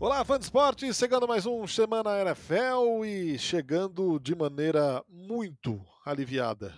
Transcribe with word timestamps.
Olá, 0.00 0.24
fã 0.24 0.38
de 0.38 0.44
esporte, 0.44 0.92
chegando 0.92 1.26
mais 1.26 1.46
um 1.46 1.66
Semana 1.66 2.20
NFL 2.20 3.04
e 3.04 3.38
chegando 3.38 4.18
de 4.18 4.34
maneira 4.34 5.02
muito 5.08 5.80
aliviada. 6.04 6.74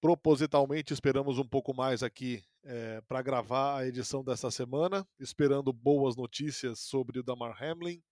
Propositalmente 0.00 0.92
esperamos 0.92 1.38
um 1.38 1.46
pouco 1.46 1.72
mais 1.72 2.02
aqui 2.02 2.42
é, 2.64 3.00
para 3.08 3.22
gravar 3.22 3.78
a 3.78 3.86
edição 3.86 4.22
dessa 4.22 4.50
semana, 4.50 5.06
esperando 5.18 5.72
boas 5.72 6.16
notícias 6.16 6.80
sobre 6.80 7.20
o 7.20 7.22
Damar 7.22 7.56
Hamlin. 7.62 8.02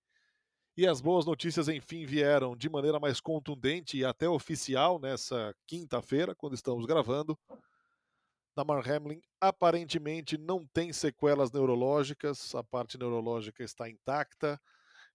E 0.77 0.87
as 0.87 1.01
boas 1.01 1.27
notícias, 1.27 1.69
enfim, 1.69 2.07
vieram 2.07 2.57
de 2.57 2.71
maneira 2.71 2.99
mais 2.99 3.21
contundente 3.21 3.99
e 3.99 4.05
até 4.05 4.29
oficial 4.29 4.99
nessa 5.01 5.55
quinta-feira, 5.67 6.35
quando 6.35 6.55
estamos 6.55 6.87
gravando. 6.87 7.39
Damar 8.55 8.89
Hamlin 8.89 9.21
aparentemente 9.41 10.39
não 10.39 10.65
tem 10.67 10.93
sequelas 10.93 11.51
neurológicas, 11.51 12.55
a 12.55 12.63
parte 12.63 12.97
neurológica 12.97 13.65
está 13.65 13.91
intacta, 13.91 14.61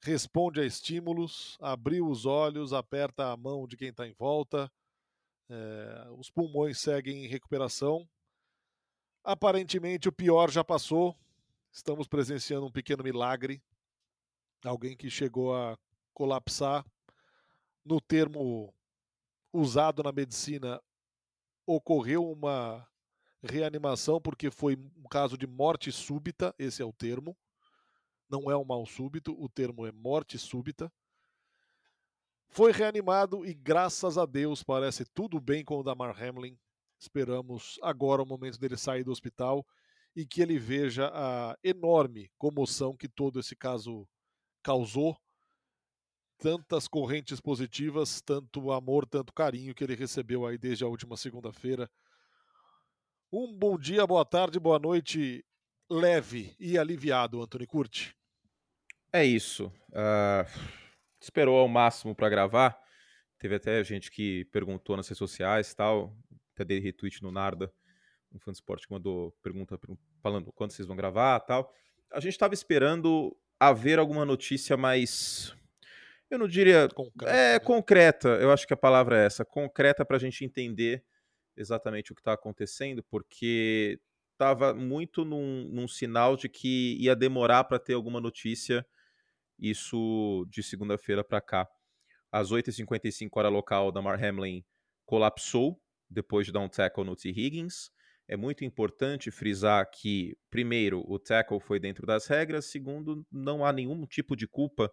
responde 0.01 0.59
a 0.59 0.65
estímulos, 0.65 1.57
abriu 1.61 2.07
os 2.07 2.25
olhos, 2.25 2.73
aperta 2.73 3.31
a 3.31 3.37
mão 3.37 3.65
de 3.65 3.77
quem 3.77 3.89
está 3.89 4.05
em 4.07 4.13
volta, 4.13 4.69
é, 5.49 6.07
os 6.17 6.29
pulmões 6.29 6.79
seguem 6.79 7.25
em 7.25 7.27
recuperação. 7.27 8.07
Aparentemente 9.23 10.09
o 10.09 10.11
pior 10.11 10.51
já 10.51 10.63
passou, 10.63 11.17
estamos 11.71 12.07
presenciando 12.07 12.65
um 12.65 12.71
pequeno 12.71 13.03
milagre. 13.03 13.61
Alguém 14.63 14.97
que 14.97 15.09
chegou 15.09 15.55
a 15.55 15.77
colapsar. 16.13 16.85
No 17.85 18.01
termo 18.01 18.73
usado 19.53 20.03
na 20.03 20.11
medicina, 20.11 20.81
ocorreu 21.65 22.29
uma 22.29 22.88
reanimação 23.41 24.19
porque 24.19 24.51
foi 24.51 24.75
um 24.75 25.07
caso 25.09 25.37
de 25.37 25.47
morte 25.47 25.91
súbita, 25.91 26.53
esse 26.57 26.81
é 26.81 26.85
o 26.85 26.93
termo. 26.93 27.37
Não 28.29 28.49
é 28.49 28.55
um 28.55 28.65
mal 28.65 28.85
súbito, 28.85 29.35
o 29.41 29.49
termo 29.49 29.85
é 29.85 29.91
morte 29.91 30.37
súbita. 30.37 30.91
Foi 32.47 32.71
reanimado 32.71 33.45
e 33.45 33.53
graças 33.53 34.17
a 34.17 34.25
Deus 34.25 34.63
parece 34.63 35.05
tudo 35.05 35.39
bem 35.39 35.63
com 35.63 35.79
o 35.79 35.83
Damar 35.83 36.21
Hamlin. 36.21 36.57
Esperamos 36.99 37.79
agora 37.81 38.21
o 38.21 38.25
momento 38.25 38.59
dele 38.59 38.75
sair 38.75 39.03
do 39.03 39.11
hospital 39.11 39.65
e 40.15 40.25
que 40.25 40.41
ele 40.41 40.59
veja 40.59 41.09
a 41.13 41.57
enorme 41.63 42.29
comoção 42.37 42.97
que 42.97 43.07
todo 43.07 43.39
esse 43.39 43.55
caso 43.55 44.07
causou. 44.61 45.17
Tantas 46.37 46.87
correntes 46.87 47.39
positivas, 47.39 48.21
tanto 48.21 48.71
amor, 48.71 49.05
tanto 49.05 49.33
carinho 49.33 49.75
que 49.75 49.83
ele 49.83 49.95
recebeu 49.95 50.45
aí 50.45 50.57
desde 50.57 50.83
a 50.83 50.87
última 50.87 51.17
segunda-feira 51.17 51.89
um 53.31 53.51
bom 53.53 53.77
dia, 53.77 54.05
boa 54.07 54.25
tarde, 54.25 54.59
boa 54.59 54.79
noite, 54.79 55.45
leve 55.89 56.55
e 56.59 56.77
aliviado, 56.77 57.41
Anthony 57.41 57.67
Curti. 57.67 58.15
É 59.13 59.23
isso. 59.23 59.71
Uh, 59.89 60.45
esperou 61.21 61.57
ao 61.59 61.67
máximo 61.67 62.15
para 62.15 62.29
gravar. 62.29 62.77
Teve 63.37 63.55
até 63.55 63.83
gente 63.83 64.11
que 64.11 64.45
perguntou 64.45 64.97
nas 64.97 65.07
redes 65.07 65.19
sociais 65.19 65.73
tal. 65.73 66.15
Até 66.53 66.65
dei 66.65 66.79
retweet 66.79 67.21
no 67.21 67.31
Narda, 67.31 67.71
um 68.33 68.39
fã 68.39 68.51
de 68.51 68.57
esporte 68.57 68.87
que 68.87 68.93
mandou 68.93 69.31
pergunta 69.43 69.79
falando 70.21 70.51
quando 70.51 70.71
vocês 70.71 70.87
vão 70.87 70.97
gravar 70.97 71.39
tal. 71.41 71.71
A 72.11 72.19
gente 72.19 72.33
estava 72.33 72.53
esperando 72.53 73.35
haver 73.59 73.99
alguma 73.99 74.25
notícia 74.25 74.75
mais. 74.75 75.55
Eu 76.29 76.39
não 76.39 76.47
diria. 76.47 76.89
Concreta, 76.89 77.31
é, 77.31 77.53
né? 77.53 77.59
concreta. 77.59 78.29
Eu 78.41 78.51
acho 78.51 78.67
que 78.67 78.73
a 78.73 78.77
palavra 78.77 79.19
é 79.19 79.25
essa. 79.27 79.45
Concreta 79.45 80.03
para 80.03 80.17
a 80.17 80.19
gente 80.19 80.43
entender 80.43 81.03
exatamente 81.59 82.11
o 82.11 82.15
que 82.15 82.21
está 82.21 82.33
acontecendo, 82.33 83.03
porque 83.03 83.99
estava 84.31 84.73
muito 84.73 85.25
num, 85.25 85.67
num, 85.69 85.87
sinal 85.87 86.37
de 86.37 86.47
que 86.47 86.95
ia 86.99 87.15
demorar 87.15 87.65
para 87.65 87.77
ter 87.77 87.93
alguma 87.93 88.21
notícia, 88.21 88.85
isso 89.59 90.45
de 90.49 90.63
segunda-feira 90.63 91.23
para 91.23 91.41
cá. 91.41 91.67
Às 92.31 92.51
8h55, 92.51 93.29
hora 93.35 93.49
local, 93.49 93.91
Damar 93.91 94.23
Hamlin 94.23 94.63
colapsou 95.05 95.81
depois 96.09 96.45
de 96.45 96.53
dar 96.53 96.61
um 96.61 96.69
tackle 96.69 97.03
no 97.03 97.15
T. 97.15 97.29
Higgins. 97.29 97.91
É 98.27 98.37
muito 98.37 98.63
importante 98.63 99.29
frisar 99.31 99.89
que, 99.91 100.37
primeiro, 100.49 101.03
o 101.07 101.19
tackle 101.19 101.59
foi 101.59 101.79
dentro 101.79 102.05
das 102.05 102.27
regras, 102.27 102.65
segundo, 102.65 103.25
não 103.31 103.65
há 103.65 103.73
nenhum 103.73 104.05
tipo 104.05 104.35
de 104.35 104.47
culpa 104.47 104.89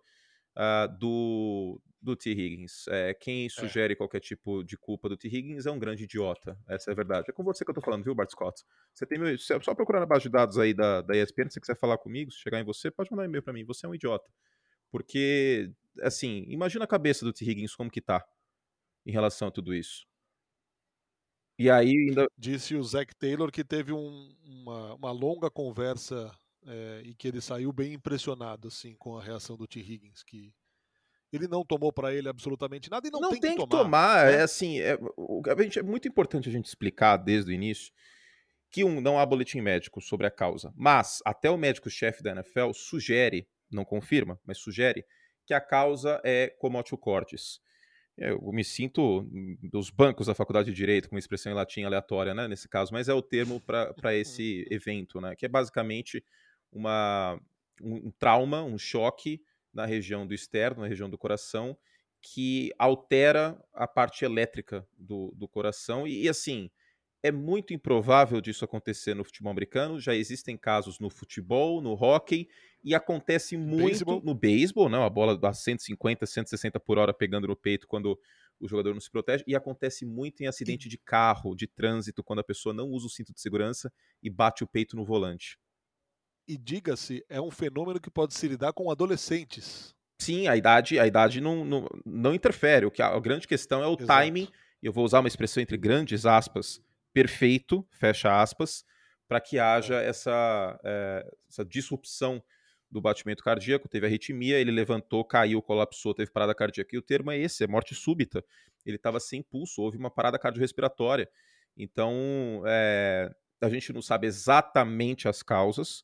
uh, 0.57 0.89
do, 0.99 1.81
do 2.01 2.17
T. 2.17 2.31
Higgins. 2.31 2.89
É, 2.89 3.15
quem 3.15 3.47
é. 3.47 3.49
sugere 3.49 3.93
é. 3.93 3.97
qualquer 3.97 4.21
tipo 4.21 4.65
de 4.65 4.77
culpa 4.77 5.09
do 5.09 5.17
T. 5.17 5.29
Higgins 5.29 5.67
é 5.67 5.71
um 5.71 5.79
grande 5.79 6.05
idiota. 6.05 6.59
Essa 6.69 6.91
é 6.91 6.93
a 6.93 6.95
verdade. 6.95 7.27
É 7.29 7.33
com 7.33 7.45
você 7.45 7.65
que 7.65 7.71
eu 7.71 7.75
tô 7.75 7.81
falando, 7.81 8.05
viu, 8.05 8.15
Bart 8.15 8.31
Scott? 8.31 8.65
Você 8.93 9.07
tem 9.07 9.19
meu, 9.19 9.37
só 9.39 9.75
procurar 9.75 10.01
na 10.01 10.07
base 10.07 10.23
de 10.23 10.31
dados 10.31 10.59
aí 10.59 10.73
da, 10.73 11.03
da 11.03 11.17
ESPN, 11.17 11.49
se 11.49 11.55
você 11.55 11.61
quiser 11.61 11.79
falar 11.79 11.99
comigo, 11.99 12.31
se 12.31 12.39
chegar 12.39 12.61
em 12.61 12.65
você, 12.65 12.91
pode 12.91 13.11
mandar 13.11 13.25
um 13.25 13.27
e-mail 13.27 13.43
para 13.43 13.53
mim. 13.53 13.65
Você 13.65 13.87
é 13.87 13.89
um 13.89 13.95
idiota. 13.95 14.31
Porque, 14.91 15.71
assim, 16.01 16.45
imagina 16.49 16.85
a 16.85 16.89
cabeça 16.89 17.25
do 17.25 17.33
T. 17.33 17.45
Higgins 17.45 17.75
como 17.75 17.91
que 17.91 18.01
tá 18.01 18.25
em 19.05 19.13
relação 19.13 19.49
a 19.49 19.51
tudo 19.51 19.75
isso. 19.75 20.07
E 21.59 21.71
aí 21.71 21.91
ainda... 21.91 22.27
Disse 22.37 22.77
o 22.77 22.83
Zac 22.83 23.15
Taylor 23.17 23.51
que 23.51 23.65
teve 23.65 23.93
um, 23.93 24.37
uma, 24.45 24.95
uma 24.95 25.11
longa 25.11 25.51
conversa 25.51 26.31
é, 26.67 27.03
e 27.05 27.15
que 27.15 27.29
ele 27.29 27.41
saiu 27.41 27.73
bem 27.73 27.95
impressionado 27.95 28.69
assim 28.69 28.95
com 28.97 29.17
a 29.17 29.23
reação 29.23 29.57
do 29.57 29.67
T. 29.67 29.81
Higgins, 29.81 30.23
que 30.23 30.53
ele 31.33 31.49
não 31.49 31.65
tomou 31.65 31.93
para 31.93 32.15
ele 32.15 32.29
absolutamente 32.29 32.91
nada 32.91 33.07
e 33.07 33.11
não, 33.11 33.21
não 33.21 33.31
tem, 33.31 33.41
tem 33.41 33.57
que, 33.57 33.67
tomar. 33.67 33.85
tomar 33.85 34.27
né? 34.27 34.35
É 34.37 34.43
assim, 34.43 34.81
é, 34.81 34.99
é 35.77 35.83
muito 35.83 36.09
importante 36.09 36.49
a 36.49 36.53
gente 36.53 36.67
explicar 36.67 37.17
desde 37.17 37.51
o 37.51 37.55
início 37.55 37.93
que 38.71 38.85
um, 38.85 39.01
não 39.01 39.19
há 39.19 39.25
boletim 39.25 39.61
médico 39.61 40.01
sobre 40.01 40.27
a 40.27 40.31
causa, 40.31 40.73
mas 40.77 41.21
até 41.25 41.51
o 41.51 41.57
médico-chefe 41.57 42.23
da 42.23 42.33
NFL 42.33 42.73
sugere, 42.75 43.49
não 43.71 43.85
confirma, 43.85 44.39
mas 44.45 44.59
sugere 44.59 45.05
que 45.47 45.55
a 45.55 45.61
causa 45.61 46.21
é 46.25 46.49
comótio 46.59 46.99
cordis. 46.99 47.61
Eu 48.19 48.41
me 48.51 48.65
sinto 48.65 49.29
dos 49.63 49.91
bancos 49.91 50.27
da 50.27 50.35
faculdade 50.35 50.71
de 50.71 50.77
direito, 50.77 51.09
com 51.09 51.15
uma 51.15 51.19
expressão 51.19 51.53
em 51.53 51.55
latim 51.55 51.83
aleatória, 51.83 52.35
né, 52.35 52.49
nesse 52.49 52.69
caso, 52.69 52.93
mas 52.93 53.09
é 53.09 53.15
o 53.15 53.23
termo 53.23 53.61
para 53.61 54.15
esse 54.17 54.67
evento, 54.71 55.21
né, 55.21 55.37
que 55.37 55.45
é 55.45 55.49
basicamente 55.49 56.25
uma, 56.73 57.41
um, 57.81 58.09
um 58.09 58.11
trauma, 58.11 58.63
um 58.63 58.79
choque 58.79 59.43
na 59.73 59.85
região 59.85 60.27
do 60.27 60.35
externo, 60.35 60.83
na 60.83 60.89
região 60.89 61.09
do 61.09 61.19
coração, 61.19 61.77
que 62.21 62.73
altera 62.79 63.63
a 63.73 63.87
parte 63.87 64.25
elétrica 64.25 64.87
do, 64.99 65.33
do 65.37 65.47
coração. 65.47 66.07
E, 66.07 66.25
e, 66.25 66.29
assim, 66.29 66.71
é 67.23 67.31
muito 67.31 67.75
improvável 67.75 68.41
disso 68.41 68.65
acontecer 68.65 69.15
no 69.15 69.25
futebol 69.25 69.51
americano. 69.51 70.01
Já 70.01 70.15
existem 70.15 70.57
casos 70.57 70.99
no 70.99 71.11
futebol, 71.11 71.81
no 71.81 71.93
hockey, 71.93 72.49
e 72.83 72.95
acontece 72.95 73.57
muito 73.57 74.21
no 74.23 74.35
beisebol, 74.35 74.89
né? 74.89 74.99
A 74.99 75.11
bola 75.11 75.39
a 75.43 75.53
150, 75.53 76.25
160 76.25 76.81
por 76.81 76.99
hora 76.99 77.13
pegando 77.13 77.47
no 77.47 77.57
peito 77.57 77.87
quando 77.87 78.19
o 78.59 78.67
jogador 78.67 78.95
não 78.95 79.01
se 79.01 79.11
protege. 79.11 79.45
E 79.47 79.55
acontece 79.55 80.07
muito 80.07 80.43
em 80.43 80.47
acidente 80.47 80.89
de 80.89 80.97
carro, 80.97 81.55
de 81.55 81.67
trânsito, 81.67 82.25
quando 82.25 82.39
a 82.41 82.45
pessoa 82.45 82.75
não 82.75 82.89
usa 82.89 83.07
o 83.07 83.11
cinto 83.11 83.33
de 83.33 83.41
segurança 83.41 83.93
e 84.23 84.31
bate 84.31 84.65
o 84.65 84.67
peito 84.67 84.97
no 84.97 85.05
volante 85.05 85.59
e 86.47 86.57
diga-se, 86.57 87.25
é 87.29 87.41
um 87.41 87.51
fenômeno 87.51 88.01
que 88.01 88.11
pode 88.11 88.35
se 88.35 88.47
lidar 88.47 88.73
com 88.73 88.91
adolescentes. 88.91 89.95
Sim, 90.19 90.49
a 90.49 90.57
idade, 90.57 90.99
a 90.99 91.07
idade 91.07 91.41
não, 91.41 91.65
não, 91.65 91.89
não 92.05 92.35
interfere. 92.35 92.87
O 92.87 92.91
que 92.91 93.03
a, 93.03 93.19
grande 93.19 93.47
questão 93.47 93.83
é 93.83 93.87
o 93.87 93.95
Exato. 93.95 94.07
timing. 94.07 94.49
Eu 94.83 94.93
vou 94.93 95.05
usar 95.05 95.21
uma 95.21 95.29
expressão 95.29 95.63
entre 95.63 95.77
grandes 95.77 96.25
aspas, 96.25 96.81
perfeito, 97.13 97.87
fecha 97.91 98.41
aspas, 98.41 98.85
para 99.27 99.41
que 99.41 99.59
haja 99.59 99.97
essa, 99.97 100.79
é, 100.85 101.35
essa 101.49 101.65
disrupção 101.65 102.43
do 102.91 103.01
batimento 103.01 103.43
cardíaco. 103.43 103.89
Teve 103.89 104.07
arritmia, 104.07 104.59
ele 104.59 104.71
levantou, 104.71 105.25
caiu, 105.25 105.61
colapsou, 105.61 106.15
teve 106.15 106.31
parada 106.31 106.55
cardíaca. 106.55 106.95
E 106.95 106.99
o 106.99 107.03
termo 107.03 107.31
é 107.31 107.39
esse, 107.39 107.65
é 107.65 107.67
morte 107.67 107.95
súbita. 107.95 108.45
Ele 108.85 108.97
estava 108.97 109.19
sem 109.19 109.43
pulso, 109.43 109.83
houve 109.83 109.99
uma 109.99 110.11
parada 110.11 110.39
cardiorrespiratória. 110.39 111.29
Então, 111.77 112.63
é, 112.65 113.31
a 113.61 113.69
gente 113.69 113.93
não 113.93 114.01
sabe 114.01 114.27
exatamente 114.27 115.29
as 115.29 115.43
causas, 115.43 116.03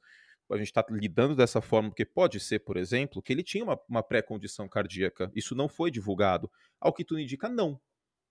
a 0.51 0.57
gente 0.57 0.67
está 0.67 0.85
lidando 0.91 1.35
dessa 1.35 1.61
forma, 1.61 1.89
porque 1.89 2.05
pode 2.05 2.39
ser, 2.41 2.61
por 2.61 2.77
exemplo, 2.77 3.23
que 3.23 3.33
ele 3.33 3.43
tinha 3.43 3.65
uma, 3.65 3.79
uma 3.89 4.03
pré-condição 4.03 4.69
cardíaca. 4.69 5.31
Isso 5.35 5.55
não 5.55 5.69
foi 5.69 5.91
divulgado. 5.91 6.51
Ao 6.81 6.93
que 6.93 7.05
tudo 7.05 7.21
indica, 7.21 7.49
não. 7.49 7.81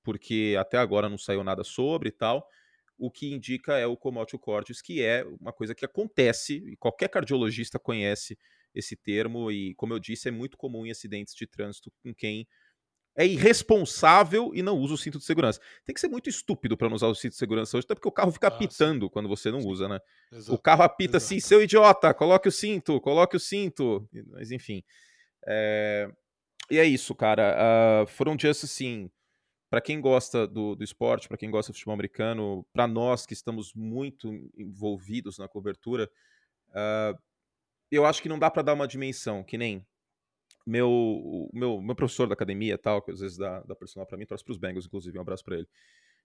Porque 0.04 0.56
até 0.60 0.78
agora 0.78 1.10
não 1.10 1.18
saiu 1.18 1.44
nada 1.44 1.64
sobre 1.64 2.10
e 2.10 2.12
tal. 2.12 2.48
O 2.98 3.10
que 3.10 3.34
indica 3.34 3.78
é 3.78 3.88
o 3.88 3.98
comótio 3.98 4.38
cordis, 4.38 4.82
que 4.82 5.02
é 5.02 5.26
uma 5.40 5.52
coisa 5.52 5.74
que 5.74 5.86
acontece, 5.86 6.58
e 6.58 6.78
qualquer 6.78 7.10
cardiologista 7.10 7.80
conhece 7.80 8.38
esse 8.76 8.96
termo, 8.96 9.52
e 9.52 9.74
como 9.76 9.94
eu 9.94 10.00
disse, 10.00 10.30
é 10.30 10.32
muito 10.32 10.56
comum 10.58 10.86
em 10.86 10.92
acidentes 10.92 11.34
de 11.36 11.46
trânsito 11.48 11.92
com 12.04 12.14
quem 12.14 12.48
é 13.16 13.26
irresponsável 13.26 14.52
e 14.54 14.62
não 14.62 14.78
usa 14.78 14.94
o 14.94 14.98
cinto 14.98 15.18
de 15.18 15.26
segurança. 15.26 15.60
Tem 15.86 15.94
que 15.94 16.00
ser 16.00 16.08
muito 16.08 16.30
estúpido 16.30 16.78
para 16.78 16.88
não 16.88 16.96
usar 16.96 17.08
o 17.08 17.16
cinto 17.16 17.32
de 17.32 17.38
segurança 17.38 17.78
hoje, 17.78 17.86
até 17.86 17.94
porque 17.94 18.08
o 18.08 18.12
carro 18.12 18.32
fica 18.32 18.48
ah, 18.48 18.50
apitando 18.50 19.06
sim. 19.06 19.12
quando 19.12 19.28
você 19.28 19.52
não 19.52 19.60
usa, 19.60 19.88
né? 19.88 20.00
Exato. 20.32 20.54
O 20.54 20.58
carro 20.58 20.84
apita 20.84 21.18
Exato. 21.18 21.26
assim, 21.26 21.40
seu 21.40 21.62
idiota, 21.62 22.14
coloque 22.14 22.48
o 22.48 22.52
cinto, 22.52 23.00
coloque 23.02 23.36
o 23.36 23.40
cinto. 23.40 24.08
Mas 24.28 24.52
enfim. 24.52 24.84
É... 25.46 26.10
E 26.70 26.80
é 26.80 26.86
isso, 26.86 27.14
cara. 27.14 28.04
Uh, 28.04 28.08
foram 28.08 28.36
dias 28.36 28.64
assim. 28.64 29.10
Para 29.70 29.80
quem 29.80 30.02
gosta 30.02 30.46
do, 30.46 30.76
do 30.76 30.84
esporte, 30.84 31.30
para 31.30 31.38
quem 31.38 31.50
gosta 31.50 31.72
do 31.72 31.76
futebol 31.76 31.94
americano, 31.94 32.66
para 32.74 32.86
nós 32.86 33.26
que 33.26 33.34
estamos 33.34 33.74
muito 33.74 34.30
envolvidos 34.58 35.38
na 35.38 35.48
cobertura, 35.48 36.12
uh, 36.72 37.18
eu 37.90 38.06
acho 38.06 38.22
que 38.22 38.28
não 38.28 38.38
dá 38.38 38.52
para 38.52 38.64
dar 38.64 38.74
uma 38.74 38.86
dimensão, 38.86 39.46
que 39.46 39.58
nem 39.58 39.86
meu, 40.66 41.50
meu, 41.54 41.82
meu 41.82 41.96
professor 41.96 42.28
da 42.28 42.34
academia, 42.34 42.78
tal, 42.78 43.02
que 43.02 43.12
às 43.12 43.20
vezes 43.20 43.38
dá, 43.38 43.62
dá 43.62 43.76
personal 43.76 44.06
para 44.06 44.18
mim, 44.18 44.26
torce 44.26 44.44
pros 44.44 44.58
Bengals, 44.58 44.86
inclusive, 44.86 45.18
um 45.18 45.22
abraço 45.22 45.44
para 45.44 45.58
ele. 45.58 45.68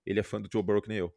Ele 0.05 0.21
é 0.21 0.23
fã 0.23 0.41
do 0.41 0.49
Joe 0.53 0.63
Burrow 0.63 0.83
que 0.83 0.89
nem 0.89 0.99
eu. 0.99 1.15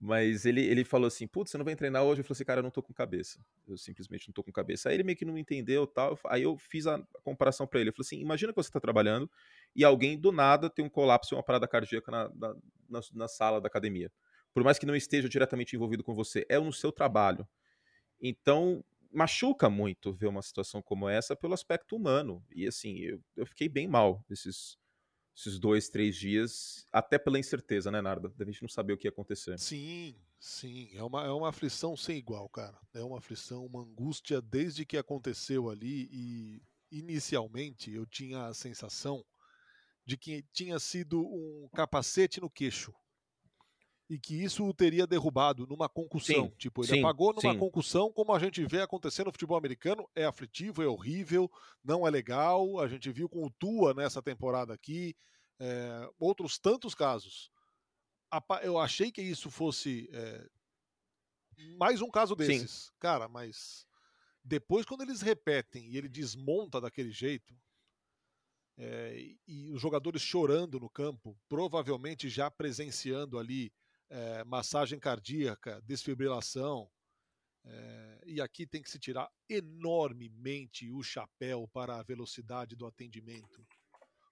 Mas 0.00 0.44
ele, 0.44 0.60
ele 0.60 0.84
falou 0.84 1.06
assim, 1.06 1.26
putz, 1.26 1.50
você 1.50 1.58
não 1.58 1.64
vai 1.64 1.74
treinar 1.76 2.02
hoje? 2.02 2.20
Eu 2.20 2.24
falei 2.24 2.34
assim, 2.36 2.44
cara, 2.44 2.58
eu 2.58 2.62
não 2.62 2.70
tô 2.70 2.82
com 2.82 2.92
cabeça. 2.92 3.40
Eu 3.66 3.76
simplesmente 3.76 4.28
não 4.28 4.34
tô 4.34 4.42
com 4.42 4.52
cabeça. 4.52 4.88
Aí 4.88 4.96
ele 4.96 5.02
meio 5.02 5.16
que 5.16 5.24
não 5.24 5.38
entendeu 5.38 5.86
tal. 5.86 6.18
Aí 6.26 6.42
eu 6.42 6.58
fiz 6.58 6.86
a 6.86 7.02
comparação 7.22 7.66
para 7.66 7.80
ele. 7.80 7.90
Eu 7.90 7.94
falei 7.94 8.06
assim, 8.06 8.20
imagina 8.20 8.52
que 8.52 8.56
você 8.56 8.70
tá 8.70 8.80
trabalhando 8.80 9.30
e 9.74 9.84
alguém 9.84 10.18
do 10.18 10.30
nada 10.30 10.68
tem 10.68 10.84
um 10.84 10.90
colapso 10.90 11.34
e 11.34 11.36
uma 11.36 11.42
parada 11.42 11.66
cardíaca 11.66 12.10
na, 12.10 12.28
na, 12.34 12.54
na, 12.88 13.00
na 13.14 13.28
sala 13.28 13.60
da 13.60 13.68
academia. 13.68 14.12
Por 14.52 14.62
mais 14.62 14.78
que 14.78 14.86
não 14.86 14.94
esteja 14.94 15.28
diretamente 15.28 15.74
envolvido 15.74 16.04
com 16.04 16.14
você, 16.14 16.44
é 16.48 16.58
no 16.58 16.72
seu 16.72 16.92
trabalho. 16.92 17.48
Então, 18.20 18.84
machuca 19.14 19.70
muito 19.70 20.12
ver 20.12 20.26
uma 20.26 20.42
situação 20.42 20.82
como 20.82 21.08
essa 21.08 21.36
pelo 21.36 21.54
aspecto 21.54 21.96
humano. 21.96 22.44
E 22.50 22.66
assim, 22.66 22.98
eu, 22.98 23.20
eu 23.36 23.46
fiquei 23.46 23.68
bem 23.68 23.86
mal 23.86 24.24
esses, 24.30 24.76
esses 25.36 25.58
dois, 25.58 25.88
três 25.88 26.16
dias, 26.16 26.86
até 26.92 27.18
pela 27.18 27.38
incerteza, 27.38 27.90
né, 27.90 28.00
Narda? 28.02 28.28
Da 28.36 28.44
gente 28.44 28.62
não 28.62 28.68
saber 28.68 28.92
o 28.92 28.98
que 28.98 29.06
ia 29.06 29.10
acontecer. 29.10 29.58
Sim, 29.58 30.16
sim. 30.38 30.90
É 30.94 31.02
uma, 31.02 31.24
é 31.24 31.30
uma 31.30 31.48
aflição 31.48 31.96
sem 31.96 32.18
igual, 32.18 32.48
cara. 32.48 32.78
É 32.92 33.02
uma 33.02 33.18
aflição, 33.18 33.64
uma 33.64 33.82
angústia 33.82 34.42
desde 34.42 34.84
que 34.84 34.96
aconteceu 34.96 35.70
ali. 35.70 36.08
E 36.10 36.62
inicialmente 36.90 37.92
eu 37.92 38.06
tinha 38.06 38.46
a 38.46 38.54
sensação 38.54 39.24
de 40.06 40.16
que 40.16 40.44
tinha 40.52 40.78
sido 40.78 41.20
um 41.20 41.68
capacete 41.74 42.40
no 42.40 42.50
queixo 42.50 42.92
e 44.08 44.18
que 44.18 44.42
isso 44.42 44.66
o 44.66 44.74
teria 44.74 45.06
derrubado 45.06 45.66
numa 45.66 45.88
concussão. 45.88 46.46
Sim, 46.46 46.54
tipo, 46.58 46.82
ele 46.82 46.92
sim, 46.92 47.00
apagou 47.00 47.32
numa 47.32 47.52
sim. 47.52 47.58
concussão, 47.58 48.12
como 48.12 48.34
a 48.34 48.38
gente 48.38 48.64
vê 48.66 48.80
acontecer 48.80 49.24
no 49.24 49.32
futebol 49.32 49.56
americano, 49.56 50.08
é 50.14 50.24
aflitivo, 50.24 50.82
é 50.82 50.86
horrível, 50.86 51.50
não 51.82 52.06
é 52.06 52.10
legal. 52.10 52.78
A 52.80 52.88
gente 52.88 53.10
viu 53.10 53.28
com 53.28 53.44
o 53.44 53.50
Tua 53.50 53.94
nessa 53.94 54.22
temporada 54.22 54.74
aqui, 54.74 55.16
é, 55.58 56.08
outros 56.18 56.58
tantos 56.58 56.94
casos. 56.94 57.50
Eu 58.62 58.78
achei 58.78 59.10
que 59.10 59.22
isso 59.22 59.50
fosse 59.50 60.08
é, 60.12 60.46
mais 61.78 62.02
um 62.02 62.10
caso 62.10 62.34
desses. 62.34 62.92
Cara, 62.98 63.28
mas 63.28 63.86
depois 64.44 64.84
quando 64.84 65.02
eles 65.02 65.22
repetem 65.22 65.86
e 65.86 65.96
ele 65.96 66.08
desmonta 66.08 66.80
daquele 66.80 67.10
jeito, 67.10 67.56
é, 68.76 69.34
e 69.46 69.70
os 69.70 69.80
jogadores 69.80 70.20
chorando 70.20 70.80
no 70.80 70.90
campo, 70.90 71.38
provavelmente 71.48 72.28
já 72.28 72.50
presenciando 72.50 73.38
ali 73.38 73.72
é, 74.14 74.44
massagem 74.44 74.98
cardíaca, 75.00 75.82
desfibrilação. 75.84 76.88
É, 77.64 78.22
e 78.26 78.40
aqui 78.40 78.66
tem 78.66 78.80
que 78.80 78.90
se 78.90 78.98
tirar 78.98 79.28
enormemente 79.48 80.90
o 80.90 81.02
chapéu 81.02 81.68
para 81.72 81.98
a 81.98 82.02
velocidade 82.02 82.76
do 82.76 82.86
atendimento, 82.86 83.66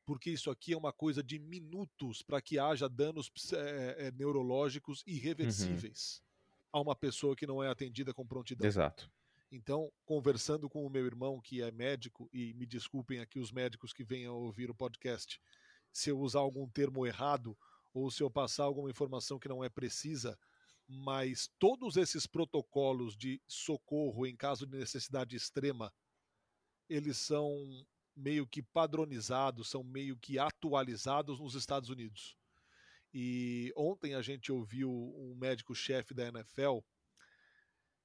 porque 0.05 0.31
isso 0.31 0.51
aqui 0.51 0.75
é 0.75 0.77
uma 0.77 0.93
coisa 0.93 1.23
de 1.23 1.39
minutos 1.39 2.23
para 2.23 2.41
que 2.41 2.59
haja 2.59 2.89
danos 2.89 3.33
é, 3.55 4.13
neurológicos 4.13 5.01
uhum. 5.01 5.15
irreversíveis 5.15 6.21
uhum. 6.21 6.81
a 6.81 6.81
uma 6.83 6.95
pessoa 6.95 7.35
que 7.35 7.47
não 7.47 7.63
é 7.63 7.69
atendida 7.69 8.15
com 8.15 8.27
prontidão. 8.27 8.67
Exato. 8.67 9.11
Então, 9.51 9.91
conversando 10.05 10.69
com 10.69 10.87
o 10.87 10.91
meu 10.91 11.05
irmão, 11.05 11.41
que 11.41 11.61
é 11.61 11.71
médico, 11.73 12.29
e 12.33 12.55
me 12.55 12.67
desculpem 12.67 13.19
aqui 13.19 13.39
os 13.39 13.51
médicos 13.51 13.93
que 13.93 14.05
venham 14.05 14.35
ouvir 14.35 14.71
o 14.71 14.75
podcast, 14.75 15.41
se 15.93 16.11
eu 16.11 16.19
usar 16.19 16.41
algum 16.41 16.69
termo 16.69 17.07
errado, 17.07 17.57
ou 17.93 18.11
se 18.11 18.23
eu 18.23 18.31
passar 18.31 18.65
alguma 18.65 18.91
informação 18.91 19.39
que 19.39 19.49
não 19.49 19.63
é 19.63 19.69
precisa, 19.69 20.39
mas 20.89 21.51
todos 21.59 21.97
esses 21.97 22.27
protocolos 22.27 23.17
de 23.17 23.41
socorro 23.47 24.27
em 24.27 24.37
caso 24.37 24.67
de 24.67 24.77
necessidade 24.77 25.37
extrema, 25.37 25.93
eles 26.89 27.19
são 27.19 27.47
meio 28.15 28.47
que 28.47 28.63
padronizados, 28.63 29.71
são 29.71 29.83
meio 29.83 30.17
que 30.19 30.39
atualizados 30.39 31.41
nos 31.41 31.55
Estados 31.55 31.89
Unidos. 31.89 32.37
E 33.15 33.73
ontem 33.77 34.15
a 34.15 34.23
gente 34.23 34.51
ouviu 34.51 34.91
um 34.91 35.35
médico-chefe 35.35 36.15
da 36.15 36.29
NFL, 36.29 36.79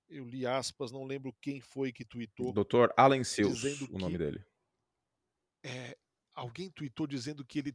eu 0.10 0.26
li 0.26 0.46
aspas, 0.46 0.92
não 0.92 1.04
lembro 1.04 1.36
quem 1.42 1.60
foi 1.60 1.92
que 1.92 2.06
tweetou. 2.06 2.54
Dr. 2.54 2.90
Alan 2.96 3.24
Sills, 3.24 3.84
o 3.92 3.98
nome 3.98 4.18
dele. 4.18 4.44
É, 5.64 5.98
alguém 6.34 6.70
tweetou 6.70 7.08
dizendo 7.08 7.46
que 7.46 7.60
ele 7.60 7.74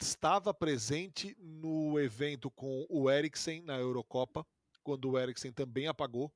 estava 0.00 0.52
presente 0.52 1.36
no 1.38 1.98
evento 1.98 2.50
com 2.50 2.86
o 2.88 3.10
Eriksen 3.10 3.62
na 3.62 3.78
Eurocopa, 3.78 4.46
quando 4.82 5.10
o 5.10 5.18
Eriksen 5.18 5.52
também 5.52 5.86
apagou 5.86 6.32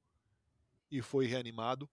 e 0.91 1.03
foi 1.03 1.27
reanimado. 1.27 1.89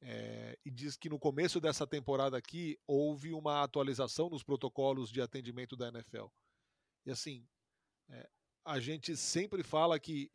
É, 0.00 0.58
e 0.64 0.70
diz 0.70 0.96
que 0.96 1.08
no 1.08 1.18
começo 1.18 1.60
dessa 1.60 1.86
temporada 1.86 2.36
aqui 2.36 2.78
houve 2.86 3.32
uma 3.32 3.62
atualização 3.62 4.28
nos 4.28 4.42
protocolos 4.42 5.10
de 5.10 5.20
atendimento 5.20 5.76
da 5.76 5.88
NFL. 5.88 6.26
E 7.06 7.10
assim, 7.10 7.46
é, 8.08 8.28
a 8.64 8.78
gente 8.80 9.16
sempre 9.16 9.62
fala 9.62 9.98
que 9.98 10.30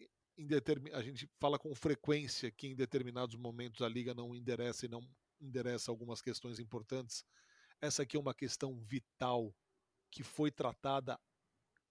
a 0.93 1.01
gente 1.01 1.29
fala 1.37 1.59
com 1.59 1.75
frequência 1.75 2.49
que 2.49 2.67
em 2.67 2.75
determinados 2.75 3.35
momentos 3.35 3.81
a 3.81 3.89
liga 3.89 4.13
não 4.13 4.33
endereça 4.33 4.85
e 4.85 4.89
não 4.89 5.05
endereça 5.41 5.91
algumas 5.91 6.21
questões 6.21 6.59
importantes. 6.59 7.25
Essa 7.81 8.03
aqui 8.03 8.15
é 8.15 8.19
uma 8.19 8.33
questão 8.33 8.79
vital 8.79 9.53
que 10.11 10.23
foi 10.23 10.51
tratada 10.51 11.19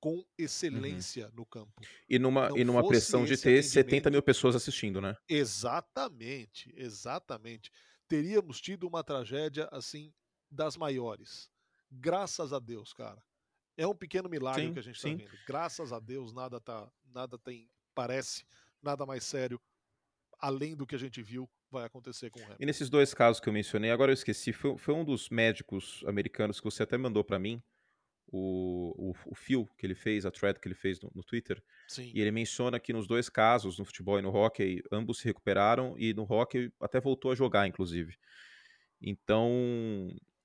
com 0.01 0.15
uhum. 0.15 0.25
excelência 0.37 1.27
uhum. 1.27 1.33
no 1.35 1.47
campo. 1.47 1.83
E 2.09 2.19
numa, 2.19 2.49
e 2.57 2.65
numa 2.65 2.87
pressão 2.87 3.25
de 3.25 3.37
ter 3.37 3.63
70 3.63 4.11
mil 4.11 4.23
pessoas 4.23 4.55
assistindo, 4.55 5.01
né? 5.01 5.17
Exatamente, 5.29 6.73
exatamente. 6.77 7.71
Teríamos 8.07 8.61
tido 8.61 8.87
uma 8.87 9.03
tragédia 9.03 9.69
assim 9.73 10.13
das 10.51 10.77
maiores. 10.77 11.51
Graças 11.91 12.53
a 12.53 12.59
Deus, 12.59 12.93
cara. 12.93 13.23
É 13.77 13.87
um 13.87 13.95
pequeno 13.95 14.29
milagre 14.29 14.67
sim, 14.67 14.73
que 14.73 14.79
a 14.79 14.83
gente 14.83 14.97
está 14.97 15.09
vendo. 15.09 15.31
Graças 15.47 15.93
a 15.93 16.01
Deus, 16.01 16.33
nada 16.33 16.61
tá, 16.61 16.91
nada 17.13 17.39
tem, 17.39 17.71
parece, 17.95 18.45
nada 18.83 19.07
mais 19.07 19.25
sério, 19.25 19.61
além 20.41 20.77
do 20.77 20.87
que 20.87 20.95
a 20.95 20.99
gente 20.99 21.23
viu, 21.23 21.49
vai 21.71 21.85
acontecer 21.85 22.31
com 22.31 22.41
o 22.41 22.43
Hamilton. 22.43 22.63
E 22.63 22.67
nesses 22.67 22.89
dois 22.89 23.13
casos 23.15 23.41
que 23.41 23.49
eu 23.49 23.53
mencionei, 23.53 23.91
agora 23.91 24.11
eu 24.11 24.15
esqueci, 24.15 24.53
foi, 24.53 24.77
foi 24.77 24.95
um 24.95 25.05
dos 25.05 25.29
médicos 25.29 26.03
americanos 26.07 26.61
que 26.61 26.65
você 26.65 26.83
até 26.83 26.97
mandou 26.97 27.23
para 27.23 27.39
mim, 27.39 27.63
o, 28.31 29.11
o, 29.11 29.15
o 29.27 29.35
fio 29.35 29.67
que 29.77 29.87
ele 29.87 29.95
fez, 29.95 30.27
a 30.27 30.31
thread 30.31 30.61
que 30.61 30.69
ele 30.69 30.75
fez 30.75 31.01
no, 31.01 31.11
no 31.15 31.23
Twitter. 31.23 31.63
Sim. 31.89 32.11
E 32.15 32.21
ele 32.21 32.31
menciona 32.31 32.79
que 32.79 32.93
nos 32.93 33.07
dois 33.07 33.29
casos, 33.29 33.79
no 33.79 33.85
futebol 33.85 34.19
e 34.19 34.23
no 34.23 34.31
hockey, 34.31 34.83
ambos 34.93 35.19
se 35.19 35.25
recuperaram 35.25 35.95
e 35.99 36.13
no 36.13 36.25
hockey 36.31 36.73
até 36.81 37.01
voltou 37.01 37.33
a 37.33 37.35
jogar, 37.35 37.67
inclusive. 37.67 38.17
Então, 39.01 39.51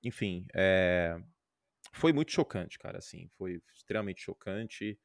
enfim, 0.02 0.46
é... 0.54 1.16
foi 1.92 2.12
muito 2.12 2.32
chocante, 2.32 2.78
cara. 2.78 2.98
Assim, 2.98 3.28
foi 3.36 3.60
extremamente 3.74 4.22
chocante. 4.22 4.98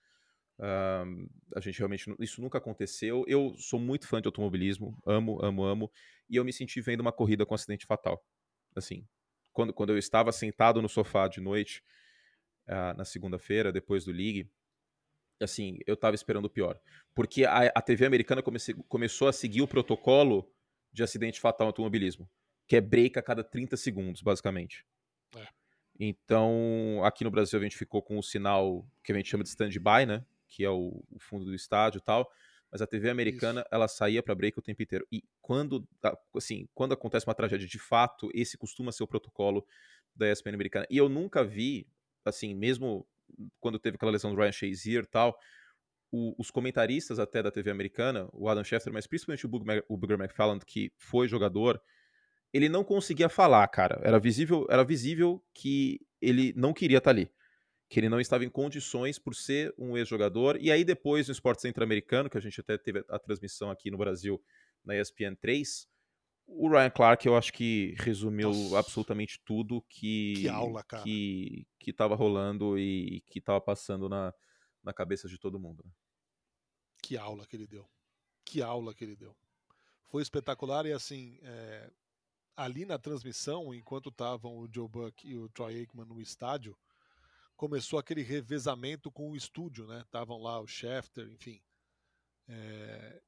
Uh, 0.58 1.30
a 1.56 1.62
gente 1.62 1.80
realmente 1.80 2.14
isso 2.20 2.42
nunca 2.42 2.58
aconteceu. 2.58 3.24
Eu 3.28 3.56
sou 3.58 3.80
muito 3.80 4.08
fã 4.08 4.22
de 4.22 4.28
automobilismo, 4.28 4.98
amo, 5.06 5.44
amo, 5.44 5.64
amo, 5.64 5.92
e 6.30 6.36
eu 6.36 6.44
me 6.44 6.52
senti 6.52 6.82
vendo 6.82 7.00
uma 7.00 7.14
corrida 7.14 7.46
com 7.46 7.54
um 7.54 7.56
acidente 7.56 7.86
fatal. 7.86 8.22
Assim, 8.76 9.08
quando, 9.54 9.74
quando 9.74 9.92
eu 9.92 9.98
estava 9.98 10.32
sentado 10.32 10.82
no 10.82 10.90
sofá 10.90 11.28
de 11.28 11.42
noite 11.42 11.82
uh, 12.70 12.96
na 12.96 13.04
segunda-feira, 13.04 13.72
depois 13.72 14.06
do 14.06 14.12
League, 14.12 14.50
assim, 15.42 15.80
eu 15.86 15.98
tava 15.98 16.16
esperando 16.16 16.46
o 16.46 16.50
pior. 16.50 16.80
Porque 17.16 17.46
a, 17.46 17.72
a 17.76 17.82
TV 17.82 18.06
americana 18.06 18.42
comece, 18.42 18.74
começou 18.88 19.28
a 19.28 19.34
seguir 19.34 19.62
o 19.62 19.68
protocolo 19.68 20.50
de 20.92 21.04
acidente 21.04 21.40
fatal 21.40 21.66
no 21.66 21.70
automobilismo, 21.70 22.30
que 22.68 22.76
é 22.76 22.82
break 22.82 23.18
a 23.18 23.22
cada 23.22 23.44
30 23.44 23.76
segundos, 23.78 24.22
basicamente. 24.22 24.86
É. 25.36 25.48
Então, 26.00 27.02
aqui 27.04 27.24
no 27.24 27.32
Brasil 27.32 27.60
a 27.60 27.64
gente 27.64 27.78
ficou 27.78 28.02
com 28.02 28.18
o 28.18 28.24
sinal 28.24 28.88
que 29.04 29.12
a 29.12 29.16
gente 29.16 29.30
chama 29.30 29.44
de 29.44 29.50
stand-by, 29.50 30.06
né? 30.06 30.26
Que 30.48 30.64
é 30.64 30.70
o, 30.70 31.04
o, 31.12 31.20
fundo 31.20 31.46
do 31.46 31.54
estádio 31.54 32.00
e 32.00 32.02
tal. 32.02 32.32
Mas 32.72 32.82
a 32.82 32.88
TV 32.88 33.10
americana, 33.10 33.62
Isso. 33.62 33.70
ela 33.72 33.88
saía 33.88 34.22
para 34.22 34.36
break 34.36 34.58
o 34.58 34.62
tempo 34.62 34.82
inteiro. 34.82 35.06
E 35.12 35.24
quando, 35.42 35.88
assim, 36.36 36.68
quando 36.74 36.94
acontece 36.94 37.28
uma 37.28 37.34
tragédia 37.34 37.68
de 37.68 37.80
fato, 37.80 38.30
esse 38.34 38.58
costuma 38.58 38.92
ser 38.92 39.04
o 39.04 39.08
protocolo 39.08 39.66
da 40.16 40.32
ESPN 40.32 40.54
americana. 40.54 40.86
E 40.90 40.98
eu 40.98 41.10
nunca 41.10 41.44
vi 41.44 41.88
assim, 42.26 42.54
mesmo 42.54 43.08
quando 43.60 43.80
teve 43.80 43.96
aquela 43.96 44.12
lesão 44.12 44.34
do 44.34 44.40
Ryan 44.40 44.52
Shazier 44.52 45.04
e 45.04 45.08
tal, 45.08 45.38
o, 46.12 46.36
os 46.38 46.50
comentaristas 46.50 47.20
até 47.20 47.42
da 47.42 47.52
TV 47.52 47.70
americana, 47.70 48.28
o 48.34 48.50
Adam 48.50 48.64
Schefter, 48.64 48.92
mas 48.92 49.08
principalmente 49.08 49.46
o 49.46 49.50
Booger, 49.98 50.20
McFarland, 50.20 50.66
que 50.66 50.92
foi 50.98 51.28
jogador, 51.28 51.82
ele 52.52 52.68
não 52.68 52.84
conseguia 52.84 53.30
falar, 53.30 53.68
cara. 53.68 54.02
Era 54.04 54.20
visível, 54.20 54.66
era 54.70 54.84
visível 54.84 55.44
que 55.54 56.00
ele 56.22 56.54
não 56.56 56.74
queria 56.74 56.98
estar 56.98 57.14
tá 57.14 57.16
ali. 57.16 57.32
Que 57.88 58.00
ele 58.00 58.10
não 58.10 58.20
estava 58.20 58.44
em 58.44 58.50
condições 58.50 59.18
por 59.18 59.36
ser 59.36 59.74
um 59.78 59.98
ex-jogador. 59.98 60.58
E 60.60 60.72
aí, 60.72 60.84
depois, 60.84 61.28
no 61.28 61.32
Esporte 61.32 61.62
Centro 61.62 61.84
Americano, 61.84 62.30
que 62.30 62.38
a 62.38 62.42
gente 62.42 62.60
até 62.60 62.78
teve 62.78 63.04
a 63.08 63.20
transmissão 63.20 63.72
aqui 63.72 63.90
no 63.90 63.98
Brasil 63.98 64.42
na 64.84 65.00
ESPN 65.00 65.36
3, 65.40 65.88
o 66.52 66.68
Ryan 66.68 66.90
Clark, 66.90 67.26
eu 67.28 67.38
acho 67.38 67.54
que 67.54 67.96
resumiu 68.00 68.50
Nossa. 68.50 68.80
absolutamente 68.80 69.40
tudo 69.46 69.84
que 69.88 70.34
que 70.34 70.50
aula, 70.50 70.84
cara. 70.84 71.04
que 71.04 71.68
que 71.80 71.92
estava 71.92 72.16
rolando 72.16 72.78
e 72.78 73.22
que 73.28 73.40
estava 73.40 73.62
passando 73.62 74.10
na, 74.10 74.34
na 74.84 74.94
cabeça 74.94 75.28
de 75.28 75.38
todo 75.38 75.60
mundo. 75.60 75.84
Né? 75.86 75.92
Que 77.02 77.18
aula 77.18 77.46
que 77.46 77.56
ele 77.56 77.68
deu. 77.68 77.88
Que 78.44 78.62
aula 78.62 78.94
que 78.94 79.04
ele 79.04 79.16
deu. 79.16 79.36
Foi 80.08 80.22
espetacular 80.22 80.86
e 80.86 80.92
assim, 80.92 81.40
é... 81.44 81.92
ali 82.58 82.86
na 82.86 82.98
transmissão, 82.98 83.74
enquanto 83.74 84.10
estavam 84.10 84.58
o 84.58 84.68
Joe 84.72 84.88
Buck 84.88 85.28
e 85.28 85.38
o 85.38 85.48
Troy 85.50 85.80
Aikman 85.80 86.06
no 86.06 86.20
estádio, 86.20 86.76
começou 87.56 88.00
aquele 88.00 88.24
revezamento 88.24 89.12
com 89.12 89.32
o 89.32 89.36
estúdio, 89.36 89.86
né? 89.86 90.02
Estavam 90.02 90.42
lá 90.42 90.60
o 90.60 90.68
Schefter, 90.68 91.30
enfim. 91.30 91.62
É... 92.48 93.22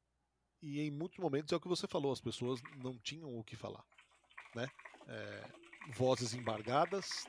E 0.61 0.81
em 0.81 0.91
muitos 0.91 1.17
momentos 1.17 1.51
é 1.51 1.55
o 1.55 1.59
que 1.59 1.67
você 1.67 1.87
falou, 1.87 2.11
as 2.11 2.21
pessoas 2.21 2.61
não 2.77 2.97
tinham 2.99 3.35
o 3.37 3.43
que 3.43 3.55
falar, 3.55 3.83
né? 4.55 4.67
É... 5.07 5.61
Vozes 5.93 6.35
embargadas, 6.35 7.25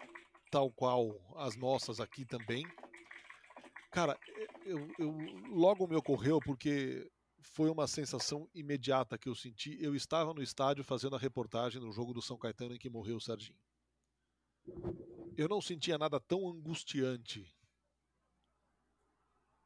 tal 0.51 0.71
qual 0.71 1.19
as 1.37 1.57
nossas 1.57 2.01
aqui 2.01 2.27
também. 2.27 2.67
Cara, 3.91 4.19
eu, 4.65 4.89
eu, 4.99 5.17
logo 5.49 5.87
me 5.87 5.97
ocorreu 5.97 6.39
porque 6.41 7.11
foi 7.41 7.71
uma 7.71 7.87
sensação 7.87 8.49
imediata 8.55 9.19
que 9.19 9.29
eu 9.29 9.35
senti. 9.35 9.77
Eu 9.83 9.95
estava 9.95 10.33
no 10.35 10.43
estádio 10.43 10.85
fazendo 10.85 11.17
a 11.17 11.19
reportagem 11.19 11.81
no 11.81 11.93
jogo 11.93 12.13
do 12.13 12.23
São 12.23 12.39
Caetano 12.39 12.75
em 12.75 12.79
que 12.79 12.91
morreu 12.91 13.17
o 13.17 13.21
Serginho. 13.21 13.59
Eu 15.37 15.49
não 15.49 15.61
sentia 15.61 15.99
nada 15.99 16.21
tão 16.21 16.49
angustiante 16.49 17.51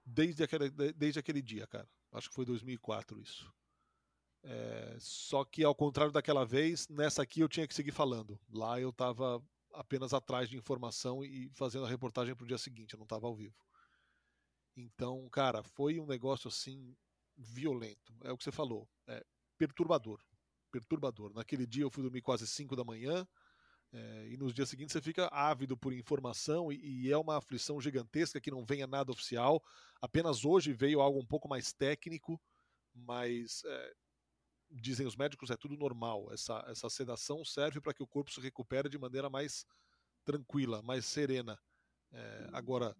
desde 0.04 0.44
aquele, 0.44 0.70
desde 0.70 1.18
aquele 1.18 1.42
dia, 1.42 1.66
cara. 1.66 1.88
Acho 2.12 2.28
que 2.28 2.34
foi 2.34 2.44
2004 2.44 3.20
isso. 3.20 3.52
É, 4.42 4.96
só 5.00 5.44
que 5.44 5.64
ao 5.64 5.74
contrário 5.74 6.12
daquela 6.12 6.44
vez, 6.44 6.88
nessa 6.88 7.22
aqui 7.22 7.40
eu 7.40 7.48
tinha 7.48 7.66
que 7.66 7.74
seguir 7.74 7.92
falando. 7.92 8.38
Lá 8.48 8.80
eu 8.80 8.90
estava 8.90 9.42
apenas 9.74 10.14
atrás 10.14 10.48
de 10.48 10.56
informação 10.56 11.24
e 11.24 11.50
fazendo 11.50 11.84
a 11.84 11.88
reportagem 11.88 12.34
para 12.34 12.44
o 12.44 12.48
dia 12.48 12.58
seguinte, 12.58 12.94
eu 12.94 12.98
não 12.98 13.04
estava 13.04 13.26
ao 13.26 13.34
vivo. 13.34 13.56
Então, 14.76 15.28
cara, 15.30 15.62
foi 15.62 15.98
um 15.98 16.06
negócio 16.06 16.48
assim 16.48 16.94
violento. 17.36 18.14
É 18.22 18.32
o 18.32 18.36
que 18.36 18.44
você 18.44 18.52
falou. 18.52 18.88
É 19.06 19.24
perturbador. 19.58 20.20
Perturbador. 20.70 21.32
Naquele 21.34 21.66
dia 21.66 21.82
eu 21.82 21.90
fui 21.90 22.02
dormir 22.02 22.22
quase 22.22 22.46
5 22.46 22.76
da 22.76 22.84
manhã. 22.84 23.26
É, 23.92 24.28
e 24.28 24.36
nos 24.36 24.52
dias 24.52 24.68
seguintes 24.68 24.92
você 24.92 25.00
fica 25.00 25.28
ávido 25.28 25.76
por 25.76 25.92
informação 25.92 26.72
e, 26.72 27.06
e, 27.06 27.12
é 27.12 27.16
uma 27.16 27.38
aflição 27.38 27.80
gigantesca 27.80 28.40
que 28.40 28.50
não 28.50 28.64
venha 28.64 28.86
nada 28.86 29.12
oficial. 29.12 29.62
Apenas 30.00 30.44
hoje 30.44 30.72
veio 30.72 31.00
algo 31.00 31.18
um 31.18 31.26
pouco 31.26 31.48
mais 31.48 31.72
técnico, 31.72 32.40
mas 32.94 33.62
é, 33.64 33.94
dizem 34.70 35.06
os 35.06 35.16
médicos 35.16 35.50
é 35.50 35.56
tudo 35.56 35.76
normal. 35.76 36.32
Essa, 36.32 36.64
essa 36.68 36.90
sedação 36.90 37.44
serve 37.44 37.80
para 37.80 37.94
que 37.94 38.02
o 38.02 38.06
corpo 38.06 38.30
se 38.30 38.40
recupere 38.40 38.88
de 38.88 38.98
maneira 38.98 39.30
mais 39.30 39.64
tranquila, 40.24 40.82
mais 40.82 41.06
serena. 41.06 41.58
É, 42.12 42.48
agora, 42.52 42.96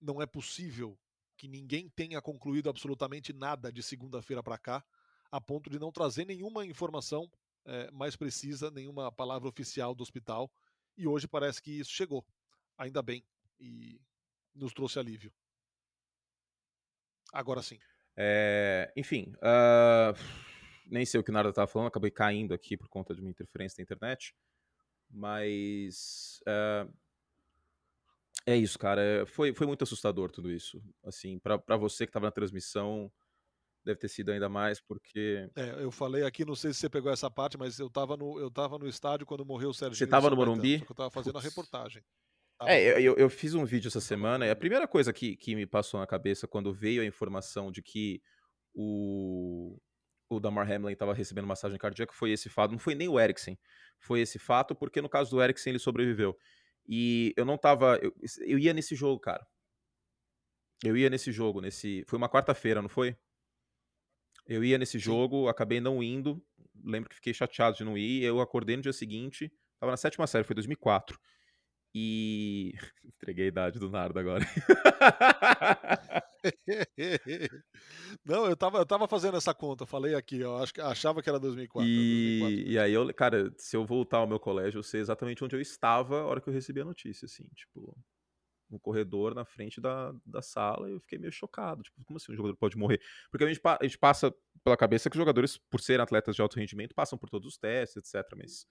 não 0.00 0.22
é 0.22 0.26
possível 0.26 0.98
que 1.36 1.48
ninguém 1.48 1.88
tenha 1.90 2.22
concluído 2.22 2.70
absolutamente 2.70 3.32
nada 3.32 3.70
de 3.70 3.82
segunda-feira 3.82 4.42
para 4.42 4.56
cá, 4.56 4.84
a 5.30 5.40
ponto 5.40 5.68
de 5.68 5.78
não 5.78 5.92
trazer 5.92 6.24
nenhuma 6.24 6.64
informação 6.64 7.30
é, 7.66 7.90
mais 7.90 8.16
precisa, 8.16 8.70
nenhuma 8.70 9.10
palavra 9.12 9.48
oficial 9.48 9.94
do 9.94 10.02
hospital. 10.02 10.50
E 10.96 11.06
hoje 11.06 11.28
parece 11.28 11.60
que 11.60 11.78
isso 11.78 11.90
chegou, 11.90 12.24
ainda 12.78 13.02
bem, 13.02 13.24
e 13.60 14.00
nos 14.54 14.72
trouxe 14.72 14.98
alívio. 14.98 15.32
Agora 17.32 17.60
sim. 17.60 17.78
É, 18.16 18.90
enfim, 18.96 19.34
uh, 19.36 20.16
nem 20.86 21.04
sei 21.04 21.20
o 21.20 21.24
que 21.24 21.30
o 21.30 21.34
Narda 21.34 21.50
estava 21.50 21.66
falando, 21.66 21.88
acabei 21.88 22.10
caindo 22.10 22.54
aqui 22.54 22.76
por 22.76 22.88
conta 22.88 23.14
de 23.14 23.20
uma 23.20 23.28
interferência 23.28 23.76
da 23.76 23.82
internet. 23.82 24.34
Mas 25.10 26.40
uh, 26.42 26.92
é 28.46 28.56
isso, 28.56 28.78
cara. 28.78 29.26
Foi, 29.26 29.52
foi 29.52 29.66
muito 29.66 29.82
assustador 29.82 30.30
tudo 30.30 30.50
isso. 30.50 30.82
Assim, 31.04 31.38
para 31.38 31.76
você 31.76 32.06
que 32.06 32.10
estava 32.10 32.26
na 32.26 32.32
transmissão, 32.32 33.12
deve 33.86 34.00
ter 34.00 34.08
sido 34.08 34.32
ainda 34.32 34.48
mais, 34.48 34.80
porque. 34.80 35.48
É, 35.54 35.82
eu 35.82 35.92
falei 35.92 36.24
aqui, 36.24 36.44
não 36.44 36.56
sei 36.56 36.74
se 36.74 36.80
você 36.80 36.90
pegou 36.90 37.10
essa 37.10 37.30
parte, 37.30 37.56
mas 37.56 37.78
eu 37.78 37.86
estava 37.86 38.16
no, 38.16 38.38
eu 38.38 38.50
tava 38.50 38.76
no 38.78 38.88
estádio 38.88 39.24
quando 39.24 39.46
morreu 39.46 39.70
o 39.70 39.74
Sérgio. 39.74 39.96
Você 39.96 40.04
estava 40.04 40.28
no 40.28 40.36
Morumbi? 40.36 40.82
eu 40.84 40.90
estava 40.90 41.08
fazendo 41.08 41.38
a 41.38 41.40
reportagem. 41.40 42.02
é, 42.64 43.00
eu, 43.00 43.14
eu 43.16 43.30
fiz 43.30 43.54
um 43.54 43.64
vídeo 43.64 43.86
essa 43.86 44.00
semana 44.00 44.44
e 44.46 44.50
a 44.50 44.56
primeira 44.56 44.88
coisa 44.88 45.12
que, 45.12 45.36
que 45.36 45.54
me 45.54 45.66
passou 45.66 46.00
na 46.00 46.06
cabeça 46.06 46.48
quando 46.48 46.74
veio 46.74 47.02
a 47.02 47.04
informação 47.04 47.70
de 47.70 47.80
que 47.80 48.20
o, 48.74 49.78
o 50.28 50.40
Damar 50.40 50.70
Hamlin 50.70 50.92
estava 50.92 51.14
recebendo 51.14 51.46
massagem 51.46 51.78
cardíaca 51.78 52.12
foi 52.12 52.32
esse 52.32 52.48
fato. 52.48 52.72
Não 52.72 52.78
foi 52.78 52.96
nem 52.96 53.08
o 53.08 53.20
Eriksen. 53.20 53.56
Foi 54.00 54.20
esse 54.20 54.38
fato 54.38 54.74
porque 54.74 55.00
no 55.00 55.08
caso 55.08 55.30
do 55.30 55.40
Eriksen 55.40 55.70
ele 55.70 55.78
sobreviveu. 55.78 56.36
E 56.88 57.32
eu 57.36 57.44
não 57.44 57.56
tava. 57.56 57.98
Eu, 58.02 58.12
eu 58.40 58.58
ia 58.58 58.72
nesse 58.72 58.96
jogo, 58.96 59.20
cara. 59.20 59.46
Eu 60.84 60.96
ia 60.96 61.08
nesse 61.08 61.30
jogo, 61.30 61.60
nesse. 61.60 62.04
Foi 62.08 62.16
uma 62.16 62.28
quarta-feira, 62.28 62.82
não 62.82 62.88
foi? 62.88 63.16
Eu 64.46 64.64
ia 64.64 64.78
nesse 64.78 64.98
jogo, 64.98 65.48
acabei 65.48 65.80
não 65.80 66.02
indo. 66.02 66.42
Lembro 66.84 67.08
que 67.08 67.16
fiquei 67.16 67.34
chateado 67.34 67.76
de 67.76 67.84
não 67.84 67.98
ir. 67.98 68.22
Eu 68.22 68.40
acordei 68.40 68.76
no 68.76 68.82
dia 68.82 68.92
seguinte, 68.92 69.52
tava 69.80 69.92
na 69.92 69.96
sétima 69.96 70.26
série, 70.26 70.44
foi 70.44 70.54
2004. 70.54 71.18
E. 71.94 72.74
Entreguei 73.04 73.46
a 73.46 73.48
idade 73.48 73.78
do 73.78 73.90
Nardo 73.90 74.18
agora. 74.18 74.44
Não, 78.24 78.46
eu 78.46 78.56
tava, 78.56 78.78
eu 78.78 78.86
tava 78.86 79.08
fazendo 79.08 79.36
essa 79.36 79.52
conta, 79.54 79.86
falei 79.86 80.14
aqui, 80.14 80.40
eu 80.40 80.56
acho 80.58 80.72
achava 80.80 81.22
que 81.22 81.28
era 81.28 81.40
2004. 81.40 81.88
E, 81.88 82.38
2004. 82.40 82.72
e 82.72 82.78
aí, 82.78 82.92
eu, 82.92 83.12
cara, 83.14 83.52
se 83.56 83.76
eu 83.76 83.84
voltar 83.84 84.18
ao 84.18 84.26
meu 84.26 84.38
colégio, 84.38 84.78
eu 84.78 84.82
sei 84.82 85.00
exatamente 85.00 85.42
onde 85.42 85.56
eu 85.56 85.60
estava 85.60 86.20
a 86.20 86.26
hora 86.26 86.40
que 86.40 86.48
eu 86.48 86.52
recebi 86.52 86.80
a 86.80 86.84
notícia, 86.84 87.26
assim, 87.26 87.44
tipo, 87.54 87.96
no 88.68 88.80
corredor 88.80 89.34
na 89.34 89.44
frente 89.44 89.80
da, 89.80 90.12
da 90.24 90.42
sala, 90.42 90.88
e 90.88 90.92
eu 90.92 91.00
fiquei 91.00 91.18
meio 91.18 91.32
chocado, 91.32 91.82
tipo, 91.82 92.04
como 92.04 92.16
assim 92.16 92.32
um 92.32 92.36
jogador 92.36 92.56
pode 92.56 92.76
morrer? 92.76 93.00
Porque 93.30 93.44
a 93.44 93.48
gente, 93.48 93.60
a 93.64 93.84
gente 93.84 93.98
passa 93.98 94.34
pela 94.64 94.76
cabeça 94.76 95.08
que 95.08 95.16
os 95.16 95.20
jogadores, 95.20 95.56
por 95.56 95.80
serem 95.80 96.02
atletas 96.02 96.34
de 96.34 96.42
alto 96.42 96.58
rendimento, 96.58 96.94
passam 96.94 97.18
por 97.18 97.30
todos 97.30 97.46
os 97.46 97.58
testes, 97.58 97.96
etc, 97.96 98.28
mas 98.36 98.66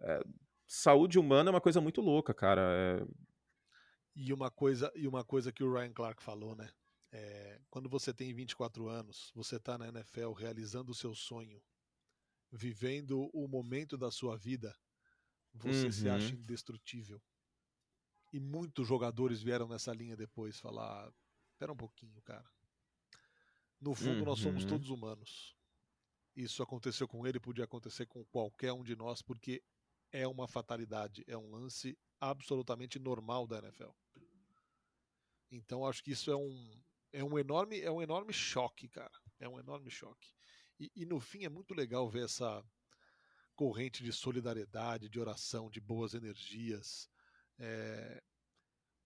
é, 0.00 0.20
saúde 0.66 1.18
humana 1.18 1.50
é 1.50 1.52
uma 1.52 1.60
coisa 1.60 1.80
muito 1.80 2.00
louca, 2.00 2.32
cara. 2.34 2.62
É... 2.62 3.06
E 4.14 4.32
uma 4.32 4.50
coisa, 4.50 4.92
e 4.94 5.08
uma 5.08 5.24
coisa 5.24 5.52
que 5.52 5.64
o 5.64 5.72
Ryan 5.72 5.92
Clark 5.92 6.22
falou, 6.22 6.54
né? 6.54 6.68
É, 7.10 7.60
quando 7.70 7.88
você 7.88 8.12
tem 8.12 8.34
24 8.34 8.88
anos, 8.88 9.32
você 9.34 9.56
está 9.56 9.78
na 9.78 9.88
NFL 9.88 10.32
realizando 10.32 10.92
o 10.92 10.94
seu 10.94 11.14
sonho, 11.14 11.62
vivendo 12.52 13.30
o 13.32 13.48
momento 13.48 13.96
da 13.96 14.10
sua 14.10 14.36
vida, 14.36 14.76
você 15.54 15.86
uhum. 15.86 15.92
se 15.92 16.08
acha 16.08 16.34
uhum. 16.34 16.40
indestrutível. 16.40 17.22
E 18.32 18.38
muitos 18.38 18.86
jogadores 18.86 19.42
vieram 19.42 19.68
nessa 19.68 19.92
linha 19.92 20.16
depois 20.16 20.58
falar: 20.58 21.12
espera 21.52 21.72
um 21.72 21.76
pouquinho, 21.76 22.20
cara. 22.22 22.48
No 23.80 23.94
fundo, 23.94 24.20
uhum. 24.20 24.24
nós 24.24 24.40
somos 24.40 24.64
uhum. 24.64 24.68
todos 24.68 24.90
humanos. 24.90 25.56
Isso 26.34 26.62
aconteceu 26.62 27.08
com 27.08 27.26
ele, 27.26 27.40
podia 27.40 27.64
acontecer 27.64 28.06
com 28.06 28.24
qualquer 28.26 28.72
um 28.72 28.82
de 28.82 28.94
nós, 28.94 29.22
porque 29.22 29.62
é 30.12 30.26
uma 30.26 30.46
fatalidade, 30.46 31.24
é 31.26 31.36
um 31.36 31.50
lance 31.50 31.98
absolutamente 32.20 32.98
normal 32.98 33.46
da 33.46 33.58
NFL. 33.58 33.90
Então 35.50 35.86
acho 35.86 36.02
que 36.02 36.12
isso 36.12 36.30
é 36.30 36.36
um, 36.36 36.82
é 37.12 37.24
um 37.24 37.38
enorme, 37.38 37.80
é 37.80 37.90
um 37.90 38.02
enorme 38.02 38.32
choque, 38.32 38.88
cara. 38.88 39.12
É 39.40 39.48
um 39.48 39.58
enorme 39.58 39.90
choque. 39.90 40.32
E, 40.78 40.90
e, 40.94 41.06
no 41.06 41.18
fim 41.18 41.44
é 41.44 41.48
muito 41.48 41.74
legal 41.74 42.08
ver 42.08 42.24
essa 42.24 42.64
corrente 43.54 44.04
de 44.04 44.12
solidariedade, 44.12 45.08
de 45.08 45.18
oração, 45.18 45.68
de 45.70 45.80
boas 45.80 46.14
energias. 46.14 47.08
É, 47.58 48.22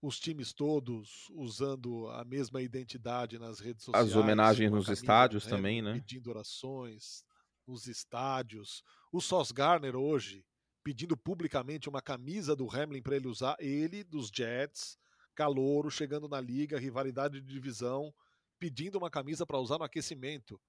os 0.01 0.19
times 0.19 0.53
todos 0.53 1.27
usando 1.31 2.07
a 2.09 2.25
mesma 2.25 2.61
identidade 2.61 3.39
nas 3.39 3.59
redes 3.59 3.85
sociais. 3.85 4.09
As 4.09 4.15
homenagens 4.15 4.69
nos 4.71 4.89
estádios 4.89 5.45
também, 5.45 5.81
né? 5.81 5.93
Pedindo 5.93 6.29
orações 6.29 7.23
nos 7.65 7.87
estádios. 7.87 8.83
O 9.11 9.21
Sos 9.21 9.51
Garner 9.51 9.95
hoje 9.95 10.45
pedindo 10.83 11.15
publicamente 11.15 11.87
uma 11.87 12.01
camisa 12.01 12.55
do 12.55 12.69
Hamlin 12.69 13.01
para 13.01 13.15
ele 13.15 13.27
usar, 13.27 13.55
ele 13.59 14.03
dos 14.03 14.29
Jets 14.33 14.97
calouro, 15.33 15.89
chegando 15.89 16.27
na 16.27 16.39
liga, 16.39 16.79
rivalidade 16.79 17.41
de 17.41 17.47
divisão, 17.47 18.13
pedindo 18.59 18.97
uma 18.97 19.09
camisa 19.09 19.45
para 19.45 19.57
usar 19.57 19.77
no 19.77 19.83
aquecimento. 19.83 20.59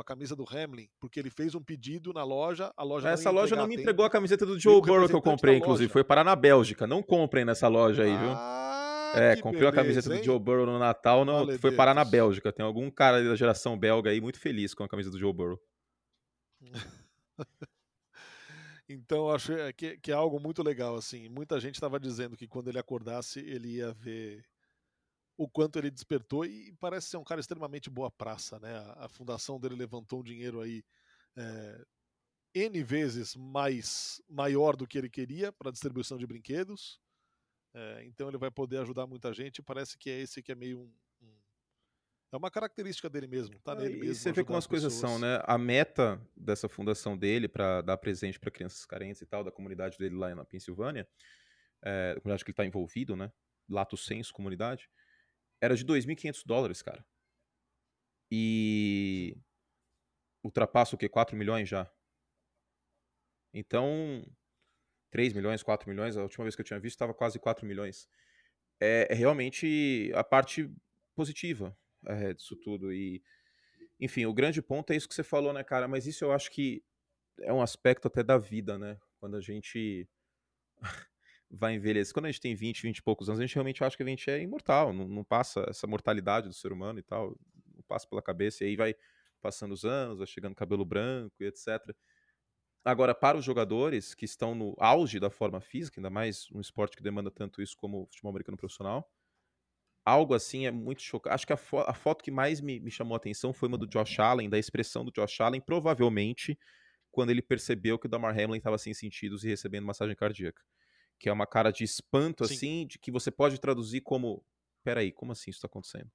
Uma 0.00 0.04
camisa 0.04 0.34
do 0.34 0.46
Hamlin, 0.48 0.88
porque 0.98 1.20
ele 1.20 1.28
fez 1.28 1.54
um 1.54 1.62
pedido 1.62 2.10
na 2.10 2.24
loja, 2.24 2.72
a 2.74 2.82
loja 2.82 3.10
Essa 3.10 3.28
loja 3.28 3.54
não 3.54 3.66
me 3.66 3.76
entregou 3.76 4.02
a 4.02 4.08
camiseta 4.08 4.46
do 4.46 4.58
Joe 4.58 4.80
Burrow 4.80 5.06
que 5.06 5.14
eu 5.14 5.20
comprei, 5.20 5.58
inclusive. 5.58 5.92
Foi 5.92 6.02
parar 6.02 6.24
na 6.24 6.34
Bélgica. 6.34 6.86
Não 6.86 7.02
comprem 7.02 7.44
nessa 7.44 7.68
loja 7.68 8.04
aí, 8.04 8.16
viu? 8.16 8.30
Ah, 8.30 9.12
é, 9.14 9.36
comprei 9.36 9.60
beleza, 9.60 9.68
a 9.68 9.72
camiseta 9.82 10.14
hein? 10.14 10.20
do 10.20 10.24
Joe 10.24 10.38
Burrow 10.38 10.64
no 10.64 10.78
Natal, 10.78 11.22
não, 11.26 11.46
foi 11.58 11.72
parar 11.72 11.92
na 11.92 12.02
Bélgica. 12.02 12.50
Tem 12.50 12.64
algum 12.64 12.90
cara 12.90 13.22
da 13.22 13.36
geração 13.36 13.78
belga 13.78 14.08
aí 14.08 14.22
muito 14.22 14.40
feliz 14.40 14.72
com 14.72 14.82
a 14.82 14.88
camisa 14.88 15.10
do 15.10 15.18
Joe 15.18 15.34
Burrow. 15.34 15.60
Então 18.92 19.30
acho 19.30 19.52
que, 19.76 19.98
que 19.98 20.10
é 20.10 20.14
algo 20.14 20.40
muito 20.40 20.64
legal 20.64 20.96
assim. 20.96 21.28
Muita 21.28 21.60
gente 21.60 21.76
estava 21.76 22.00
dizendo 22.00 22.36
que 22.36 22.48
quando 22.48 22.66
ele 22.66 22.78
acordasse 22.78 23.38
ele 23.38 23.76
ia 23.76 23.92
ver 23.92 24.44
o 25.40 25.48
quanto 25.48 25.78
ele 25.78 25.90
despertou 25.90 26.44
e 26.44 26.70
parece 26.78 27.08
ser 27.08 27.16
um 27.16 27.24
cara 27.24 27.40
extremamente 27.40 27.88
boa 27.88 28.10
praça, 28.10 28.58
né? 28.58 28.76
A, 28.76 29.06
a 29.06 29.08
fundação 29.08 29.58
dele 29.58 29.74
levantou 29.74 30.20
um 30.20 30.22
dinheiro 30.22 30.60
aí 30.60 30.84
é, 31.34 31.82
n 32.54 32.82
vezes 32.82 33.34
mais 33.34 34.20
maior 34.28 34.76
do 34.76 34.86
que 34.86 34.98
ele 34.98 35.08
queria 35.08 35.50
para 35.50 35.70
distribuição 35.70 36.18
de 36.18 36.26
brinquedos. 36.26 37.00
É, 37.72 38.04
então 38.04 38.28
ele 38.28 38.36
vai 38.36 38.50
poder 38.50 38.82
ajudar 38.82 39.06
muita 39.06 39.32
gente. 39.32 39.62
Parece 39.62 39.96
que 39.96 40.10
é 40.10 40.20
esse 40.20 40.42
que 40.42 40.52
é 40.52 40.54
meio 40.54 40.78
um, 40.78 40.92
um 41.22 41.34
É 42.32 42.36
uma 42.36 42.50
característica 42.50 43.08
dele 43.08 43.26
mesmo, 43.26 43.58
tá 43.60 43.74
nele 43.74 43.94
e 43.94 44.00
mesmo. 44.00 44.14
você 44.16 44.32
vê 44.32 44.44
como 44.44 44.58
as 44.58 44.66
coisas 44.66 44.92
são, 44.92 45.18
né? 45.18 45.40
A 45.44 45.56
meta 45.56 46.20
dessa 46.36 46.68
fundação 46.68 47.16
dele 47.16 47.48
para 47.48 47.80
dar 47.80 47.96
presente 47.96 48.38
para 48.38 48.50
crianças 48.50 48.84
carentes 48.84 49.22
e 49.22 49.26
tal, 49.26 49.42
da 49.42 49.50
comunidade 49.50 49.96
dele 49.96 50.16
lá 50.16 50.34
na 50.34 50.44
Pensilvânia, 50.44 51.08
é, 51.82 52.10
a 52.10 52.20
comunidade 52.20 52.44
que 52.44 52.50
ele 52.50 52.52
está 52.52 52.66
envolvido, 52.66 53.16
né? 53.16 53.32
Lato 53.66 53.96
Senso 53.96 54.34
comunidade, 54.34 54.90
era 55.60 55.76
de 55.76 55.84
2.500 55.84 56.42
dólares, 56.44 56.82
cara. 56.82 57.04
E 58.30 59.36
ultrapassa 60.42 60.94
o 60.94 60.98
que? 60.98 61.08
4 61.08 61.36
milhões 61.36 61.68
já. 61.68 61.90
Então, 63.52 64.24
3 65.10 65.32
milhões, 65.32 65.62
4 65.62 65.88
milhões, 65.88 66.16
a 66.16 66.22
última 66.22 66.44
vez 66.44 66.54
que 66.54 66.62
eu 66.62 66.66
tinha 66.66 66.80
visto 66.80 66.94
estava 66.94 67.12
quase 67.12 67.38
4 67.38 67.66
milhões. 67.66 68.08
É, 68.80 69.08
é, 69.10 69.14
realmente 69.14 70.10
a 70.14 70.24
parte 70.24 70.70
positiva 71.14 71.76
é, 72.06 72.32
disso 72.32 72.56
tudo. 72.56 72.92
E, 72.92 73.22
enfim, 73.98 74.24
o 74.26 74.34
grande 74.34 74.62
ponto 74.62 74.92
é 74.92 74.96
isso 74.96 75.08
que 75.08 75.14
você 75.14 75.24
falou, 75.24 75.52
né, 75.52 75.64
cara? 75.64 75.88
Mas 75.88 76.06
isso 76.06 76.24
eu 76.24 76.32
acho 76.32 76.50
que 76.50 76.82
é 77.40 77.52
um 77.52 77.60
aspecto 77.62 78.08
até 78.08 78.22
da 78.22 78.38
vida, 78.38 78.78
né? 78.78 78.98
Quando 79.18 79.36
a 79.36 79.40
gente 79.40 80.08
vai 81.50 81.74
envelhecer. 81.74 82.14
Quando 82.14 82.26
a 82.26 82.30
gente 82.30 82.40
tem 82.40 82.54
20, 82.54 82.82
20 82.82 82.98
e 82.98 83.02
poucos 83.02 83.28
anos, 83.28 83.40
a 83.40 83.46
gente 83.46 83.54
realmente 83.54 83.82
acha 83.82 83.96
que 83.96 84.02
a 84.02 84.06
gente 84.06 84.30
é 84.30 84.40
imortal, 84.40 84.92
não, 84.92 85.08
não 85.08 85.24
passa 85.24 85.66
essa 85.68 85.86
mortalidade 85.86 86.48
do 86.48 86.54
ser 86.54 86.72
humano 86.72 86.98
e 86.98 87.02
tal, 87.02 87.36
não 87.74 87.82
passa 87.88 88.06
pela 88.08 88.22
cabeça, 88.22 88.64
e 88.64 88.68
aí 88.68 88.76
vai 88.76 88.94
passando 89.40 89.72
os 89.72 89.84
anos, 89.84 90.18
vai 90.18 90.26
chegando 90.26 90.54
cabelo 90.54 90.84
branco 90.84 91.34
e 91.40 91.46
etc. 91.46 91.94
Agora, 92.84 93.14
para 93.14 93.36
os 93.36 93.44
jogadores 93.44 94.14
que 94.14 94.24
estão 94.24 94.54
no 94.54 94.74
auge 94.78 95.18
da 95.18 95.28
forma 95.28 95.60
física, 95.60 95.98
ainda 95.98 96.08
mais 96.08 96.48
um 96.52 96.60
esporte 96.60 96.96
que 96.96 97.02
demanda 97.02 97.30
tanto 97.30 97.60
isso 97.60 97.76
como 97.76 98.02
o 98.02 98.06
futebol 98.06 98.30
americano 98.30 98.56
profissional, 98.56 99.10
algo 100.04 100.34
assim 100.34 100.66
é 100.66 100.70
muito 100.70 101.02
chocante. 101.02 101.34
Acho 101.34 101.46
que 101.46 101.52
a, 101.52 101.56
fo 101.56 101.78
a 101.78 101.92
foto 101.92 102.22
que 102.22 102.30
mais 102.30 102.60
me, 102.60 102.80
me, 102.80 102.90
chamou 102.90 103.14
a 103.14 103.16
atenção 103.16 103.52
foi 103.52 103.68
uma 103.68 103.76
do 103.76 103.86
Josh 103.86 104.18
Allen, 104.20 104.48
da 104.48 104.58
expressão 104.58 105.04
do 105.04 105.10
Josh 105.10 105.40
Allen, 105.40 105.60
provavelmente 105.60 106.58
quando 107.10 107.30
ele 107.30 107.42
percebeu 107.42 107.98
que 107.98 108.06
o 108.06 108.08
Damar 108.08 108.38
Hamlin 108.38 108.58
estava 108.58 108.78
sem 108.78 108.94
sentidos 108.94 109.44
e 109.44 109.48
recebendo 109.48 109.84
massagem 109.84 110.14
cardíaca 110.14 110.62
que 111.20 111.28
é 111.28 111.32
uma 111.32 111.46
cara 111.46 111.70
de 111.70 111.84
espanto, 111.84 112.44
Sim. 112.46 112.54
assim, 112.54 112.86
de 112.86 112.98
que 112.98 113.12
você 113.12 113.30
pode 113.30 113.60
traduzir 113.60 114.00
como: 114.00 114.44
peraí, 114.82 115.12
como 115.12 115.32
assim 115.32 115.50
isso 115.50 115.58
está 115.58 115.66
acontecendo? 115.68 116.10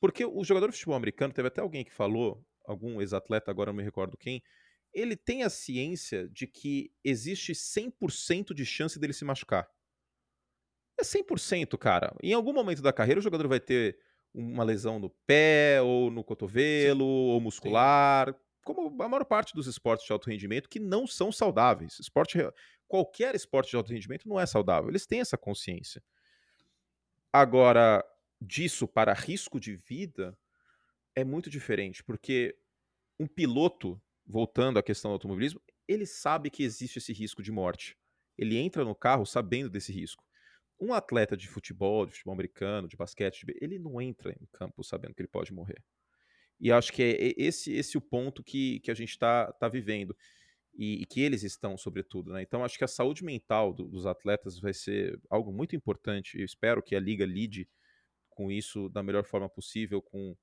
Porque 0.00 0.24
o 0.24 0.42
jogador 0.42 0.68
de 0.68 0.72
futebol 0.72 0.96
americano, 0.96 1.32
teve 1.32 1.48
até 1.48 1.60
alguém 1.60 1.84
que 1.84 1.92
falou, 1.92 2.44
algum 2.66 3.00
ex-atleta, 3.00 3.50
agora 3.50 3.70
não 3.70 3.76
me 3.76 3.84
recordo 3.84 4.16
quem, 4.16 4.42
ele 4.92 5.16
tem 5.16 5.42
a 5.42 5.50
ciência 5.50 6.28
de 6.28 6.46
que 6.46 6.92
existe 7.04 7.54
100% 7.54 8.54
de 8.54 8.64
chance 8.66 8.98
dele 8.98 9.12
se 9.12 9.24
machucar. 9.24 9.68
É 10.98 11.04
100%, 11.04 11.78
cara. 11.78 12.14
Em 12.22 12.32
algum 12.32 12.52
momento 12.52 12.82
da 12.82 12.92
carreira, 12.92 13.20
o 13.20 13.22
jogador 13.22 13.48
vai 13.48 13.60
ter 13.60 13.98
uma 14.34 14.64
lesão 14.64 14.98
no 14.98 15.10
pé, 15.26 15.80
ou 15.82 16.10
no 16.10 16.24
cotovelo, 16.24 17.04
Sim. 17.04 17.04
ou 17.04 17.40
muscular, 17.40 18.28
Sim. 18.28 18.34
como 18.64 19.02
a 19.02 19.08
maior 19.08 19.24
parte 19.24 19.54
dos 19.54 19.66
esportes 19.66 20.06
de 20.06 20.12
alto 20.12 20.28
rendimento 20.30 20.68
que 20.68 20.80
não 20.80 21.06
são 21.06 21.30
saudáveis. 21.32 21.98
Esporte 21.98 22.38
qualquer 22.92 23.34
esporte 23.34 23.70
de 23.70 23.76
alto 23.76 23.90
rendimento 23.90 24.28
não 24.28 24.38
é 24.38 24.44
saudável. 24.44 24.90
Eles 24.90 25.06
têm 25.06 25.20
essa 25.20 25.38
consciência. 25.38 26.02
Agora, 27.32 28.04
disso 28.38 28.86
para 28.86 29.14
risco 29.14 29.58
de 29.58 29.76
vida 29.76 30.38
é 31.16 31.24
muito 31.24 31.48
diferente, 31.48 32.04
porque 32.04 32.54
um 33.18 33.26
piloto, 33.26 33.98
voltando 34.26 34.78
à 34.78 34.82
questão 34.82 35.10
do 35.10 35.14
automobilismo, 35.14 35.58
ele 35.88 36.04
sabe 36.04 36.50
que 36.50 36.62
existe 36.62 36.98
esse 36.98 37.14
risco 37.14 37.42
de 37.42 37.50
morte. 37.50 37.96
Ele 38.36 38.58
entra 38.58 38.84
no 38.84 38.94
carro 38.94 39.24
sabendo 39.24 39.70
desse 39.70 39.90
risco. 39.90 40.22
Um 40.78 40.92
atleta 40.92 41.34
de 41.34 41.48
futebol, 41.48 42.04
de 42.04 42.12
futebol 42.12 42.34
americano, 42.34 42.88
de 42.88 42.96
basquete, 42.96 43.46
ele 43.58 43.78
não 43.78 44.02
entra 44.02 44.36
em 44.38 44.46
campo 44.52 44.84
sabendo 44.84 45.14
que 45.14 45.22
ele 45.22 45.28
pode 45.28 45.50
morrer. 45.50 45.82
E 46.60 46.70
acho 46.70 46.92
que 46.92 47.02
é 47.02 47.42
esse, 47.42 47.72
esse 47.72 47.96
o 47.96 48.02
ponto 48.02 48.44
que, 48.44 48.80
que 48.80 48.90
a 48.90 48.94
gente 48.94 49.12
está 49.12 49.50
tá 49.50 49.66
vivendo 49.66 50.14
e, 50.74 51.02
e, 51.02 51.06
que 51.06 51.20
eles 51.20 51.42
estão, 51.42 51.76
sobretudo. 51.76 52.32
Né? 52.32 52.42
Então, 52.42 52.64
acho 52.64 52.78
que 52.78 52.84
a 52.84 52.88
saúde 52.88 53.24
mental 53.24 53.72
do, 53.72 53.86
dos 53.86 54.06
atletas 54.06 54.58
vai 54.58 54.72
ser 54.72 55.20
algo 55.28 55.52
muito 55.52 55.76
importante. 55.76 56.38
Eu 56.38 56.44
espero 56.44 56.82
que 56.82 56.96
a 56.96 57.00
Liga 57.00 57.24
lide 57.24 57.68
com 58.30 58.50
isso 58.50 58.88
da 58.88 59.02
melhor 59.02 59.24
forma 59.24 59.48
possível, 59.48 60.00
com, 60.00 60.36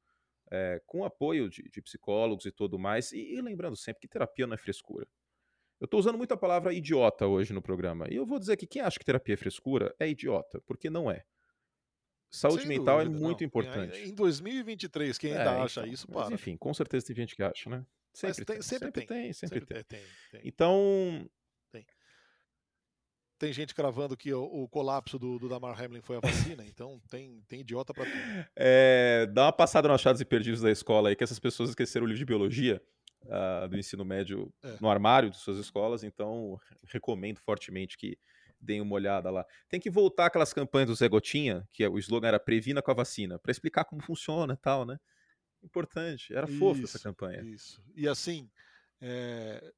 é, 0.51 0.81
com 0.85 1.03
apoio 1.03 1.49
de, 1.49 1.63
de, 1.63 1.81
psicólogos 1.81 2.45
e 2.45 2.51
tudo 2.51 2.77
mais. 2.77 3.11
E, 3.11 3.35
e, 3.35 3.41
lembrando 3.41 3.75
sempre 3.75 4.01
que 4.01 4.07
terapia 4.07 4.45
não 4.45 4.53
é 4.53 4.57
frescura. 4.57 5.07
Eu 5.79 5.85
estou 5.85 5.99
usando 5.99 6.17
muito 6.17 6.33
a 6.33 6.37
palavra 6.37 6.73
idiota 6.73 7.25
hoje 7.25 7.53
no 7.53 7.61
programa. 7.61 8.05
E 8.09 8.15
eu 8.15 8.25
vou 8.25 8.37
dizer 8.37 8.57
que 8.57 8.67
quem 8.67 8.81
acha 8.81 8.99
que 8.99 9.05
terapia 9.05 9.33
é 9.33 9.37
frescura 9.37 9.95
é 9.99 10.07
idiota, 10.09 10.61
porque 10.65 10.89
não 10.89 11.09
é. 11.09 11.23
Saúde 12.29 12.61
Sem 12.61 12.77
mental 12.77 13.01
é 13.01 13.05
dúvida, 13.05 13.19
é 13.19 13.23
muito 13.27 13.41
não. 13.41 13.47
importante. 13.47 13.99
Em 14.01 14.13
2023, 14.13 15.17
quem 15.17 15.31
ainda 15.31 15.51
é, 15.51 15.61
acha 15.61 15.81
então, 15.81 15.91
isso, 15.91 16.07
para. 16.07 16.33
Enfim, 16.33 16.55
com 16.57 16.73
certeza 16.73 17.07
tem 17.07 17.15
gente 17.15 17.35
que 17.35 17.41
acha, 17.41 17.69
né? 17.69 17.83
Sempre, 18.13 18.45
tem, 18.45 18.61
sempre, 18.61 18.85
sempre, 18.87 19.05
tem, 19.05 19.33
sempre, 19.33 19.65
tem. 19.65 19.83
tem. 19.83 20.01
Então. 20.43 21.29
Tem. 21.71 21.85
Tem 23.37 23.53
gente 23.53 23.73
cravando 23.73 24.17
que 24.17 24.33
o, 24.33 24.43
o 24.43 24.67
colapso 24.67 25.17
do, 25.17 25.39
do, 25.39 25.47
Damar 25.47 25.81
Hamlin 25.81 26.01
foi 26.01 26.17
a 26.17 26.19
vacina, 26.19 26.65
então 26.67 26.99
tem, 27.09 27.41
tem 27.47 27.61
idiota 27.61 27.93
para 27.93 28.03
tudo. 28.03 28.13
É, 28.55 29.25
dá 29.31 29.45
uma 29.45 29.53
passada 29.53 29.87
no 29.87 29.93
achados 29.93 30.19
e 30.19 30.25
perdidos 30.25 30.59
da 30.59 30.69
escola 30.69 31.07
aí, 31.07 31.15
que 31.15 31.23
essas 31.23 31.39
pessoas 31.39 31.69
esqueceram 31.69 32.05
o 32.05 32.07
livro 32.07 32.19
de 32.19 32.25
biologia 32.25 32.81
uh, 33.23 33.67
do 33.69 33.77
ensino 33.77 34.03
médio 34.03 34.53
é. 34.61 34.75
no 34.81 34.89
armário 34.89 35.29
de 35.29 35.37
suas 35.37 35.57
escolas, 35.57 36.03
então 36.03 36.59
recomendo 36.91 37.39
fortemente 37.39 37.97
que 37.97 38.17
deem 38.59 38.81
uma 38.81 38.95
olhada 38.95 39.29
lá. 39.29 39.45
Tem 39.69 39.79
que 39.79 39.89
voltar 39.89 40.25
aquelas 40.25 40.53
campanhas 40.53 40.89
do 40.89 40.95
Zé 40.95 41.07
Gotinha, 41.07 41.67
que 41.71 41.83
é, 41.83 41.89
o 41.89 41.97
slogan 41.97 42.27
era 42.27 42.39
previna 42.39 42.81
com 42.81 42.91
a 42.91 42.93
vacina, 42.93 43.39
para 43.39 43.51
explicar 43.51 43.85
como 43.85 44.01
funciona 44.01 44.53
e 44.53 44.57
tal, 44.57 44.85
né? 44.85 44.99
Importante. 45.63 46.33
Era 46.33 46.47
fofo 46.47 46.83
essa 46.83 46.99
campanha. 46.99 47.41
Isso. 47.41 47.81
E 47.95 48.07
assim, 48.07 48.49
é... 49.01 49.73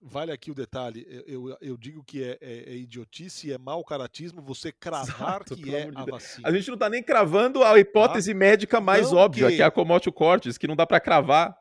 vale 0.00 0.32
aqui 0.32 0.50
o 0.50 0.54
detalhe. 0.54 1.06
Eu, 1.26 1.56
eu 1.60 1.76
digo 1.76 2.04
que 2.04 2.22
é, 2.22 2.38
é, 2.40 2.72
é 2.72 2.76
idiotice, 2.76 3.52
é 3.52 3.58
mau 3.58 3.84
caratismo 3.84 4.42
você 4.42 4.72
cravar 4.72 5.42
Exato, 5.42 5.56
que 5.56 5.74
é 5.74 5.90
a 5.94 6.04
vacina. 6.04 6.48
A 6.48 6.52
gente 6.52 6.68
não 6.68 6.74
está 6.74 6.88
nem 6.88 7.02
cravando 7.02 7.64
a 7.64 7.78
hipótese 7.78 8.32
tá? 8.32 8.38
médica 8.38 8.80
mais 8.80 9.10
não 9.10 9.18
óbvia, 9.18 9.48
que... 9.48 9.56
que 9.56 9.62
é 9.62 9.64
a 9.64 9.70
comótio 9.70 10.12
cortes, 10.12 10.58
que 10.58 10.66
não 10.66 10.76
dá 10.76 10.86
para 10.86 11.00
cravar. 11.00 11.56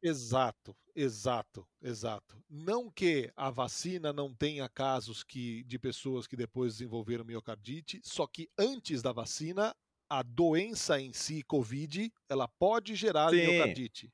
Exato, 0.00 0.76
exato, 0.94 1.66
exato. 1.82 2.40
Não 2.48 2.88
que 2.88 3.32
a 3.36 3.50
vacina 3.50 4.12
não 4.12 4.32
tenha 4.32 4.68
casos 4.68 5.24
que, 5.24 5.64
de 5.64 5.78
pessoas 5.78 6.26
que 6.26 6.36
depois 6.36 6.74
desenvolveram 6.74 7.24
miocardite, 7.24 8.00
só 8.04 8.26
que 8.26 8.48
antes 8.56 9.02
da 9.02 9.12
vacina 9.12 9.74
a 10.08 10.22
doença 10.22 11.00
em 11.00 11.12
si, 11.12 11.42
Covid, 11.42 12.12
ela 12.28 12.48
pode 12.48 12.94
gerar 12.94 13.30
Sim. 13.30 13.36
miocardite. 13.36 14.12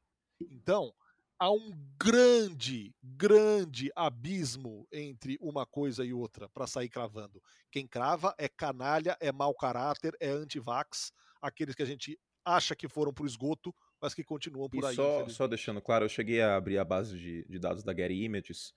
Então, 0.51 0.93
há 1.39 1.51
um 1.51 1.71
grande, 1.99 2.95
grande 3.03 3.91
abismo 3.95 4.87
entre 4.93 5.37
uma 5.41 5.65
coisa 5.67 6.05
e 6.05 6.13
outra 6.13 6.49
para 6.49 6.67
sair 6.67 6.89
cravando. 6.89 7.43
Quem 7.71 7.87
crava 7.87 8.35
é 8.39 8.49
canalha, 8.49 9.17
é 9.21 9.31
mau 9.31 9.55
caráter, 9.55 10.17
é 10.21 10.29
anti-vax, 10.29 11.13
aqueles 11.41 11.75
que 11.75 11.83
a 11.83 11.87
gente 11.87 12.19
acha 12.45 12.75
que 12.77 12.89
foram 12.89 13.13
para 13.13 13.25
o 13.25 13.27
esgoto, 13.27 13.75
mas 14.01 14.15
que 14.15 14.25
continuam 14.25 14.69
por 14.69 14.85
e 14.85 14.87
aí. 14.87 14.95
Só, 14.95 15.29
só 15.29 15.47
deixando 15.47 15.81
claro, 15.81 16.05
eu 16.05 16.09
cheguei 16.09 16.43
a 16.43 16.57
abrir 16.57 16.79
a 16.79 16.85
base 16.85 17.19
de, 17.19 17.45
de 17.49 17.59
dados 17.59 17.83
da 17.83 17.95
Getty 17.95 18.23
Images 18.23 18.75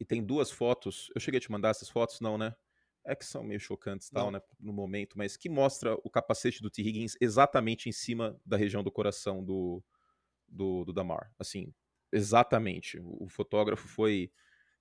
e 0.00 0.04
tem 0.04 0.24
duas 0.24 0.50
fotos. 0.50 1.10
Eu 1.14 1.20
cheguei 1.20 1.38
a 1.38 1.40
te 1.40 1.50
mandar 1.50 1.70
essas 1.70 1.88
fotos, 1.88 2.20
não, 2.20 2.38
né? 2.38 2.54
É 3.06 3.14
que 3.14 3.24
são 3.24 3.42
meio 3.42 3.60
chocantes 3.60 4.08
tal, 4.08 4.30
né, 4.30 4.40
no 4.58 4.72
momento, 4.72 5.18
mas 5.18 5.36
que 5.36 5.48
mostra 5.48 5.94
o 6.02 6.10
capacete 6.10 6.62
do 6.62 6.70
T. 6.70 6.82
Higgins 6.82 7.16
exatamente 7.20 7.88
em 7.88 7.92
cima 7.92 8.40
da 8.44 8.56
região 8.56 8.82
do 8.82 8.90
coração 8.90 9.44
do, 9.44 9.82
do, 10.48 10.84
do 10.84 10.92
Damar. 10.92 11.30
Assim, 11.38 11.72
exatamente. 12.12 12.98
O, 12.98 13.24
o 13.24 13.28
fotógrafo 13.28 13.86
foi 13.86 14.32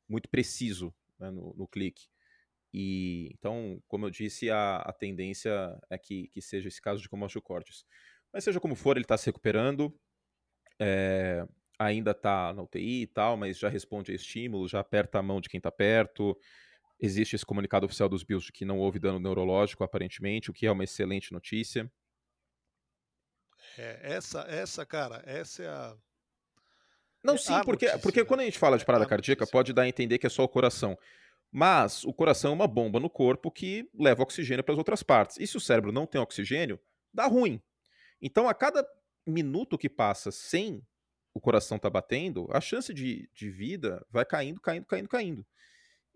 muito 0.07 0.29
preciso 0.29 0.93
né, 1.19 1.29
no, 1.29 1.53
no, 1.55 1.67
clique. 1.67 2.07
E 2.73 3.29
então, 3.33 3.81
como 3.87 4.05
eu 4.05 4.09
disse, 4.09 4.49
a, 4.49 4.77
a 4.77 4.93
tendência 4.93 5.77
é 5.89 5.97
que, 5.97 6.29
que 6.29 6.41
seja 6.41 6.67
esse 6.67 6.81
caso 6.81 7.01
de 7.01 7.09
Commotio 7.09 7.41
Cortes. 7.41 7.85
Mas 8.31 8.43
seja 8.43 8.59
como 8.59 8.75
for, 8.75 8.95
ele 8.95 9.05
está 9.05 9.17
se 9.17 9.25
recuperando. 9.25 9.93
É, 10.79 11.45
ainda 11.77 12.11
está 12.11 12.53
na 12.53 12.63
UTI 12.63 13.03
e 13.03 13.07
tal, 13.07 13.37
mas 13.37 13.57
já 13.59 13.69
responde 13.69 14.11
a 14.11 14.15
estímulo, 14.15 14.67
já 14.67 14.79
aperta 14.79 15.19
a 15.19 15.23
mão 15.23 15.39
de 15.39 15.49
quem 15.49 15.57
está 15.59 15.71
perto. 15.71 16.37
Existe 17.03 17.35
esse 17.35 17.45
comunicado 17.45 17.85
oficial 17.85 18.07
dos 18.07 18.23
Bills 18.23 18.45
de 18.45 18.53
que 18.53 18.63
não 18.63 18.79
houve 18.79 18.97
dano 18.97 19.19
neurológico, 19.19 19.83
aparentemente, 19.83 20.49
o 20.49 20.53
que 20.53 20.65
é 20.65 20.71
uma 20.71 20.85
excelente 20.85 21.33
notícia. 21.33 21.91
É, 23.77 23.99
essa, 24.03 24.45
essa, 24.47 24.85
cara, 24.85 25.21
essa 25.25 25.63
é 25.63 25.67
a. 25.67 25.97
Não, 27.21 27.33
é 27.33 27.37
sim, 27.37 27.59
porque, 27.65 27.87
notícia, 27.87 27.99
porque 27.99 28.19
né? 28.21 28.25
quando 28.25 28.39
a 28.39 28.45
gente 28.45 28.57
fala 28.57 28.77
de 28.77 28.83
é 28.83 28.85
parada 28.85 29.05
cardíaca, 29.05 29.41
notícia. 29.41 29.51
pode 29.51 29.73
dar 29.73 29.81
a 29.81 29.89
entender 29.89 30.17
que 30.17 30.25
é 30.25 30.29
só 30.29 30.45
o 30.45 30.47
coração. 30.47 30.97
Mas 31.51 32.05
o 32.05 32.13
coração 32.13 32.51
é 32.51 32.53
uma 32.53 32.67
bomba 32.67 33.01
no 33.01 33.09
corpo 33.09 33.51
que 33.51 33.85
leva 33.93 34.23
oxigênio 34.23 34.63
para 34.63 34.71
as 34.71 34.77
outras 34.77 35.03
partes. 35.03 35.35
E 35.41 35.45
se 35.45 35.57
o 35.57 35.59
cérebro 35.59 35.91
não 35.91 36.07
tem 36.07 36.21
oxigênio, 36.21 36.79
dá 37.13 37.27
ruim. 37.27 37.61
Então, 38.21 38.47
a 38.47 38.53
cada 38.53 38.87
minuto 39.27 39.77
que 39.77 39.89
passa 39.89 40.31
sem 40.31 40.81
o 41.33 41.41
coração 41.41 41.75
estar 41.75 41.89
tá 41.89 41.93
batendo, 41.93 42.47
a 42.49 42.61
chance 42.61 42.93
de, 42.93 43.29
de 43.33 43.49
vida 43.49 44.05
vai 44.09 44.23
caindo, 44.23 44.61
caindo, 44.61 44.85
caindo, 44.85 45.09
caindo. 45.09 45.45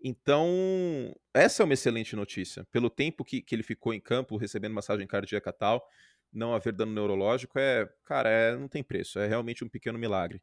Então, 0.00 1.14
essa 1.34 1.62
é 1.62 1.64
uma 1.64 1.74
excelente 1.74 2.14
notícia. 2.14 2.64
Pelo 2.70 2.88
tempo 2.88 3.24
que, 3.24 3.42
que 3.42 3.54
ele 3.54 3.62
ficou 3.62 3.92
em 3.92 4.00
campo 4.00 4.36
recebendo 4.36 4.74
massagem 4.74 5.06
cardíaca 5.06 5.52
tal, 5.52 5.86
não 6.32 6.54
haver 6.54 6.72
dano 6.72 6.92
neurológico 6.92 7.58
é, 7.58 7.88
cara, 8.04 8.28
é, 8.28 8.56
não 8.56 8.68
tem 8.68 8.82
preço, 8.82 9.18
é 9.18 9.26
realmente 9.26 9.64
um 9.64 9.68
pequeno 9.68 9.98
milagre. 9.98 10.42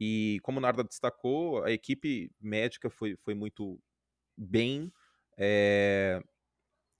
E 0.00 0.40
como 0.42 0.58
o 0.58 0.60
Narda 0.60 0.84
destacou, 0.84 1.62
a 1.64 1.70
equipe 1.70 2.30
médica 2.40 2.90
foi, 2.90 3.16
foi 3.16 3.34
muito 3.34 3.80
bem. 4.36 4.92
É... 5.38 6.20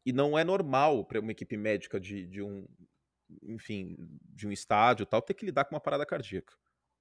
E 0.05 0.13
não 0.13 0.39
é 0.39 0.45
normal 0.45 1.05
para 1.05 1.21
uma 1.21 1.33
equipe 1.33 1.57
médica 1.57 2.01
de, 2.01 2.27
de 2.27 2.43
um, 2.43 2.67
enfim, 3.43 3.97
de 4.23 4.47
um 4.47 4.53
estádio 4.53 5.07
tal, 5.07 5.23
ter 5.23 5.35
que 5.35 5.47
lidar 5.47 5.65
com 5.65 5.75
uma 5.75 5.81
parada 5.81 6.05
cardíaca, 6.07 6.55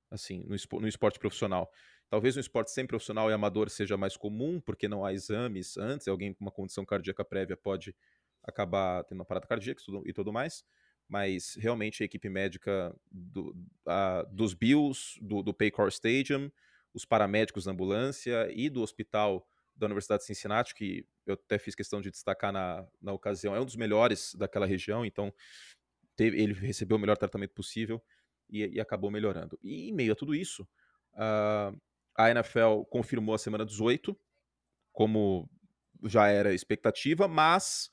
assim, 0.09 0.43
no, 0.43 0.79
no 0.79 0.87
esporte 0.87 1.19
profissional. 1.19 1.71
Talvez 2.11 2.35
no 2.35 2.41
esporte 2.41 2.71
sem 2.71 2.85
profissional 2.85 3.29
e 3.29 3.33
amador 3.33 3.69
seja 3.69 3.95
mais 3.95 4.17
comum, 4.17 4.59
porque 4.59 4.85
não 4.89 5.05
há 5.05 5.13
exames 5.13 5.77
antes, 5.77 6.09
alguém 6.09 6.33
com 6.33 6.43
uma 6.43 6.51
condição 6.51 6.83
cardíaca 6.83 7.23
prévia 7.23 7.55
pode 7.55 7.95
acabar 8.43 9.05
tendo 9.05 9.19
uma 9.19 9.25
parada 9.25 9.47
cardíaca 9.47 9.81
e 10.05 10.11
tudo 10.11 10.33
mais, 10.33 10.65
mas 11.07 11.55
realmente 11.57 12.03
a 12.03 12.05
equipe 12.05 12.27
médica 12.27 12.93
do, 13.09 13.55
a, 13.85 14.23
dos 14.29 14.53
Bills, 14.53 15.17
do, 15.21 15.41
do 15.41 15.53
Paycor 15.53 15.87
Stadium, 15.87 16.51
os 16.93 17.05
paramédicos 17.05 17.63
da 17.63 17.71
ambulância 17.71 18.45
e 18.51 18.69
do 18.69 18.81
hospital 18.81 19.47
da 19.73 19.85
Universidade 19.85 20.19
de 20.19 20.27
Cincinnati, 20.27 20.75
que 20.75 21.07
eu 21.25 21.35
até 21.35 21.57
fiz 21.57 21.73
questão 21.75 22.01
de 22.01 22.11
destacar 22.11 22.51
na, 22.51 22.85
na 23.01 23.13
ocasião, 23.13 23.55
é 23.55 23.61
um 23.61 23.65
dos 23.65 23.77
melhores 23.77 24.35
daquela 24.35 24.65
região, 24.65 25.05
então 25.05 25.33
teve, 26.17 26.41
ele 26.41 26.51
recebeu 26.51 26.97
o 26.97 26.99
melhor 26.99 27.15
tratamento 27.15 27.53
possível 27.53 28.03
e, 28.49 28.65
e, 28.67 28.81
acabou 28.81 29.09
melhorando. 29.09 29.57
E 29.63 29.87
em 29.87 29.93
meio 29.93 30.11
a 30.11 30.15
tudo 30.15 30.35
isso, 30.35 30.67
uh, 31.13 31.79
a 32.25 32.31
NFL 32.31 32.83
confirmou 32.89 33.35
a 33.35 33.37
semana 33.37 33.65
18, 33.65 34.17
como 34.91 35.49
já 36.03 36.27
era 36.27 36.53
expectativa, 36.53 37.27
mas 37.27 37.91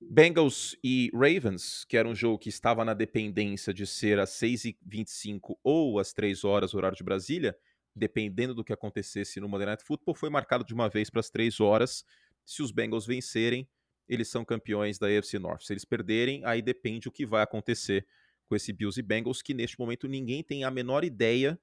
Bengals 0.00 0.76
e 0.82 1.10
Ravens, 1.14 1.84
que 1.84 1.96
era 1.96 2.08
um 2.08 2.14
jogo 2.14 2.38
que 2.38 2.48
estava 2.48 2.84
na 2.84 2.94
dependência 2.94 3.72
de 3.72 3.86
ser 3.86 4.18
às 4.18 4.30
6h25 4.30 5.56
ou 5.62 5.98
às 5.98 6.12
3 6.12 6.44
horas, 6.44 6.74
horário 6.74 6.96
de 6.96 7.04
Brasília, 7.04 7.56
dependendo 7.94 8.54
do 8.54 8.62
que 8.62 8.72
acontecesse 8.72 9.40
no 9.40 9.48
Monday 9.48 9.66
Night 9.66 9.82
Football, 9.82 10.14
foi 10.14 10.28
marcado 10.28 10.64
de 10.64 10.74
uma 10.74 10.88
vez 10.88 11.08
para 11.08 11.20
as 11.20 11.30
3 11.30 11.60
horas. 11.60 12.04
Se 12.44 12.62
os 12.62 12.70
Bengals 12.70 13.06
vencerem, 13.06 13.68
eles 14.08 14.28
são 14.28 14.44
campeões 14.44 14.98
da 14.98 15.06
AFC 15.08 15.38
North. 15.38 15.62
Se 15.62 15.72
eles 15.72 15.84
perderem, 15.84 16.44
aí 16.44 16.60
depende 16.60 17.08
o 17.08 17.12
que 17.12 17.26
vai 17.26 17.42
acontecer 17.42 18.06
com 18.46 18.54
esse 18.54 18.72
Bills 18.72 19.00
e 19.00 19.02
Bengals, 19.02 19.42
que 19.42 19.54
neste 19.54 19.78
momento 19.78 20.06
ninguém 20.06 20.42
tem 20.42 20.62
a 20.62 20.70
menor 20.70 21.04
ideia 21.04 21.58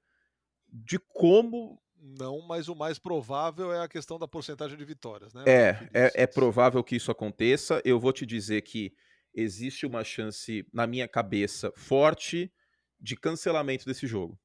de 0.68 0.98
como. 0.98 1.80
Não, 2.06 2.42
mas 2.42 2.68
o 2.68 2.74
mais 2.74 2.98
provável 2.98 3.72
é 3.72 3.82
a 3.82 3.88
questão 3.88 4.18
da 4.18 4.28
porcentagem 4.28 4.76
de 4.76 4.84
vitórias, 4.84 5.32
né? 5.32 5.42
É, 5.46 5.88
é, 5.94 6.22
é 6.24 6.26
provável 6.26 6.84
que 6.84 6.96
isso 6.96 7.10
aconteça. 7.10 7.80
Eu 7.82 7.98
vou 7.98 8.12
te 8.12 8.26
dizer 8.26 8.60
que 8.60 8.92
existe 9.32 9.86
uma 9.86 10.04
chance, 10.04 10.66
na 10.70 10.86
minha 10.86 11.08
cabeça, 11.08 11.72
forte 11.74 12.52
de 13.00 13.16
cancelamento 13.16 13.86
desse 13.86 14.06
jogo. 14.06 14.38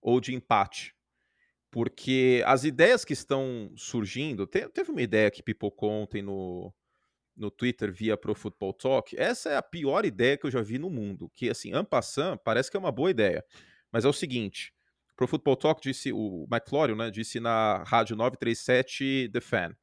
Ou 0.00 0.18
de 0.18 0.34
empate. 0.34 0.94
Porque 1.70 2.42
as 2.46 2.64
ideias 2.64 3.04
que 3.04 3.12
estão 3.12 3.70
surgindo. 3.76 4.46
Teve 4.46 4.90
uma 4.90 5.02
ideia 5.02 5.30
que 5.30 5.42
pipocou 5.42 5.90
ontem 5.90 6.22
no, 6.22 6.72
no 7.36 7.50
Twitter 7.50 7.92
via 7.92 8.16
Pro 8.16 8.34
Football 8.34 8.72
Talk, 8.72 9.14
essa 9.18 9.50
é 9.50 9.56
a 9.56 9.62
pior 9.62 10.04
ideia 10.06 10.38
que 10.38 10.46
eu 10.46 10.50
já 10.50 10.62
vi 10.62 10.78
no 10.78 10.88
mundo. 10.88 11.30
Que, 11.34 11.50
assim, 11.50 11.72
Ampassan 11.72 12.38
parece 12.38 12.70
que 12.70 12.76
é 12.76 12.80
uma 12.80 12.92
boa 12.92 13.10
ideia. 13.10 13.44
Mas 13.92 14.04
é 14.04 14.08
o 14.08 14.12
seguinte: 14.12 14.73
Pro 15.16 15.28
Football 15.28 15.56
Talk 15.56 15.80
disse, 15.80 16.12
o 16.12 16.46
McFlorio, 16.50 16.96
né, 16.96 17.10
disse 17.10 17.38
na 17.38 17.84
rádio 17.84 18.16
937 18.16 19.30
The 19.32 19.40
Fan, 19.40 19.76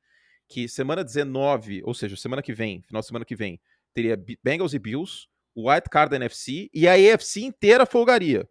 que 0.47 0.67
semana 0.67 1.03
19, 1.03 1.81
ou 1.85 1.93
seja, 1.93 2.15
semana 2.17 2.41
que 2.41 2.53
vem, 2.53 2.81
final 2.81 3.01
de 3.01 3.07
semana 3.07 3.23
que 3.23 3.35
vem, 3.35 3.59
teria 3.93 4.21
Bengals 4.43 4.73
e 4.73 4.79
Bills, 4.79 5.27
o 5.55 5.69
White 5.69 5.89
Card 5.89 6.11
da 6.11 6.17
NFC 6.17 6.69
e 6.73 6.87
a 6.87 6.93
AFC 6.93 7.41
inteira 7.41 7.85
folgaria. 7.85 8.47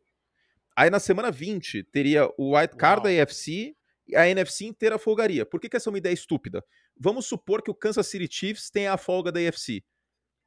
Aí 0.77 0.89
na 0.89 0.99
semana 0.99 1.31
20 1.31 1.83
teria 1.85 2.27
o 2.39 2.57
White 2.57 2.77
Card 2.77 3.03
Uau. 3.03 3.15
da 3.15 3.23
AFC 3.23 3.77
e 4.09 4.17
a 4.17 4.29
NFC 4.29 4.65
inteira 4.65 4.99
folgaria. 4.99 5.45
Por 5.45 5.61
que, 5.61 5.69
que 5.69 5.77
essa 5.77 5.91
é 5.91 5.93
uma 5.93 5.99
ideia 5.99 6.15
estúpida? 6.15 6.65
Vamos 6.97 7.27
supor 7.27 7.63
que 7.63 7.71
o 7.71 7.75
Kansas 7.75 8.07
City 8.07 8.29
Chiefs 8.31 8.71
tenha 8.71 8.93
a 8.93 8.97
folga 8.97 9.31
da 9.31 9.41
AFC. 9.41 9.85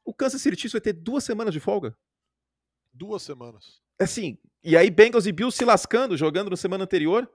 O 0.03 0.13
Kansas 0.13 0.41
City 0.41 0.55
Chiefs 0.55 0.73
vai 0.73 0.81
ter 0.81 0.93
duas 0.93 1.23
semanas 1.23 1.53
de 1.53 1.59
folga? 1.59 1.95
Duas 2.91 3.21
semanas. 3.21 3.82
Assim, 3.99 4.37
e 4.63 4.77
aí 4.77 4.89
Bengals 4.89 5.25
e 5.25 5.31
Bills 5.31 5.57
se 5.57 5.65
lascando, 5.65 6.17
jogando 6.17 6.49
na 6.49 6.55
semana 6.55 6.83
anterior. 6.83 7.29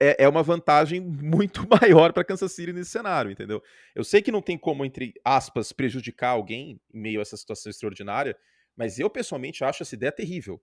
É, 0.00 0.24
é 0.24 0.28
uma 0.28 0.42
vantagem 0.42 1.00
muito 1.00 1.66
maior 1.68 2.12
para 2.12 2.24
Kansas 2.24 2.52
City 2.52 2.72
nesse 2.72 2.90
cenário, 2.90 3.30
entendeu? 3.30 3.62
Eu 3.94 4.04
sei 4.04 4.20
que 4.22 4.30
não 4.30 4.42
tem 4.42 4.58
como, 4.58 4.84
entre 4.84 5.14
aspas, 5.24 5.72
prejudicar 5.72 6.30
alguém 6.30 6.80
em 6.92 7.00
meio 7.00 7.18
a 7.18 7.22
essa 7.22 7.36
situação 7.36 7.70
extraordinária, 7.70 8.36
mas 8.76 8.98
eu 8.98 9.08
pessoalmente 9.08 9.64
acho 9.64 9.82
essa 9.82 9.94
ideia 9.94 10.12
terrível. 10.12 10.62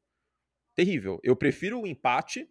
Terrível. 0.75 1.19
Eu 1.23 1.35
prefiro 1.35 1.81
o 1.81 1.87
empate 1.87 2.47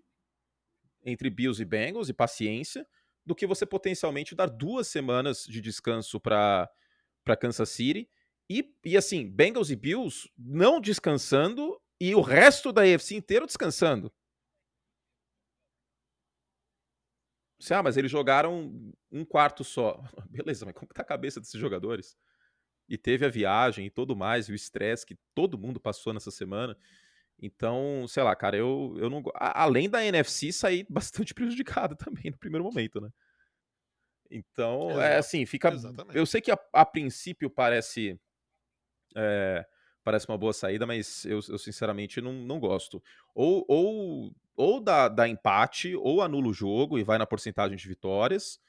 entre 1.05 1.31
Bills 1.31 1.61
e 1.61 1.65
Bengals 1.65 2.09
e 2.09 2.15
paciência 2.15 2.87
do 3.25 3.35
que 3.35 3.47
você 3.47 3.65
potencialmente 3.65 4.35
dar 4.35 4.47
duas 4.47 4.89
semanas 4.89 5.45
de 5.45 5.61
descanso 5.61 6.21
para 6.21 6.69
Kansas 7.41 7.69
City. 7.71 8.09
E, 8.53 8.75
e 8.85 8.97
assim, 8.99 9.27
Bengals 9.27 9.71
e 9.71 9.77
Bills 9.77 10.31
não 10.37 10.79
descansando 10.79 11.81
e 11.99 12.15
o 12.15 12.21
resto 12.21 12.71
da 12.71 12.83
AFC 12.83 13.15
inteiro 13.15 13.47
descansando. 13.47 14.13
Ah, 17.71 17.83
mas 17.83 17.97
eles 17.97 18.11
jogaram 18.11 18.93
um 19.11 19.25
quarto 19.25 19.65
só. 19.65 20.03
Beleza, 20.29 20.67
mas 20.67 20.75
como 20.75 20.89
que 20.89 20.95
tá 20.95 21.01
a 21.03 21.07
cabeça 21.07 21.41
desses 21.41 21.59
jogadores? 21.59 22.15
E 22.89 22.99
teve 22.99 23.25
a 23.25 23.31
viagem 23.31 23.87
e 23.87 23.91
tudo 23.91 24.15
mais, 24.15 24.49
e 24.49 24.53
o 24.53 24.55
estresse 24.55 25.07
que 25.07 25.17
todo 25.35 25.57
mundo 25.57 25.81
passou 25.81 26.13
nessa 26.13 26.31
semana. 26.31 26.77
Então, 27.41 28.07
sei 28.07 28.23
lá, 28.23 28.37
cara, 28.37 28.57
eu, 28.57 28.95
eu 28.99 29.09
não. 29.09 29.23
Além 29.35 29.89
da 29.89 30.05
NFC 30.05 30.53
sair 30.53 30.85
bastante 30.91 31.33
prejudicada 31.33 31.97
também 31.97 32.31
no 32.31 32.37
primeiro 32.37 32.65
momento, 32.65 33.01
né? 33.01 33.09
Então, 34.31 34.91
é 34.91 34.93
Exato, 34.93 35.01
é 35.01 35.17
assim, 35.17 35.47
fica. 35.47 35.73
Exatamente. 35.73 36.19
Eu 36.19 36.27
sei 36.27 36.41
que 36.41 36.51
a, 36.51 36.59
a 36.73 36.85
princípio 36.85 37.49
parece. 37.49 38.21
É, 39.17 39.67
parece 40.03 40.29
uma 40.29 40.39
boa 40.39 40.53
saída, 40.53 40.87
mas 40.87 41.25
eu, 41.25 41.41
eu 41.49 41.59
sinceramente 41.59 42.21
não, 42.21 42.33
não 42.33 42.59
gosto. 42.59 43.03
Ou, 43.35 43.65
ou, 43.69 44.35
ou 44.57 44.81
dá, 44.81 45.09
dá 45.09 45.29
empate, 45.29 45.95
ou 45.97 46.23
anula 46.23 46.49
o 46.49 46.55
jogo 46.55 46.99
e 46.99 47.05
vai 47.05 47.19
na 47.19 47.27
porcentagem 47.27 47.77
de 47.77 47.89
vitórias, 47.89 48.61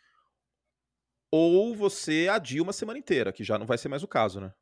ou 1.32 1.76
você 1.76 2.28
adia 2.30 2.62
uma 2.62 2.74
semana 2.74 3.00
inteira, 3.00 3.34
que 3.34 3.44
já 3.44 3.58
não 3.58 3.66
vai 3.66 3.78
ser 3.78 3.90
mais 3.90 4.04
o 4.04 4.08
caso, 4.08 4.40
né? 4.40 4.54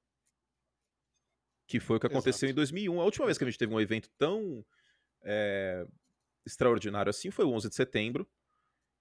que 1.71 1.79
foi 1.79 1.95
o 1.95 1.99
que 2.01 2.07
aconteceu 2.07 2.47
Exato. 2.47 2.51
em 2.51 2.55
2001. 2.55 2.99
A 2.99 3.05
última 3.05 3.25
vez 3.25 3.37
que 3.37 3.45
a 3.45 3.49
gente 3.49 3.57
teve 3.57 3.73
um 3.73 3.79
evento 3.79 4.09
tão 4.17 4.65
é, 5.23 5.87
extraordinário 6.45 7.09
assim 7.09 7.31
foi 7.31 7.45
o 7.45 7.51
11 7.51 7.69
de 7.69 7.75
setembro, 7.75 8.29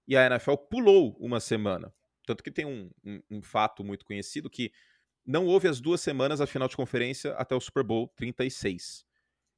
e 0.07 0.15
a 0.15 0.25
NFL 0.25 0.55
pulou 0.55 1.17
uma 1.19 1.41
semana. 1.41 1.93
Tanto 2.25 2.41
que 2.41 2.49
tem 2.49 2.65
um, 2.65 2.89
um, 3.03 3.21
um 3.29 3.41
fato 3.41 3.83
muito 3.83 4.05
conhecido 4.05 4.49
que 4.49 4.71
não 5.25 5.45
houve 5.45 5.67
as 5.67 5.79
duas 5.79 6.01
semanas 6.01 6.41
a 6.41 6.47
final 6.47 6.67
de 6.67 6.75
conferência 6.75 7.33
até 7.33 7.55
o 7.55 7.59
Super 7.59 7.83
Bowl 7.83 8.07
36. 8.15 9.05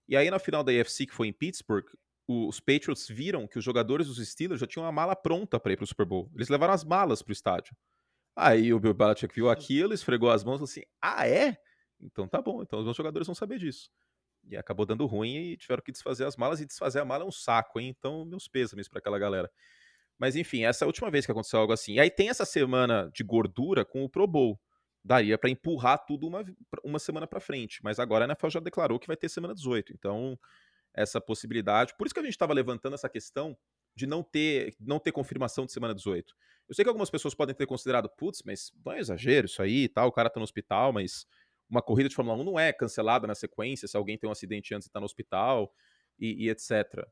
E 0.07 0.17
aí 0.17 0.29
na 0.29 0.39
final 0.39 0.63
da 0.63 0.71
AFC, 0.71 1.05
que 1.05 1.13
foi 1.13 1.27
em 1.27 1.33
Pittsburgh, 1.33 1.85
os 2.27 2.59
Patriots 2.59 3.07
viram 3.07 3.47
que 3.47 3.57
os 3.57 3.63
jogadores 3.63 4.07
dos 4.07 4.25
Steelers 4.25 4.59
já 4.59 4.67
tinham 4.67 4.85
uma 4.85 4.91
mala 4.91 5.15
pronta 5.15 5.59
para 5.59 5.73
ir 5.73 5.75
para 5.75 5.83
o 5.83 5.87
Super 5.87 6.05
Bowl. 6.05 6.31
Eles 6.35 6.49
levaram 6.49 6.73
as 6.73 6.83
malas 6.83 7.21
para 7.21 7.31
o 7.31 7.33
estádio. 7.33 7.75
Aí 8.35 8.73
o 8.73 8.79
Bill 8.79 8.93
Belichick 8.93 9.33
viu 9.33 9.49
aquilo, 9.49 9.93
esfregou 9.93 10.29
as 10.31 10.43
mãos 10.43 10.55
e 10.55 10.59
falou 10.59 10.69
assim: 10.69 10.83
Ah, 11.01 11.27
é? 11.27 11.57
Então 12.01 12.27
tá 12.27 12.41
bom, 12.41 12.61
então 12.61 12.79
os 12.79 12.85
meus 12.85 12.97
jogadores 12.97 13.27
vão 13.27 13.35
saber 13.35 13.59
disso. 13.59 13.89
E 14.49 14.57
acabou 14.57 14.85
dando 14.85 15.05
ruim 15.05 15.51
e 15.51 15.57
tiveram 15.57 15.81
que 15.81 15.91
desfazer 15.91 16.25
as 16.25 16.35
malas, 16.35 16.59
e 16.59 16.65
desfazer 16.65 16.99
a 16.99 17.05
mala 17.05 17.23
é 17.23 17.27
um 17.27 17.31
saco, 17.31 17.79
hein? 17.79 17.93
Então, 17.97 18.25
meus 18.25 18.47
pêsames 18.47 18.89
para 18.89 18.99
aquela 18.99 19.17
galera. 19.17 19.49
Mas 20.17 20.35
enfim, 20.35 20.63
essa 20.63 20.83
é 20.83 20.85
a 20.85 20.87
última 20.87 21.09
vez 21.09 21.25
que 21.25 21.31
aconteceu 21.31 21.59
algo 21.59 21.73
assim. 21.73 21.93
E 21.93 21.99
aí 21.99 22.09
tem 22.09 22.29
essa 22.29 22.45
semana 22.45 23.09
de 23.13 23.23
gordura 23.23 23.85
com 23.85 24.03
o 24.03 24.09
Pro 24.09 24.27
Bowl. 24.27 24.59
Daria 25.03 25.37
para 25.37 25.49
empurrar 25.49 26.05
tudo 26.05 26.27
uma, 26.27 26.45
uma 26.83 26.99
semana 26.99 27.27
para 27.27 27.39
frente. 27.39 27.79
Mas 27.83 27.99
agora 27.99 28.25
a 28.25 28.27
NFL 28.27 28.49
já 28.49 28.59
declarou 28.59 28.99
que 28.99 29.07
vai 29.07 29.17
ter 29.17 29.29
semana 29.29 29.53
18. 29.53 29.93
Então, 29.93 30.39
essa 30.93 31.19
possibilidade. 31.19 31.93
Por 31.97 32.05
isso 32.05 32.13
que 32.13 32.19
a 32.19 32.23
gente 32.23 32.33
estava 32.33 32.53
levantando 32.53 32.93
essa 32.93 33.09
questão 33.09 33.57
de 33.95 34.07
não 34.07 34.23
ter, 34.23 34.75
não 34.79 34.99
ter 34.99 35.11
confirmação 35.11 35.65
de 35.65 35.71
semana 35.71 35.93
18. 35.93 36.33
Eu 36.67 36.75
sei 36.75 36.83
que 36.83 36.89
algumas 36.89 37.09
pessoas 37.09 37.35
podem 37.35 37.53
ter 37.53 37.65
considerado, 37.65 38.09
putz, 38.09 38.41
mas 38.45 38.71
não 38.85 38.93
é 38.93 38.99
exagero 38.99 39.45
isso 39.45 39.61
aí 39.61 39.83
e 39.83 39.89
tal, 39.89 40.07
o 40.07 40.11
cara 40.11 40.29
tá 40.29 40.39
no 40.39 40.43
hospital, 40.43 40.93
mas 40.93 41.25
uma 41.69 41.81
corrida 41.81 42.09
de 42.09 42.15
Fórmula 42.15 42.37
1 42.41 42.43
não 42.43 42.59
é 42.59 42.71
cancelada 42.71 43.27
na 43.27 43.35
sequência 43.35 43.87
se 43.87 43.97
alguém 43.97 44.17
tem 44.17 44.27
um 44.27 44.31
acidente 44.31 44.73
antes 44.73 44.87
e 44.87 44.89
está 44.89 44.99
no 44.99 45.05
hospital 45.05 45.73
e, 46.19 46.45
e, 46.45 46.49
etc. 46.49 47.05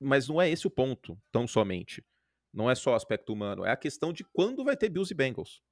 Mas 0.00 0.28
não 0.28 0.40
é 0.40 0.48
esse 0.48 0.66
o 0.66 0.70
ponto, 0.70 1.18
tão 1.32 1.46
somente. 1.46 2.04
Não 2.52 2.70
é 2.70 2.74
só 2.74 2.92
o 2.92 2.94
aspecto 2.94 3.32
humano, 3.32 3.64
é 3.64 3.70
a 3.70 3.76
questão 3.76 4.12
de 4.12 4.24
quando 4.24 4.64
vai 4.64 4.76
ter 4.76 4.88
Bills 4.88 5.12
e 5.12 5.16
Bengals. 5.16 5.62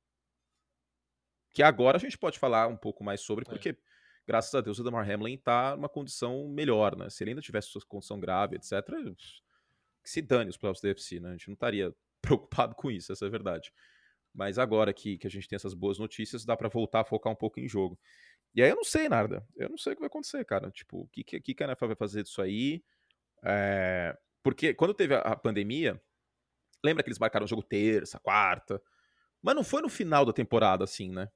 Que 1.53 1.63
agora 1.63 1.97
a 1.97 2.01
gente 2.01 2.17
pode 2.17 2.39
falar 2.39 2.67
um 2.67 2.77
pouco 2.77 3.05
mais 3.05 3.21
sobre, 3.21 3.45
é. 3.47 3.49
porque, 3.49 3.71
é. 3.71 3.77
graças 4.27 4.55
a 4.55 4.61
Deus, 4.61 4.79
o 4.79 4.85
Damar 4.85 5.09
Hamlin 5.09 5.35
está 5.35 5.77
numa 5.77 5.89
condição 5.89 6.49
melhor, 6.49 6.97
né? 6.97 7.11
Se 7.11 7.23
ele 7.23 7.33
ainda 7.33 7.43
tivesse 7.43 7.69
sua 7.69 7.83
condição 7.83 8.19
grave, 8.19 8.57
etc., 8.57 8.83
que 10.03 10.11
se 10.11 10.23
dane 10.23 10.51
os 10.51 10.57
playoffs 10.57 10.83
da 10.83 10.89
UFC, 10.89 11.21
né? 11.21 11.31
A 11.31 11.33
gente 11.33 11.49
não 11.49 11.55
estaria 11.55 11.95
preocupado 12.23 12.75
com 12.75 12.91
isso, 12.91 13.13
essa 13.13 13.25
é 13.25 13.29
a 13.29 13.31
verdade. 13.31 13.73
Mas 14.35 14.59
agora 14.59 14.93
que, 14.93 15.19
que 15.19 15.27
a 15.27 15.31
gente 15.31 15.47
tem 15.47 15.57
essas 15.57 15.75
boas 15.75 15.99
notícias, 15.99 16.45
dá 16.45 16.57
para 16.57 16.69
voltar 16.69 17.01
a 17.01 17.05
focar 17.05 17.33
um 17.33 17.37
pouco 17.37 17.61
em 17.61 17.69
jogo. 17.69 17.99
E 18.55 18.63
aí 18.63 18.71
eu 18.71 18.77
não 18.77 18.85
sei, 18.85 19.09
nada. 19.09 19.47
Eu 19.57 19.69
não 19.69 19.77
sei 19.77 19.93
o 19.93 19.97
que 19.97 20.01
vai 20.01 20.07
acontecer, 20.07 20.45
cara. 20.45 20.71
Tipo, 20.71 21.03
o 21.03 21.09
que, 21.09 21.23
que, 21.23 21.55
que 21.55 21.63
a 21.63 21.67
NFL 21.67 21.87
vai 21.87 21.97
fazer 21.97 22.23
disso 22.23 22.41
aí? 22.41 22.83
É... 23.43 24.17
Porque 24.43 24.75
quando 24.75 24.95
teve 24.95 25.15
a 25.15 25.37
pandemia, 25.37 26.01
lembra 26.85 27.03
que 27.03 27.09
eles 27.09 27.19
marcaram 27.19 27.45
o 27.45 27.49
jogo 27.49 27.63
terça, 27.63 28.19
quarta? 28.19 28.83
Mas 29.41 29.55
não 29.55 29.65
foi 29.65 29.83
no 29.83 29.89
final 29.89 30.25
da 30.25 30.33
temporada, 30.33 30.85
assim, 30.85 31.11
né? 31.11 31.29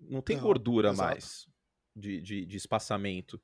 Não 0.00 0.22
tem 0.22 0.36
não, 0.36 0.42
gordura 0.42 0.90
exato. 0.90 1.08
mais 1.08 1.48
de, 1.94 2.20
de, 2.20 2.46
de, 2.46 2.56
espaçamento. 2.56 3.40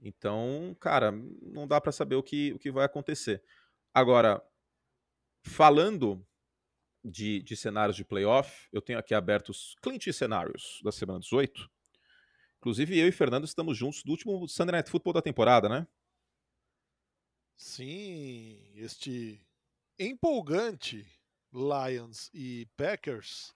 Então, 0.00 0.76
cara, 0.80 1.12
não 1.12 1.66
dá 1.66 1.80
para 1.80 1.92
saber 1.92 2.16
o 2.16 2.22
que, 2.22 2.52
o 2.52 2.58
que 2.58 2.70
vai 2.70 2.84
acontecer. 2.84 3.42
Agora, 3.92 4.42
falando 5.42 6.26
de, 7.04 7.42
de 7.42 7.56
cenários 7.56 7.96
de 7.96 8.04
playoff, 8.04 8.68
eu 8.72 8.80
tenho 8.80 8.98
aqui 8.98 9.14
abertos 9.14 9.76
Clint 9.82 10.10
cenários 10.12 10.80
da 10.82 10.90
semana 10.90 11.20
18. 11.20 11.70
Inclusive, 12.58 12.98
eu 12.98 13.06
e 13.06 13.12
Fernando 13.12 13.44
estamos 13.44 13.76
juntos 13.76 14.02
do 14.02 14.10
último 14.10 14.48
Sunday 14.48 14.72
Night 14.72 14.90
Football 14.90 15.12
da 15.12 15.22
temporada, 15.22 15.68
né? 15.68 15.86
Sim, 17.56 18.58
este 18.74 19.40
empolgante 19.98 21.06
Lions 21.52 22.30
e 22.34 22.66
Packers, 22.76 23.54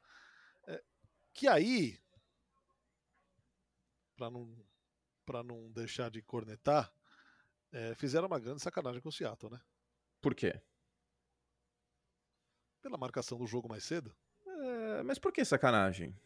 é, 0.66 0.83
que 1.35 1.48
aí, 1.48 1.98
para 4.18 4.31
não, 4.31 4.66
pra 5.24 5.42
não 5.44 5.70
deixar 5.70 6.11
de 6.11 6.20
cornetar, 6.20 6.92
é, 7.70 7.94
fizeram 7.94 8.26
uma 8.26 8.40
grande 8.40 8.61
sacanagem 8.61 9.00
com 9.00 9.09
o 9.09 9.12
Seattle, 9.12 9.52
né? 9.52 9.61
Por 10.20 10.35
quê? 10.35 10.61
Pela 12.83 12.98
marcação 12.98 13.38
do 13.38 13.46
jogo 13.46 13.68
mais 13.68 13.85
cedo. 13.85 14.14
É, 14.44 15.02
mas 15.04 15.18
por 15.18 15.33
que 15.33 15.44
sacanagem? 15.44 16.18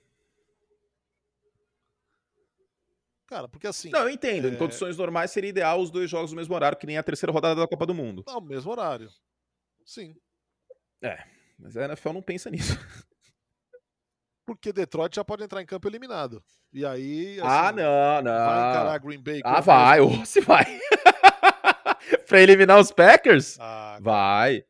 Cara, 3.26 3.48
porque 3.48 3.66
assim. 3.66 3.90
Não, 3.90 4.00
eu 4.00 4.11
entendo. 4.11 4.48
É... 4.48 4.50
Em 4.50 4.57
condições 4.57 4.96
normais 4.96 5.31
seria 5.31 5.50
ideal 5.50 5.81
os 5.81 5.90
dois 5.90 6.11
jogos 6.11 6.33
no 6.33 6.37
mesmo 6.37 6.55
horário, 6.55 6.78
que 6.78 6.87
nem 6.87 6.96
a 6.96 7.02
terceira 7.02 7.33
rodada 7.33 7.61
da 7.61 7.68
Copa 7.68 7.87
do 7.87 7.94
Mundo. 7.94 8.24
Não, 8.26 8.40
mesmo 8.40 8.70
horário. 8.70 9.11
Sim. 9.85 10.16
É, 11.02 11.26
mas 11.59 11.76
a 11.76 11.85
NFL 11.85 12.12
não 12.12 12.22
pensa 12.22 12.50
nisso. 12.50 12.72
Porque 14.44 14.72
Detroit 14.72 15.14
já 15.14 15.24
pode 15.24 15.42
entrar 15.42 15.62
em 15.62 15.66
campo 15.66 15.88
eliminado. 15.88 16.42
E 16.72 16.85
aí. 16.85 17.38
Ah, 17.40 17.68
assim, 17.68 17.68
ah, 17.68 17.72
não, 17.72 18.22
não. 18.22 18.46
Vai 18.46 18.70
encarar 18.70 18.98
Green 18.98 19.22
Bay. 19.22 19.40
Ah, 19.44 19.61
vai, 19.61 20.00
ou 20.00 20.11
se 20.26 20.40
vai. 20.40 20.64
pra 22.26 22.40
eliminar 22.40 22.78
os 22.78 22.90
Packers? 22.90 23.57
Ah, 23.61 23.98
vai. 24.00 24.64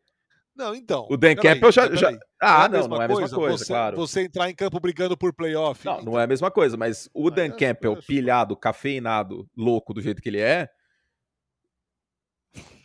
Não, 0.54 0.74
então. 0.74 1.06
O 1.10 1.16
Dan 1.16 1.34
Campbell 1.34 1.72
já, 1.72 1.92
já. 1.94 2.10
Ah, 2.40 2.68
não, 2.68 2.86
não 2.86 3.00
é 3.00 3.04
a 3.04 3.08
mesma 3.08 3.28
coisa, 3.28 3.36
coisa 3.36 3.58
você, 3.58 3.72
claro. 3.72 3.96
Você 3.96 4.22
entrar 4.22 4.50
em 4.50 4.54
campo 4.54 4.78
brigando 4.78 5.16
por 5.16 5.32
playoff. 5.32 5.84
Não, 5.84 5.94
então. 5.94 6.04
não 6.04 6.20
é 6.20 6.24
a 6.24 6.26
mesma 6.26 6.50
coisa, 6.50 6.76
mas 6.76 7.08
o 7.14 7.30
Dan 7.30 7.46
é, 7.46 7.50
Campbell, 7.50 7.96
pilhado, 8.06 8.54
cafeinado, 8.54 9.48
louco 9.56 9.94
do 9.94 10.02
jeito 10.02 10.20
que 10.20 10.28
ele 10.28 10.40
é. 10.40 10.68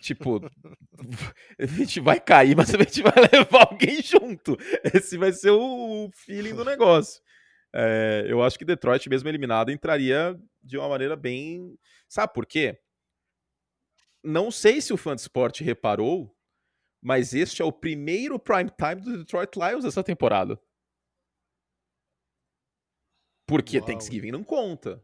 Tipo, 0.01 0.39
a 1.60 1.65
gente 1.65 1.99
vai 1.99 2.19
cair, 2.19 2.56
mas 2.56 2.73
a 2.73 2.77
gente 2.77 3.01
vai 3.01 3.13
levar 3.32 3.67
alguém 3.69 4.01
junto. 4.01 4.58
Esse 4.93 5.17
vai 5.17 5.34
ser 5.34 5.51
o 5.51 6.10
feeling 6.13 6.56
do 6.56 6.63
negócio. 6.63 7.21
É, 7.73 8.25
eu 8.27 8.41
acho 8.41 8.58
que 8.58 8.65
Detroit, 8.65 9.10
mesmo 9.10 9.27
eliminado, 9.27 9.71
entraria 9.71 10.39
de 10.63 10.77
uma 10.77 10.88
maneira 10.88 11.15
bem. 11.15 11.77
Sabe 12.08 12.34
por 12.34 12.45
quê? 12.45 12.80
Não 14.23 14.49
sei 14.49 14.82
se 14.82 14.93
o 14.93 14.97
fã 14.97 15.15
de 15.15 15.21
esporte 15.21 15.63
reparou, 15.63 16.34
mas 17.01 17.34
este 17.34 17.62
é 17.62 17.65
o 17.65 17.71
primeiro 17.71 18.39
prime 18.39 18.71
time 18.71 19.01
do 19.01 19.17
Detroit 19.17 19.56
Lions 19.56 19.86
essa 19.86 20.03
temporada. 20.03 20.60
Porque 23.45 23.77
Uau. 23.77 23.88
Thanksgiving 23.88 24.32
não 24.32 24.43
conta. 24.43 25.01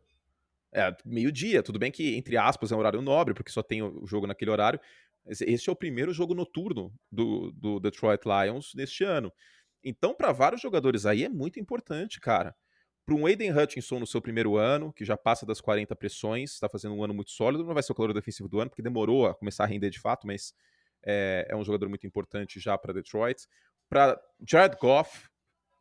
É 0.73 0.95
meio-dia, 1.05 1.61
tudo 1.61 1.77
bem 1.77 1.91
que, 1.91 2.15
entre 2.15 2.35
aspas, 2.35 2.71
é 2.71 2.75
um 2.75 2.79
horário 2.79 3.01
nobre, 3.01 3.33
porque 3.33 3.51
só 3.51 3.61
tem 3.61 3.83
o 3.83 4.05
jogo 4.07 4.25
naquele 4.25 4.49
horário. 4.49 4.79
Este 5.25 5.69
é 5.69 5.71
o 5.71 5.75
primeiro 5.75 6.11
jogo 6.11 6.33
noturno 6.33 6.91
do, 7.11 7.51
do 7.51 7.79
Detroit 7.79 8.21
Lions 8.25 8.73
neste 8.73 9.03
ano. 9.03 9.31
Então, 9.83 10.15
para 10.15 10.31
vários 10.31 10.61
jogadores 10.61 11.05
aí, 11.05 11.23
é 11.23 11.29
muito 11.29 11.59
importante, 11.59 12.19
cara. 12.19 12.55
Para 13.05 13.15
um 13.15 13.25
Aiden 13.25 13.51
Hutchinson 13.51 13.99
no 13.99 14.07
seu 14.07 14.21
primeiro 14.21 14.57
ano, 14.57 14.91
que 14.93 15.03
já 15.05 15.15
passa 15.17 15.45
das 15.45 15.61
40 15.61 15.95
pressões, 15.95 16.53
está 16.53 16.69
fazendo 16.69 16.95
um 16.95 17.03
ano 17.03 17.13
muito 17.13 17.31
sólido, 17.31 17.65
não 17.65 17.73
vai 17.73 17.83
ser 17.83 17.91
o 17.91 17.95
calor 17.95 18.13
defensivo 18.13 18.49
do 18.49 18.59
ano, 18.59 18.69
porque 18.69 18.81
demorou 18.81 19.27
a 19.27 19.35
começar 19.35 19.65
a 19.65 19.67
render 19.67 19.89
de 19.89 19.99
fato, 19.99 20.25
mas 20.25 20.53
é, 21.05 21.47
é 21.49 21.55
um 21.55 21.63
jogador 21.63 21.89
muito 21.89 22.07
importante 22.07 22.59
já 22.59 22.77
para 22.77 22.93
Detroit. 22.93 23.45
Para 23.89 24.19
Jared 24.47 24.77
Goff 24.79 25.27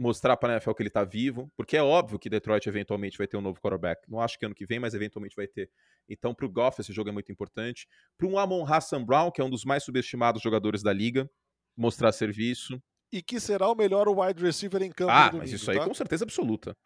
mostrar 0.02 0.36
para 0.36 0.52
a 0.52 0.56
NFL 0.56 0.72
que 0.72 0.82
ele 0.82 0.88
está 0.88 1.04
vivo, 1.04 1.50
porque 1.56 1.76
é 1.76 1.82
óbvio 1.82 2.18
que 2.18 2.28
Detroit 2.28 2.68
eventualmente 2.68 3.16
vai 3.16 3.26
ter 3.26 3.36
um 3.36 3.40
novo 3.40 3.60
quarterback. 3.60 4.02
Não 4.10 4.20
acho 4.20 4.38
que 4.38 4.44
ano 4.44 4.54
que 4.54 4.66
vem, 4.66 4.80
mas 4.80 4.94
eventualmente 4.94 5.36
vai 5.36 5.46
ter. 5.46 5.70
Então, 6.08 6.34
para 6.34 6.44
o 6.44 6.48
Goff, 6.48 6.80
esse 6.80 6.92
jogo 6.92 7.08
é 7.08 7.12
muito 7.12 7.30
importante. 7.30 7.86
Para 8.18 8.26
um 8.26 8.36
Amon 8.36 8.64
Hassan 8.66 9.04
Brown, 9.04 9.30
que 9.30 9.40
é 9.40 9.44
um 9.44 9.50
dos 9.50 9.64
mais 9.64 9.84
subestimados 9.84 10.42
jogadores 10.42 10.82
da 10.82 10.92
liga, 10.92 11.30
mostrar 11.76 12.10
serviço. 12.12 12.82
E 13.12 13.22
que 13.22 13.38
será 13.38 13.68
o 13.68 13.74
melhor 13.74 14.08
wide 14.08 14.42
receiver 14.42 14.82
em 14.82 14.90
campo. 14.90 15.12
Ah, 15.12 15.30
mas 15.32 15.52
isso 15.52 15.70
aí 15.70 15.78
tá? 15.78 15.84
com 15.84 15.94
certeza 15.94 16.24
absoluta. 16.24 16.76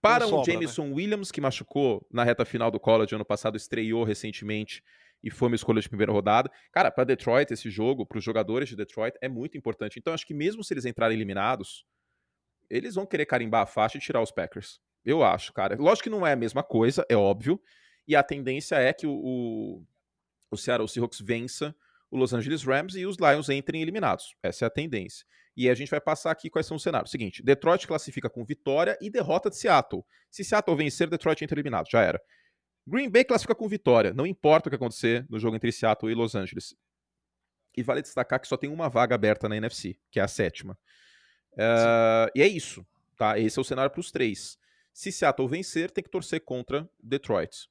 Para 0.00 0.26
um 0.26 0.44
Jameson 0.44 0.88
né? 0.88 0.94
Williams, 0.94 1.32
que 1.32 1.40
machucou 1.40 2.06
na 2.12 2.22
reta 2.22 2.44
final 2.44 2.70
do 2.70 2.78
college 2.78 3.14
ano 3.14 3.24
passado, 3.24 3.56
estreou 3.56 4.04
recentemente 4.04 4.82
e 5.24 5.30
foi 5.30 5.48
uma 5.48 5.54
escolha 5.54 5.80
de 5.80 5.88
primeira 5.88 6.12
rodada. 6.12 6.50
Cara, 6.70 6.90
para 6.90 7.04
Detroit, 7.04 7.50
esse 7.50 7.70
jogo, 7.70 8.04
para 8.04 8.18
os 8.18 8.24
jogadores 8.24 8.68
de 8.68 8.76
Detroit, 8.76 9.16
é 9.22 9.28
muito 9.30 9.56
importante. 9.56 9.98
Então, 9.98 10.12
acho 10.12 10.26
que 10.26 10.34
mesmo 10.34 10.62
se 10.62 10.74
eles 10.74 10.84
entrarem 10.84 11.16
eliminados, 11.16 11.86
eles 12.70 12.94
vão 12.94 13.06
querer 13.06 13.26
carimbar 13.26 13.62
a 13.62 13.66
faixa 13.66 13.98
e 13.98 14.00
tirar 14.00 14.22
os 14.22 14.30
Packers. 14.30 14.80
Eu 15.04 15.22
acho, 15.22 15.52
cara. 15.52 15.76
Lógico 15.76 16.04
que 16.04 16.10
não 16.10 16.26
é 16.26 16.32
a 16.32 16.36
mesma 16.36 16.62
coisa, 16.62 17.04
é 17.08 17.16
óbvio. 17.16 17.60
E 18.06 18.16
a 18.16 18.22
tendência 18.22 18.76
é 18.76 18.92
que 18.92 19.06
o, 19.06 19.12
o, 19.12 19.84
o 20.50 20.56
Seattle 20.56 20.88
Seahawks 20.88 21.20
vença 21.20 21.74
o 22.10 22.16
Los 22.16 22.32
Angeles 22.32 22.62
Rams 22.62 22.94
e 22.94 23.04
os 23.06 23.16
Lions 23.16 23.48
entrem 23.48 23.82
eliminados. 23.82 24.36
Essa 24.42 24.64
é 24.64 24.66
a 24.66 24.70
tendência. 24.70 25.26
E 25.56 25.68
a 25.68 25.74
gente 25.74 25.90
vai 25.90 26.00
passar 26.00 26.30
aqui 26.30 26.48
quais 26.48 26.66
são 26.66 26.76
os 26.76 26.82
cenários. 26.82 27.10
Seguinte, 27.10 27.42
Detroit 27.42 27.86
classifica 27.86 28.30
com 28.30 28.44
vitória 28.44 28.96
e 29.00 29.10
derrota 29.10 29.50
de 29.50 29.56
Seattle. 29.56 30.04
Se 30.30 30.44
Seattle 30.44 30.76
vencer, 30.76 31.08
Detroit 31.08 31.42
entra 31.42 31.56
eliminado. 31.56 31.88
Já 31.90 32.02
era. 32.02 32.20
Green 32.86 33.10
Bay 33.10 33.24
classifica 33.24 33.54
com 33.54 33.68
vitória. 33.68 34.12
Não 34.12 34.26
importa 34.26 34.68
o 34.68 34.70
que 34.70 34.76
acontecer 34.76 35.26
no 35.28 35.38
jogo 35.38 35.56
entre 35.56 35.72
Seattle 35.72 36.10
e 36.10 36.14
Los 36.14 36.34
Angeles. 36.34 36.74
E 37.76 37.82
vale 37.82 38.02
destacar 38.02 38.40
que 38.40 38.46
só 38.46 38.56
tem 38.56 38.70
uma 38.70 38.88
vaga 38.88 39.14
aberta 39.14 39.48
na 39.48 39.56
NFC, 39.56 39.98
que 40.10 40.20
é 40.20 40.22
a 40.22 40.28
sétima. 40.28 40.78
Uh, 41.54 42.30
e 42.34 42.42
é 42.42 42.46
isso. 42.46 42.86
Tá? 43.16 43.38
Esse 43.38 43.58
é 43.58 43.62
o 43.62 43.64
cenário 43.64 43.90
para 43.90 44.00
os 44.00 44.10
três. 44.10 44.58
Se 44.92 45.10
Seattle 45.10 45.48
vencer, 45.48 45.90
tem 45.90 46.04
que 46.04 46.10
torcer 46.10 46.40
contra 46.44 46.88
Detroit. 47.02 47.68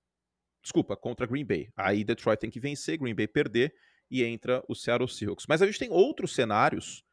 Desculpa, 0.62 0.96
contra 0.96 1.26
Green 1.26 1.46
Bay. 1.46 1.70
Aí 1.76 2.04
Detroit 2.04 2.40
tem 2.40 2.50
que 2.50 2.60
vencer, 2.60 2.98
Green 2.98 3.16
Bay 3.16 3.28
perder 3.28 3.74
e 4.10 4.24
entra 4.24 4.64
o 4.68 4.76
Seattle 4.76 5.10
Seahawks. 5.10 5.46
Mas 5.48 5.62
a 5.62 5.66
gente 5.66 5.80
tem 5.80 5.90
outros 5.90 6.34
cenários 6.34 7.04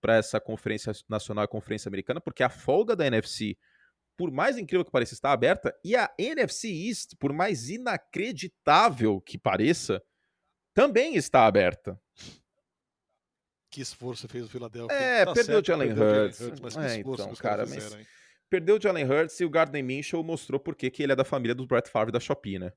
para 0.00 0.16
essa 0.16 0.40
conferência 0.40 0.92
nacional 1.08 1.44
e 1.44 1.48
conferência 1.48 1.88
americana, 1.88 2.20
porque 2.20 2.42
a 2.42 2.50
folga 2.50 2.94
da 2.94 3.06
NFC 3.06 3.56
por 4.16 4.30
mais 4.30 4.56
incrível 4.56 4.84
que 4.84 4.90
pareça, 4.90 5.14
está 5.14 5.32
aberta. 5.32 5.74
E 5.84 5.96
a 5.96 6.12
NFC 6.18 6.68
East, 6.68 7.14
por 7.18 7.32
mais 7.32 7.68
inacreditável 7.68 9.20
que 9.20 9.38
pareça, 9.38 10.02
também 10.72 11.16
está 11.16 11.46
aberta. 11.46 11.98
Que 13.74 13.80
esforço 13.80 14.28
fez 14.28 14.44
o 14.44 14.48
Philadelphia. 14.48 14.94
É, 14.94 15.24
tá 15.24 15.32
perdeu 15.32 15.58
o 15.58 15.64
Jalen 15.64 15.92
Hurts. 15.92 16.60
Mas 16.62 16.76
é, 16.76 16.98
então, 16.98 17.34
cara, 17.34 17.66
mas 17.66 17.82
fizeram, 17.82 18.06
perdeu 18.48 18.76
o 18.76 18.80
Jalen 18.80 19.04
Hurts 19.04 19.40
e 19.40 19.44
o 19.44 19.50
Gardner 19.50 19.82
Minshew 19.82 20.22
mostrou 20.22 20.60
porque 20.60 20.88
que 20.92 21.02
ele 21.02 21.10
é 21.10 21.16
da 21.16 21.24
família 21.24 21.56
do 21.56 21.66
Brett 21.66 21.90
Favre 21.90 22.12
da 22.12 22.20
Shopee, 22.20 22.56
né? 22.56 22.72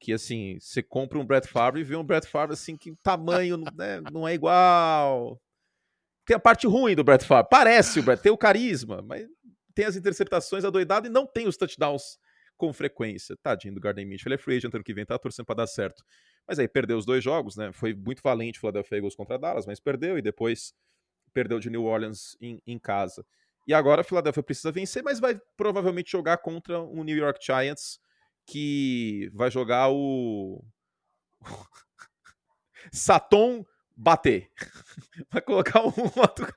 Que 0.00 0.12
assim, 0.12 0.58
você 0.58 0.82
compra 0.82 1.20
um 1.20 1.24
Brett 1.24 1.46
Favre 1.46 1.80
e 1.80 1.84
vê 1.84 1.94
um 1.94 2.02
Brett 2.02 2.26
Favre 2.26 2.52
assim 2.52 2.76
que 2.76 2.90
o 2.90 2.96
tamanho 2.96 3.58
né, 3.78 4.00
não 4.12 4.26
é 4.26 4.34
igual. 4.34 5.40
Tem 6.26 6.34
a 6.34 6.40
parte 6.40 6.66
ruim 6.66 6.96
do 6.96 7.04
Brett 7.04 7.24
Favre. 7.24 7.48
Parece 7.48 8.00
o 8.00 8.02
Brett, 8.02 8.20
tem 8.20 8.32
o 8.32 8.36
carisma, 8.36 9.02
mas 9.02 9.24
tem 9.72 9.84
as 9.84 9.94
interceptações 9.94 10.64
adoidado 10.64 11.06
e 11.06 11.10
não 11.10 11.28
tem 11.28 11.46
os 11.46 11.56
touchdowns 11.56 12.18
com 12.56 12.72
frequência. 12.72 13.36
Tadinho 13.40 13.74
do 13.74 13.80
Garden 13.80 14.04
Mitchell. 14.04 14.30
Ele 14.30 14.34
é 14.34 14.38
free 14.38 14.56
agent 14.56 14.74
ano 14.74 14.82
que 14.82 14.94
vem, 14.94 15.06
tá 15.06 15.16
torcendo 15.16 15.46
para 15.46 15.58
dar 15.58 15.68
certo. 15.68 16.02
Mas 16.46 16.58
aí 16.58 16.68
perdeu 16.68 16.98
os 16.98 17.06
dois 17.06 17.24
jogos, 17.24 17.56
né? 17.56 17.72
Foi 17.72 17.94
muito 17.94 18.22
valente 18.22 18.58
o 18.58 18.60
Philadelphia 18.60 18.96
Eagles 18.96 19.14
contra 19.14 19.38
Dallas, 19.38 19.66
mas 19.66 19.80
perdeu 19.80 20.18
e 20.18 20.22
depois 20.22 20.74
perdeu 21.32 21.58
de 21.58 21.70
New 21.70 21.84
Orleans 21.84 22.36
em, 22.40 22.60
em 22.66 22.78
casa. 22.78 23.24
E 23.66 23.72
agora 23.72 24.02
a 24.02 24.04
Philadelphia 24.04 24.42
precisa 24.42 24.70
vencer, 24.70 25.02
mas 25.02 25.18
vai 25.18 25.40
provavelmente 25.56 26.12
jogar 26.12 26.38
contra 26.38 26.80
o 26.80 27.02
New 27.02 27.16
York 27.16 27.44
Giants, 27.44 27.98
que 28.46 29.30
vai 29.32 29.50
jogar 29.50 29.90
o. 29.90 30.62
Saton 32.92 33.64
bater. 33.96 34.50
Vai 35.30 35.40
colocar 35.40 35.80
um 35.82 35.92
outro. 36.16 36.52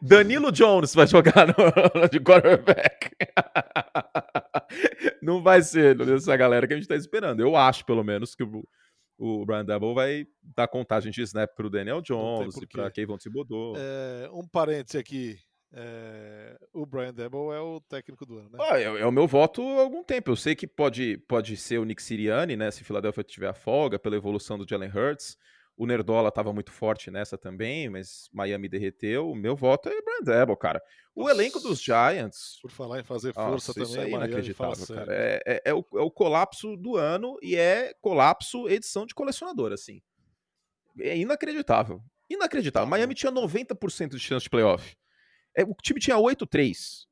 Danilo 0.00 0.52
Jones 0.52 0.94
vai 0.94 1.06
jogar 1.06 1.46
no, 1.48 1.54
de 2.08 2.20
quarterback. 2.20 3.10
Não 5.22 5.42
vai 5.42 5.62
ser 5.62 6.00
essa 6.00 6.36
galera 6.36 6.66
que 6.66 6.74
a 6.74 6.76
gente 6.76 6.88
tá 6.88 6.96
esperando. 6.96 7.40
Eu 7.40 7.56
acho, 7.56 7.84
pelo 7.84 8.04
menos, 8.04 8.34
que 8.34 8.42
o, 8.42 8.64
o 9.18 9.44
Brian 9.44 9.64
Double 9.64 9.94
vai 9.94 10.26
dar 10.42 10.68
contagem 10.68 11.10
de 11.12 11.22
snap 11.22 11.54
pro 11.54 11.70
Daniel 11.70 12.00
Jones 12.00 12.56
e 12.56 12.66
pra 12.66 12.90
Kayvon 12.90 13.18
Thibodeau. 13.18 13.74
É, 13.76 14.30
um 14.32 14.46
parêntese 14.46 14.98
aqui. 14.98 15.38
é, 15.72 16.56
o 16.72 16.86
Brian 16.86 17.12
Debo 17.12 17.52
é 17.52 17.60
o 17.60 17.80
técnico 17.80 18.24
do 18.24 18.38
ano, 18.38 18.50
né? 18.50 18.58
Ah, 18.60 18.78
é, 18.80 18.84
é, 18.84 19.06
o 19.06 19.12
meu 19.12 19.26
voto 19.26 19.62
há 19.62 19.80
algum 19.80 20.02
tempo. 20.02 20.30
Eu 20.30 20.36
sei 20.36 20.54
que 20.54 20.66
pode, 20.66 21.18
pode 21.28 21.56
ser 21.56 21.78
o 21.78 21.84
Nick 21.84 22.02
Sirianni, 22.02 22.56
né? 22.56 22.70
Se 22.70 22.84
Philadelphia 22.84 23.22
tiver 23.22 23.48
a 23.48 23.54
folga, 23.54 23.98
pela 23.98 24.16
evolução 24.16 24.56
do 24.58 24.66
Jalen 24.68 24.90
Hurts. 24.90 25.36
O 25.80 25.86
Nerdola 25.86 26.28
estava 26.28 26.52
muito 26.52 26.70
forte 26.70 27.10
nessa 27.10 27.38
também, 27.38 27.88
mas 27.88 28.28
Miami 28.34 28.68
derreteu. 28.68 29.30
O 29.30 29.34
meu 29.34 29.56
voto 29.56 29.88
é 29.88 30.02
Brian 30.02 30.22
Debo, 30.22 30.54
cara. 30.54 30.78
O 31.14 31.22
Nossa, 31.22 31.32
elenco 31.32 31.58
dos 31.58 31.80
Giants. 31.80 32.58
Por 32.60 32.70
falar 32.70 33.00
em 33.00 33.02
fazer 33.02 33.32
força 33.32 33.50
Nossa, 33.50 33.72
também, 33.72 33.88
isso 33.88 33.98
é 33.98 34.10
inacreditável, 34.10 34.86
cara. 34.86 35.06
É, 35.10 35.42
é, 35.46 35.62
é, 35.64 35.72
o, 35.72 35.78
é 35.94 36.02
o 36.02 36.10
colapso 36.10 36.76
do 36.76 36.98
ano 36.98 37.38
e 37.40 37.56
é 37.56 37.94
colapso 38.02 38.68
edição 38.68 39.06
de 39.06 39.14
colecionador, 39.14 39.72
assim. 39.72 40.02
É 40.98 41.16
inacreditável. 41.16 42.02
Inacreditável. 42.28 42.86
Tá 42.86 42.90
Miami 42.90 43.14
tinha 43.14 43.32
90% 43.32 44.10
de 44.10 44.18
chance 44.18 44.44
de 44.44 44.50
playoff. 44.50 44.94
É, 45.56 45.64
o 45.64 45.74
time 45.82 45.98
tinha 45.98 46.18
8-3. 46.18 47.06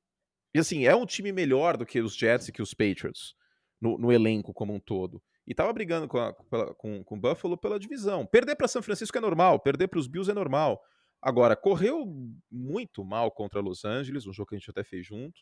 E 0.55 0.59
assim, 0.59 0.85
é 0.85 0.95
um 0.95 1.07
time 1.07 1.33
melhor 1.33 1.79
do 1.79 1.87
que 1.87 2.03
os 2.03 2.15
Jets 2.15 2.49
e 2.49 2.53
que 2.53 2.61
os 2.61 2.75
Patriots 2.75 3.35
no, 3.81 3.97
no 3.97 4.13
elenco 4.13 4.53
como 4.53 4.75
um 4.75 4.79
todo. 4.79 5.23
E 5.49 5.55
tava 5.55 5.73
brigando 5.73 6.07
com, 6.07 6.19
a, 6.19 6.35
com, 6.75 7.03
com 7.03 7.15
o 7.15 7.19
Buffalo 7.19 7.57
pela 7.57 7.79
divisão. 7.81 8.27
Perder 8.27 8.55
para 8.55 8.69
São 8.69 8.83
Francisco 8.83 9.17
é 9.17 9.21
normal, 9.21 9.59
perder 9.59 9.89
para 9.89 9.99
os 9.99 10.07
Bills 10.07 10.31
é 10.31 10.35
normal. 10.35 10.79
Agora, 11.23 11.57
correu 11.57 12.05
muito 12.51 13.03
mal 13.03 13.31
contra 13.31 13.59
Los 13.59 13.83
Angeles, 13.83 14.27
um 14.27 14.33
jogo 14.33 14.51
que 14.51 14.57
a 14.57 14.59
gente 14.59 14.71
até 14.71 14.85
fez 14.85 15.07
junto. 15.07 15.41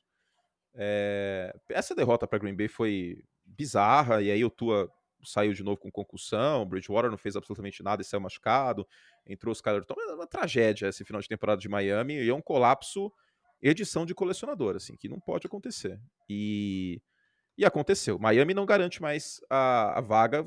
É... 0.76 1.52
Essa 1.68 1.92
derrota 1.92 2.24
para 2.24 2.38
Green 2.38 2.54
Bay 2.54 2.68
foi 2.68 3.20
bizarra, 3.44 4.22
e 4.22 4.30
aí 4.30 4.44
o 4.44 4.48
Tua 4.48 4.88
saiu 5.24 5.52
de 5.52 5.64
novo 5.64 5.80
com 5.80 5.90
concussão, 5.90 6.64
Bridgewater 6.64 7.10
não 7.10 7.18
fez 7.18 7.34
absolutamente 7.34 7.82
nada 7.82 8.00
e 8.00 8.04
saiu 8.04 8.20
machucado, 8.20 8.86
entrou 9.26 9.50
os 9.50 9.60
Kyler 9.60 9.84
Thomas, 9.84 10.08
é 10.08 10.14
uma 10.14 10.26
tragédia 10.26 10.86
esse 10.86 11.04
final 11.04 11.20
de 11.20 11.26
temporada 11.26 11.60
de 11.60 11.68
Miami, 11.68 12.14
e 12.14 12.28
é 12.28 12.34
um 12.34 12.40
colapso 12.40 13.12
edição 13.60 14.06
de 14.06 14.14
colecionador, 14.14 14.76
assim, 14.76 14.96
que 14.96 15.08
não 15.08 15.18
pode 15.18 15.48
acontecer. 15.48 16.00
E, 16.28 17.02
e 17.56 17.64
aconteceu. 17.64 18.18
Miami 18.18 18.54
não 18.54 18.66
garante 18.66 19.00
mais 19.00 19.40
a, 19.48 19.98
a 19.98 20.00
vaga 20.00 20.44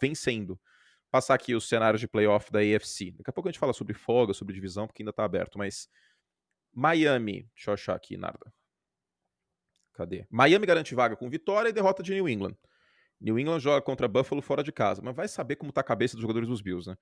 vencendo. 0.00 0.60
Passar 1.10 1.34
aqui 1.34 1.54
os 1.54 1.68
cenários 1.68 2.00
de 2.00 2.08
playoff 2.08 2.50
da 2.50 2.58
AFC. 2.58 3.12
Daqui 3.12 3.30
a 3.30 3.32
pouco 3.32 3.48
a 3.48 3.52
gente 3.52 3.60
fala 3.60 3.72
sobre 3.72 3.94
folga, 3.94 4.34
sobre 4.34 4.54
divisão, 4.54 4.86
porque 4.86 5.02
ainda 5.02 5.12
tá 5.12 5.24
aberto, 5.24 5.58
mas 5.58 5.88
Miami, 6.72 7.48
deixa 7.54 7.70
eu 7.70 7.74
achar 7.74 7.94
aqui, 7.94 8.16
Narda. 8.16 8.52
Cadê? 9.94 10.26
Miami 10.28 10.66
garante 10.66 10.94
vaga 10.94 11.16
com 11.16 11.30
vitória 11.30 11.68
e 11.68 11.72
derrota 11.72 12.02
de 12.02 12.12
New 12.12 12.28
England. 12.28 12.56
New 13.20 13.38
England 13.38 13.60
joga 13.60 13.80
contra 13.80 14.08
Buffalo 14.08 14.42
fora 14.42 14.62
de 14.62 14.72
casa, 14.72 15.00
mas 15.00 15.14
vai 15.14 15.28
saber 15.28 15.56
como 15.56 15.72
tá 15.72 15.80
a 15.80 15.84
cabeça 15.84 16.14
dos 16.16 16.22
jogadores 16.22 16.48
dos 16.48 16.60
Bills, 16.60 16.90
né? 16.90 16.96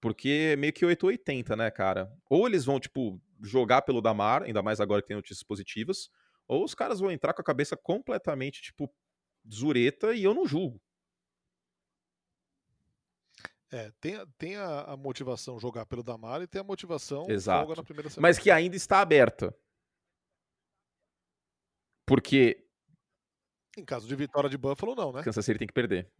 Porque 0.00 0.54
meio 0.58 0.72
que 0.72 0.86
880, 0.86 1.56
né, 1.56 1.70
cara? 1.70 2.10
Ou 2.30 2.46
eles 2.46 2.64
vão, 2.64 2.78
tipo, 2.78 3.20
jogar 3.42 3.82
pelo 3.82 4.00
Damar, 4.00 4.44
ainda 4.44 4.62
mais 4.62 4.80
agora 4.80 5.02
que 5.02 5.08
tem 5.08 5.16
notícias 5.16 5.42
positivas, 5.42 6.08
ou 6.48 6.64
os 6.64 6.74
caras 6.74 7.00
vão 7.00 7.10
entrar 7.10 7.32
com 7.34 7.40
a 7.40 7.44
cabeça 7.44 7.76
completamente, 7.76 8.62
tipo, 8.62 8.92
zureta 9.48 10.14
e 10.14 10.24
eu 10.24 10.34
não 10.34 10.46
julgo. 10.46 10.80
É, 13.70 13.90
tem, 14.00 14.14
tem 14.38 14.56
a, 14.56 14.82
a, 14.82 14.96
motivação 14.96 15.58
jogar 15.58 15.86
pelo 15.86 16.02
Damar 16.02 16.40
e 16.40 16.46
tem 16.46 16.60
a 16.60 16.64
motivação 16.64 17.28
Exato. 17.28 17.66
folga 17.66 17.80
na 17.80 17.84
primeira 17.84 18.08
semana. 18.08 18.28
Mas 18.28 18.38
que 18.38 18.50
ainda 18.50 18.76
está 18.76 19.00
aberta. 19.00 19.54
Porque 22.06 22.66
em 23.76 23.84
caso 23.84 24.08
de 24.08 24.16
vitória 24.16 24.48
de 24.48 24.56
Buffalo, 24.56 24.94
não, 24.94 25.12
né? 25.12 25.22
Kansas 25.22 25.44
City 25.44 25.58
tem 25.58 25.68
que 25.68 25.74
perder. 25.74 26.10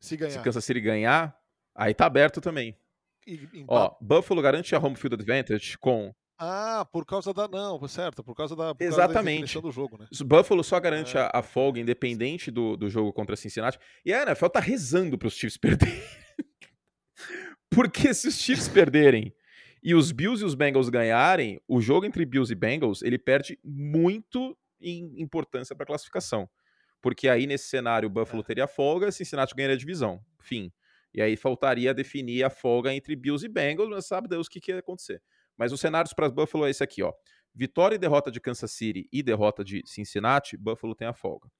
Se 0.00 0.16
ganhar. 0.16 0.32
Se 0.32 0.42
Kansas 0.42 0.64
City 0.64 0.80
ganhar, 0.80 1.36
aí 1.74 1.92
tá 1.92 2.06
aberto 2.06 2.40
também. 2.40 2.78
E, 3.26 3.64
Ó, 3.66 3.96
Buffalo 4.00 4.40
garante 4.40 4.74
a 4.74 4.78
home 4.78 4.96
field 4.96 5.14
advantage 5.14 5.76
com. 5.76 6.14
Ah, 6.42 6.86
por 6.90 7.04
causa 7.04 7.34
da. 7.34 7.46
Não, 7.46 7.86
certo, 7.86 8.24
por 8.24 8.34
causa 8.34 8.56
da. 8.56 8.74
Por 8.74 8.82
Exatamente. 8.82 9.52
Causa 9.52 9.54
da 9.56 9.68
do 9.68 9.70
jogo, 9.70 9.98
né? 9.98 10.06
Buffalo 10.24 10.64
só 10.64 10.80
garante 10.80 11.14
é. 11.14 11.20
a, 11.20 11.30
a, 11.34 11.42
folga 11.42 11.78
independente 11.78 12.50
do, 12.50 12.78
do 12.78 12.88
jogo 12.88 13.12
contra 13.12 13.36
Cincinnati. 13.36 13.78
E 14.06 14.14
a 14.14 14.22
NFL 14.22 14.46
tá 14.46 14.58
rezando 14.58 15.18
pros 15.18 15.34
Chiefs 15.34 15.58
perderem. 15.58 16.02
Porque 17.68 18.14
se 18.14 18.28
os 18.28 18.38
Chiefs 18.38 18.68
perderem 18.68 19.34
e 19.82 19.94
os 19.94 20.12
Bills 20.12 20.42
e 20.42 20.46
os 20.46 20.54
Bengals 20.54 20.88
ganharem, 20.88 21.60
o 21.68 21.78
jogo 21.78 22.06
entre 22.06 22.24
Bills 22.24 22.50
e 22.50 22.56
Bengals, 22.56 23.02
ele 23.02 23.18
perde 23.18 23.58
muito 23.62 24.56
em 24.80 25.20
importância 25.20 25.76
para 25.76 25.84
a 25.84 25.88
classificação. 25.88 26.48
Porque 27.02 27.28
aí, 27.28 27.46
nesse 27.46 27.68
cenário, 27.68 28.06
o 28.06 28.10
Buffalo 28.10 28.40
é. 28.40 28.46
teria 28.46 28.66
folga, 28.66 29.12
Cincinnati 29.12 29.54
ganharia 29.54 29.76
a 29.76 29.78
divisão. 29.78 30.24
Fim. 30.40 30.72
E 31.12 31.20
aí 31.20 31.36
faltaria 31.36 31.92
definir 31.92 32.44
a 32.44 32.50
folga 32.50 32.94
entre 32.94 33.14
Bills 33.14 33.44
e 33.44 33.48
Bengals, 33.48 33.90
mas 33.90 34.06
sabe 34.06 34.26
Deus 34.26 34.46
o 34.46 34.50
que, 34.50 34.58
que 34.58 34.70
ia 34.70 34.78
acontecer. 34.78 35.20
Mas 35.60 35.72
os 35.72 35.80
cenários 35.80 36.14
para 36.14 36.30
Buffalo 36.30 36.66
é 36.66 36.70
esse 36.70 36.82
aqui, 36.82 37.02
ó. 37.02 37.12
Vitória 37.54 37.94
e 37.94 37.98
derrota 37.98 38.30
de 38.30 38.40
Kansas 38.40 38.72
City 38.72 39.06
e 39.12 39.22
derrota 39.22 39.62
de 39.62 39.82
Cincinnati, 39.84 40.56
Buffalo 40.56 40.94
tem 40.94 41.06
a 41.06 41.12
folga. 41.12 41.50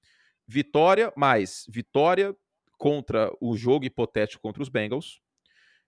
Vitória 0.48 1.12
mais 1.14 1.66
vitória 1.68 2.34
contra 2.78 3.30
o 3.42 3.54
jogo 3.54 3.84
hipotético 3.84 4.40
contra 4.40 4.62
os 4.62 4.70
Bengals. 4.70 5.20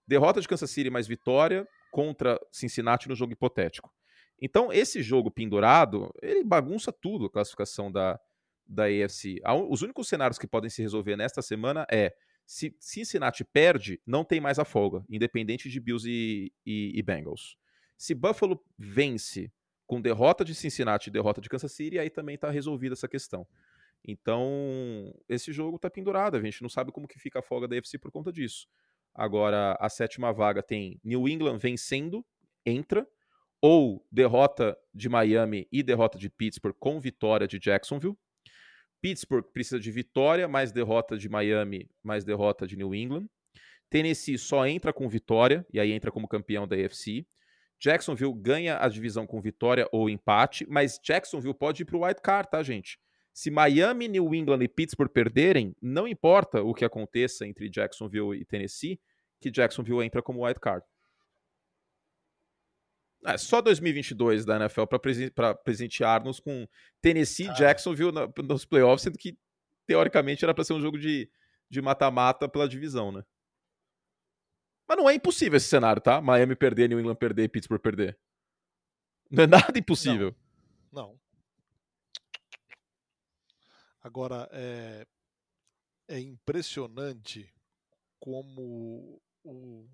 Derrota 0.06 0.42
de 0.42 0.46
Kansas 0.46 0.70
City 0.70 0.90
mais 0.90 1.06
vitória 1.06 1.66
contra 1.90 2.38
Cincinnati 2.52 3.08
no 3.08 3.14
jogo 3.14 3.32
hipotético. 3.32 3.90
Então, 4.38 4.70
esse 4.70 5.02
jogo 5.02 5.30
pendurado, 5.30 6.12
ele 6.20 6.44
bagunça 6.44 6.92
tudo 6.92 7.24
a 7.24 7.30
classificação 7.30 7.90
da, 7.90 8.20
da 8.66 8.84
AFC. 8.84 9.40
Os 9.70 9.80
únicos 9.80 10.06
cenários 10.06 10.38
que 10.38 10.46
podem 10.46 10.68
se 10.68 10.82
resolver 10.82 11.16
nesta 11.16 11.40
semana 11.40 11.86
é 11.90 12.12
se 12.44 12.76
Cincinnati 12.78 13.42
perde, 13.42 14.02
não 14.06 14.22
tem 14.22 14.38
mais 14.38 14.58
a 14.58 14.66
folga, 14.66 15.02
independente 15.08 15.70
de 15.70 15.80
Bills 15.80 16.06
e, 16.06 16.52
e, 16.66 16.92
e 16.94 17.02
Bengals. 17.02 17.56
Se 18.02 18.16
Buffalo 18.16 18.60
vence 18.76 19.48
com 19.86 20.00
derrota 20.00 20.44
de 20.44 20.56
Cincinnati 20.56 21.06
e 21.06 21.12
derrota 21.12 21.40
de 21.40 21.48
Kansas 21.48 21.70
City, 21.70 22.00
aí 22.00 22.10
também 22.10 22.34
está 22.34 22.50
resolvida 22.50 22.94
essa 22.94 23.06
questão. 23.06 23.46
Então, 24.04 25.14
esse 25.28 25.52
jogo 25.52 25.76
está 25.76 25.88
pendurado, 25.88 26.36
a 26.36 26.40
gente 26.40 26.62
não 26.62 26.68
sabe 26.68 26.90
como 26.90 27.06
que 27.06 27.16
fica 27.20 27.38
a 27.38 27.42
folga 27.42 27.68
da 27.68 27.78
AFC 27.78 27.98
por 27.98 28.10
conta 28.10 28.32
disso. 28.32 28.66
Agora, 29.14 29.76
a 29.78 29.88
sétima 29.88 30.32
vaga 30.32 30.64
tem 30.64 31.00
New 31.04 31.28
England 31.28 31.58
vencendo, 31.58 32.26
entra, 32.66 33.06
ou 33.60 34.04
derrota 34.10 34.76
de 34.92 35.08
Miami 35.08 35.68
e 35.70 35.80
derrota 35.80 36.18
de 36.18 36.28
Pittsburgh 36.28 36.74
com 36.80 36.98
vitória 36.98 37.46
de 37.46 37.60
Jacksonville. 37.60 38.18
Pittsburgh 39.00 39.44
precisa 39.52 39.78
de 39.78 39.92
vitória, 39.92 40.48
mais 40.48 40.72
derrota 40.72 41.16
de 41.16 41.28
Miami, 41.28 41.88
mais 42.02 42.24
derrota 42.24 42.66
de 42.66 42.76
New 42.76 42.96
England. 42.96 43.28
Tennessee 43.88 44.38
só 44.38 44.66
entra 44.66 44.92
com 44.92 45.08
vitória, 45.08 45.64
e 45.72 45.78
aí 45.78 45.92
entra 45.92 46.10
como 46.10 46.26
campeão 46.26 46.66
da 46.66 46.74
AFC. 46.74 47.24
Jacksonville 47.82 48.32
ganha 48.32 48.78
a 48.78 48.88
divisão 48.88 49.26
com 49.26 49.40
vitória 49.40 49.88
ou 49.90 50.08
empate, 50.08 50.64
mas 50.70 51.00
Jacksonville 51.02 51.52
pode 51.52 51.82
ir 51.82 51.84
para 51.84 51.96
o 51.96 52.04
wild 52.04 52.20
card, 52.22 52.48
tá, 52.48 52.62
gente? 52.62 52.96
Se 53.34 53.50
Miami, 53.50 54.06
New 54.06 54.32
England 54.32 54.62
e 54.62 54.68
Pittsburgh 54.68 55.10
perderem, 55.10 55.74
não 55.82 56.06
importa 56.06 56.62
o 56.62 56.72
que 56.72 56.84
aconteça 56.84 57.44
entre 57.44 57.68
Jacksonville 57.68 58.40
e 58.40 58.44
Tennessee, 58.44 59.00
que 59.40 59.50
Jacksonville 59.50 60.04
entra 60.04 60.22
como 60.22 60.44
wild 60.44 60.60
card. 60.60 60.86
É 63.24 63.36
só 63.36 63.60
2022 63.60 64.44
da 64.44 64.56
NFL 64.56 64.84
para 64.84 65.54
presentear-nos 65.54 66.38
com 66.38 66.68
Tennessee 67.00 67.48
e 67.48 67.54
Jacksonville 67.54 68.12
na, 68.12 68.28
nos 68.44 68.64
playoffs, 68.64 69.02
sendo 69.02 69.18
que 69.18 69.36
teoricamente 69.88 70.44
era 70.44 70.54
para 70.54 70.62
ser 70.62 70.74
um 70.74 70.80
jogo 70.80 70.98
de 70.98 71.28
mata-mata 71.82 72.48
pela 72.48 72.68
divisão, 72.68 73.10
né? 73.10 73.24
Mas 74.88 74.96
não 74.96 75.08
é 75.08 75.14
impossível 75.14 75.56
esse 75.56 75.68
cenário, 75.68 76.02
tá? 76.02 76.20
Miami 76.20 76.56
perder, 76.56 76.88
New 76.88 77.00
England 77.00 77.16
perder, 77.16 77.48
Pittsburgh 77.48 77.80
perder. 77.80 78.18
Não 79.30 79.44
é 79.44 79.46
nada 79.46 79.78
impossível. 79.78 80.34
Não. 80.92 81.08
não. 81.08 81.20
Agora, 84.02 84.48
é, 84.52 85.06
é 86.08 86.18
impressionante 86.18 87.52
como 88.18 89.20
o 89.44 89.88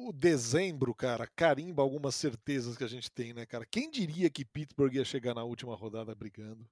o 0.00 0.12
dezembro, 0.12 0.94
cara, 0.94 1.26
carimba 1.26 1.82
algumas 1.82 2.14
certezas 2.14 2.76
que 2.76 2.84
a 2.84 2.88
gente 2.88 3.10
tem, 3.10 3.32
né, 3.32 3.44
cara? 3.44 3.66
Quem 3.66 3.90
diria 3.90 4.30
que 4.30 4.44
Pittsburgh 4.44 4.94
ia 4.94 5.04
chegar 5.04 5.34
na 5.34 5.42
última 5.42 5.74
rodada 5.74 6.14
brigando? 6.14 6.70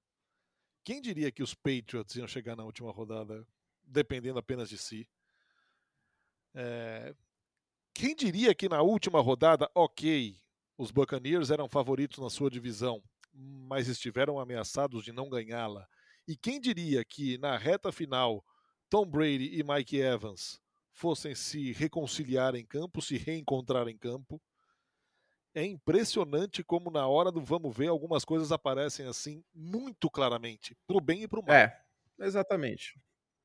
Quem 0.81 1.01
diria 1.01 1.29
que 1.29 1.43
os 1.43 1.53
Patriots 1.53 2.15
iam 2.15 2.25
chegar 2.25 2.55
na 2.55 2.63
última 2.63 2.89
rodada 2.89 3.45
dependendo 3.83 4.39
apenas 4.39 4.69
de 4.69 4.77
si? 4.77 5.09
É... 6.59 7.13
Quem 7.93 8.15
diria 8.15 8.53
que 8.55 8.67
na 8.67 8.81
última 8.81 9.21
rodada, 9.21 9.69
ok, 9.75 10.35
os 10.75 10.89
Buccaneers 10.89 11.51
eram 11.51 11.69
favoritos 11.69 12.17
na 12.17 12.31
sua 12.31 12.49
divisão, 12.49 13.03
mas 13.31 13.87
estiveram 13.87 14.39
ameaçados 14.39 15.03
de 15.03 15.11
não 15.11 15.29
ganhá-la? 15.29 15.87
E 16.27 16.35
quem 16.35 16.59
diria 16.59 17.05
que 17.05 17.37
na 17.37 17.55
reta 17.57 17.91
final, 17.91 18.43
Tom 18.89 19.05
Brady 19.05 19.51
e 19.53 19.63
Mike 19.63 19.97
Evans 19.97 20.59
fossem 20.91 21.35
se 21.35 21.71
reconciliar 21.73 22.55
em 22.55 22.65
campo, 22.65 23.03
se 23.03 23.17
reencontrar 23.17 23.87
em 23.87 23.97
campo. 23.97 24.41
É 25.53 25.63
impressionante 25.63 26.63
como 26.63 26.89
na 26.89 27.07
hora 27.07 27.31
do 27.31 27.41
vamos 27.41 27.75
ver 27.75 27.87
algumas 27.87 28.25
coisas 28.25 28.51
aparecem 28.51 29.05
assim 29.05 29.43
muito 29.53 30.09
claramente, 30.09 30.75
pro 30.87 30.99
bem 30.99 31.21
e 31.21 31.27
pro 31.27 31.43
mal. 31.43 31.55
É, 31.55 31.79
exatamente. 32.19 32.99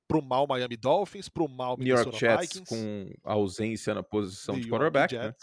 Pro 0.08 0.20
mal 0.20 0.46
Miami 0.46 0.76
Dolphins, 0.76 1.28
pro 1.28 1.48
mal 1.48 1.76
New 1.78 1.86
York 1.86 2.18
Jets 2.18 2.54
Vikings, 2.54 2.68
com 2.68 3.10
ausência 3.24 3.94
na 3.94 4.02
posição 4.02 4.58
de 4.58 4.68
quarterback, 4.68 5.16
né? 5.16 5.34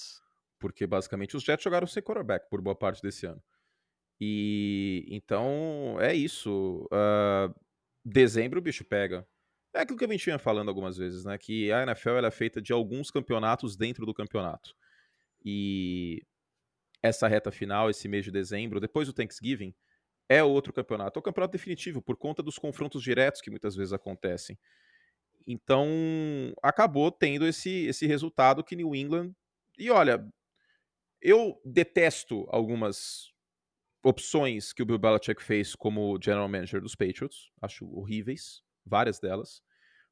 porque 0.59 0.85
basicamente 0.85 1.35
os 1.35 1.43
Jets 1.43 1.63
jogaram 1.63 1.87
sem 1.87 2.03
quarterback 2.03 2.47
por 2.49 2.61
boa 2.61 2.75
parte 2.75 3.01
desse 3.01 3.25
ano. 3.25 3.41
E 4.19 5.05
então 5.09 5.97
é 5.99 6.13
isso. 6.13 6.87
Uh, 6.91 7.55
dezembro 8.03 8.59
o 8.59 8.61
bicho 8.61 8.83
pega. 8.83 9.25
É 9.73 9.81
aquilo 9.81 9.97
que 9.97 10.05
a 10.05 10.07
gente 10.07 10.25
vinha 10.25 10.39
falando 10.39 10.69
algumas 10.69 10.97
vezes, 10.97 11.23
né? 11.23 11.37
Que 11.37 11.71
a 11.71 11.83
NFL 11.83 12.25
é 12.25 12.31
feita 12.31 12.61
de 12.61 12.73
alguns 12.73 13.09
campeonatos 13.11 13.77
dentro 13.77 14.05
do 14.05 14.13
campeonato. 14.13 14.75
E 15.45 16.21
essa 17.01 17.27
reta 17.27 17.51
final, 17.51 17.89
esse 17.89 18.07
mês 18.07 18.25
de 18.25 18.31
dezembro, 18.31 18.79
depois 18.79 19.07
do 19.07 19.13
Thanksgiving, 19.13 19.73
é 20.29 20.43
outro 20.43 20.71
campeonato. 20.71 21.17
É 21.17 21.19
o 21.19 21.23
campeonato 21.23 21.51
definitivo, 21.51 22.01
por 22.01 22.15
conta 22.15 22.43
dos 22.43 22.59
confrontos 22.59 23.01
diretos 23.01 23.41
que 23.41 23.49
muitas 23.49 23.75
vezes 23.75 23.91
acontecem. 23.91 24.57
Então, 25.47 25.87
acabou 26.61 27.11
tendo 27.11 27.47
esse, 27.47 27.87
esse 27.87 28.05
resultado 28.05 28.63
que 28.63 28.75
New 28.75 28.95
England. 28.95 29.33
E 29.77 29.89
olha, 29.89 30.23
eu 31.19 31.59
detesto 31.65 32.45
algumas 32.49 33.33
opções 34.03 34.71
que 34.71 34.83
o 34.83 34.85
Bill 34.85 34.99
Belichick 34.99 35.41
fez 35.41 35.75
como 35.75 36.19
general 36.21 36.47
manager 36.47 36.79
dos 36.79 36.95
Patriots. 36.95 37.49
Acho 37.59 37.85
horríveis, 37.91 38.61
várias 38.85 39.19
delas. 39.19 39.63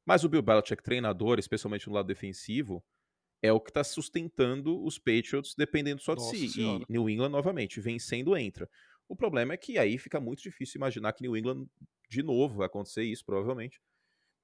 Mas 0.04 0.24
o 0.24 0.28
Bill 0.28 0.42
Belichick, 0.42 0.82
treinador, 0.82 1.38
especialmente 1.38 1.86
no 1.86 1.94
lado 1.94 2.06
defensivo, 2.06 2.84
é 3.40 3.52
o 3.52 3.60
que 3.60 3.70
está 3.70 3.84
sustentando 3.84 4.82
os 4.82 4.98
Patriots 4.98 5.54
dependendo 5.56 6.02
só 6.02 6.14
de 6.14 6.22
Nossa 6.22 6.36
si. 6.36 6.48
Senhora. 6.48 6.84
E 6.88 6.92
New 6.92 7.08
England, 7.08 7.30
novamente, 7.30 7.80
vencendo, 7.80 8.36
entra. 8.36 8.68
O 9.08 9.16
problema 9.16 9.54
é 9.54 9.56
que 9.56 9.78
aí 9.78 9.96
fica 9.98 10.20
muito 10.20 10.42
difícil 10.42 10.78
imaginar 10.78 11.12
que 11.12 11.22
New 11.22 11.36
England, 11.36 11.66
de 12.08 12.22
novo, 12.22 12.58
vai 12.58 12.66
acontecer 12.66 13.02
isso, 13.04 13.24
provavelmente, 13.24 13.80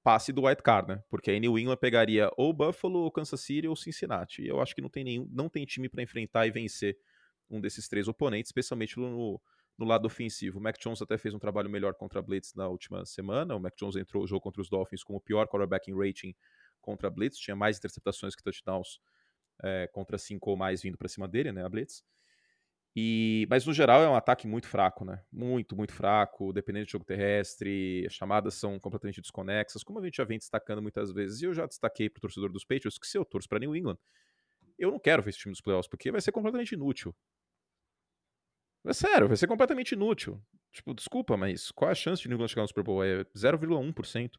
passe 0.03 0.33
do 0.33 0.47
White 0.47 0.63
Card, 0.63 0.89
né? 0.89 1.03
Porque 1.11 1.31
aí 1.31 1.39
New 1.39 1.59
England 1.59 1.77
pegaria 1.77 2.31
ou 2.37 2.53
Buffalo, 2.53 3.01
ou 3.01 3.11
Kansas 3.11 3.41
City 3.41 3.69
ou 3.69 3.77
Cincinnati. 3.77 4.43
E 4.43 4.49
eu 4.49 4.61
acho 4.61 4.75
que 4.75 4.81
não 4.81 4.89
tem 4.89 5.05
nenhum, 5.05 5.29
não 5.31 5.49
tem 5.49 5.65
time 5.65 5.89
para 5.89 6.03
enfrentar 6.03 6.47
e 6.47 6.51
vencer 6.51 6.97
um 7.51 7.61
desses 7.61 7.89
três 7.89 8.09
oponentes, 8.09 8.49
especialmente 8.49 8.99
no, 8.99 9.41
no 9.79 9.85
lado 9.85 10.07
ofensivo. 10.07 10.59
O 10.59 10.63
Mac 10.63 10.79
Jones 10.79 11.03
até 11.03 11.19
fez 11.19 11.35
um 11.35 11.39
trabalho 11.39 11.69
melhor 11.69 11.95
contra 11.95 12.21
a 12.21 12.23
Blitz 12.23 12.55
na 12.55 12.69
última 12.69 13.05
semana. 13.05 13.55
O 13.55 13.61
Mac 13.61 13.75
Jones 13.77 13.97
entrou 13.97 14.25
o 14.25 14.27
jogo 14.27 14.41
contra 14.41 14.63
os 14.63 14.69
Dolphins 14.69 15.03
como 15.03 15.19
o 15.19 15.23
pior 15.23 15.47
quarterback 15.47 15.91
em 15.91 15.95
rating 15.97 16.35
contra 16.81 17.09
a 17.09 17.11
Blitz, 17.11 17.39
tinha 17.39 17.57
mais 17.57 17.79
interceptações 17.79 18.35
que 18.35 18.43
touchdowns 18.43 19.01
é, 19.63 19.89
contra 19.89 20.19
cinco 20.19 20.51
ou 20.51 20.57
mais 20.57 20.83
vindo 20.83 20.99
para 20.99 21.09
cima 21.09 21.27
dele, 21.27 21.51
né, 21.51 21.65
a 21.65 21.69
Blitz. 21.69 22.05
E, 22.97 23.47
mas 23.51 23.67
no 23.67 23.73
geral 23.73 24.03
é 24.03 24.09
um 24.09 24.15
ataque 24.15 24.47
muito 24.47 24.69
fraco, 24.69 25.05
né? 25.05 25.21
Muito, 25.33 25.75
muito 25.75 25.93
fraco, 25.93 26.53
dependendo 26.53 26.87
do 26.87 26.91
jogo 26.91 27.05
terrestre, 27.05 28.05
as 28.07 28.13
chamadas 28.13 28.55
são 28.55 28.79
completamente 28.79 29.21
desconexas, 29.21 29.83
como 29.83 29.99
a 29.99 30.05
gente 30.05 30.17
já 30.17 30.25
vem 30.25 30.39
destacando 30.39 30.81
muitas 30.81 31.11
vezes. 31.11 31.43
E 31.43 31.47
eu 31.47 31.53
já 31.53 31.67
destaquei 31.67 32.09
para 32.09 32.19
o 32.19 32.21
torcedor 32.21 32.53
dos 32.53 32.65
Patriots 32.65 32.97
que 32.97 33.07
se 33.07 33.19
eu 33.19 33.25
torço 33.25 33.49
para 33.49 33.59
New 33.59 33.75
England, 33.75 33.99
eu 34.79 34.93
não 34.93 34.99
quero 35.01 35.23
ver 35.23 35.31
esse 35.31 35.41
time 35.41 35.53
dos 35.53 35.61
playoffs, 35.61 35.89
porque 35.89 36.13
vai 36.13 36.21
ser 36.21 36.31
completamente 36.31 36.73
inútil. 36.73 37.15
É 38.87 38.93
sério, 38.93 39.27
vai 39.27 39.37
ser 39.37 39.49
completamente 39.49 39.93
inútil. 39.93 40.41
Tipo, 40.71 40.95
desculpa, 40.95 41.37
mas 41.37 41.73
qual 41.73 41.89
é 41.89 41.93
a 41.93 41.95
chance 41.97 42.23
de 42.23 42.29
New 42.29 42.37
England 42.37 42.49
chegar 42.49 42.63
no 42.63 42.69
Super 42.69 42.85
Bowl? 42.85 43.03
É 43.03 43.25
0,1%. 43.35 44.31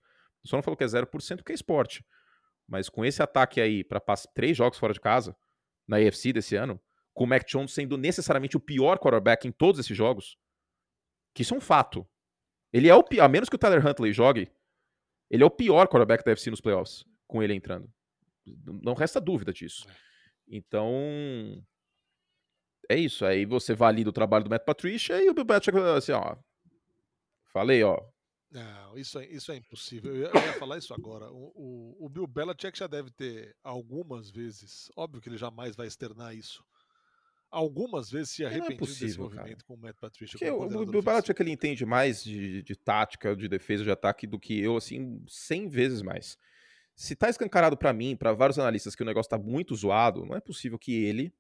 Só 0.46 0.56
não 0.56 0.64
falou 0.64 0.78
que 0.78 0.84
é 0.84 0.88
0% 0.88 1.38
porque 1.38 1.52
é 1.52 1.56
esporte. 1.56 2.06
Mas 2.68 2.88
com 2.88 3.04
esse 3.04 3.22
ataque 3.22 3.60
aí 3.60 3.84
para 3.84 4.02
três 4.34 4.56
jogos 4.56 4.78
fora 4.78 4.94
de 4.94 5.00
casa, 5.00 5.36
na 5.88 5.98
AFC 5.98 6.32
desse 6.32 6.56
ano, 6.56 6.80
com 7.16 7.24
o 7.24 7.28
Mac 7.28 7.48
Jones 7.48 7.74
sendo 7.74 7.98
necessariamente 7.98 8.58
o 8.58 8.60
pior 8.60 9.00
quarterback 9.00 9.48
em 9.48 9.52
todos 9.52 9.80
esses 9.80 9.98
jogos, 9.98 10.38
que 11.34 11.42
isso 11.42 11.56
é 11.56 11.58
um 11.58 11.62
fato. 11.62 12.06
Ele 12.72 12.90
é 12.90 12.94
o 12.94 13.04
pior, 13.04 13.24
a 13.24 13.30
menos 13.30 13.50
que 13.50 13.56
o 13.56 13.60
Tyler 13.60 13.86
Huntley 13.86 14.12
jogue, 14.12 14.52
ele 15.32 15.42
é 15.42 15.46
o 15.46 15.50
pior 15.50 15.88
quarterback 15.88 16.24
da 16.24 16.34
AFC 16.34 16.52
nos 16.52 16.62
playoffs, 16.62 17.06
com 17.26 17.42
ele 17.42 17.56
entrando. 17.56 17.90
Não 18.84 18.94
resta 18.94 19.20
dúvida 19.20 19.54
disso. 19.54 19.90
É. 19.90 19.96
Então, 20.48 21.66
é 22.90 22.98
isso. 22.98 23.26
Aí 23.26 23.46
você 23.46 23.74
valida 23.74 24.10
o 24.10 24.14
trabalho 24.14 24.44
do 24.44 24.50
Matt 24.50 24.64
Patricia 24.64 25.24
e 25.24 25.30
o 25.30 25.34
Bill 25.34 25.46
Belichick 25.46 25.76
assim, 25.78 26.12
ó. 26.12 26.36
Falei, 27.52 27.82
ó. 27.82 27.98
Não, 28.52 28.98
isso 28.98 29.18
é, 29.20 29.26
isso 29.28 29.52
é 29.52 29.56
impossível. 29.56 30.14
Eu 30.14 30.22
ia, 30.22 30.28
eu 30.28 30.46
ia 30.48 30.54
falar 30.60 30.78
isso 30.78 30.94
agora. 30.94 31.32
O, 31.32 31.52
o, 31.56 32.06
o 32.06 32.10
Bill 32.10 32.28
Belichick 32.28 32.78
já 32.78 32.88
deve 32.88 33.10
ter 33.12 33.56
algumas 33.64 34.30
vezes, 34.30 34.92
óbvio 34.96 35.22
que 35.22 35.30
ele 35.30 35.38
jamais 35.38 35.76
vai 35.76 35.88
externar 35.88 36.36
isso, 36.36 36.64
algumas 37.56 38.12
vezes 38.12 38.32
se 38.32 38.44
é 38.44 38.48
arrependido 38.48 38.74
é 38.74 38.78
possível, 38.78 39.08
desse 39.08 39.20
movimento 39.20 39.46
cara. 39.46 39.64
com 39.66 39.74
o 39.76 39.78
Matt 39.78 39.96
Patricia. 39.98 40.38
Porque 40.38 40.52
o, 40.52 40.82
o 40.82 40.86
Bill 40.86 41.02
Belichick 41.02 41.42
ele 41.42 41.52
entende 41.52 41.86
mais 41.86 42.22
de, 42.22 42.62
de 42.62 42.76
tática, 42.76 43.34
de 43.34 43.48
defesa, 43.48 43.84
de 43.84 43.92
ataque 43.92 44.28
do 44.28 44.38
que 44.38 44.60
eu, 44.60 44.76
assim, 44.76 45.24
100 45.26 45.70
vezes 45.70 46.02
mais. 46.02 46.38
Se 46.94 47.16
tá 47.16 47.30
escancarado 47.30 47.78
para 47.78 47.94
mim, 47.94 48.16
para 48.16 48.34
vários 48.34 48.60
analistas, 48.60 48.94
que 48.94 49.04
o 49.04 49.06
negócio 49.06 49.30
tá 49.30 49.38
muito 49.38 49.74
zoado, 49.74 50.26
não 50.26 50.36
é 50.36 50.42
possível 50.42 50.78
que 50.78 51.06
ele, 51.06 51.34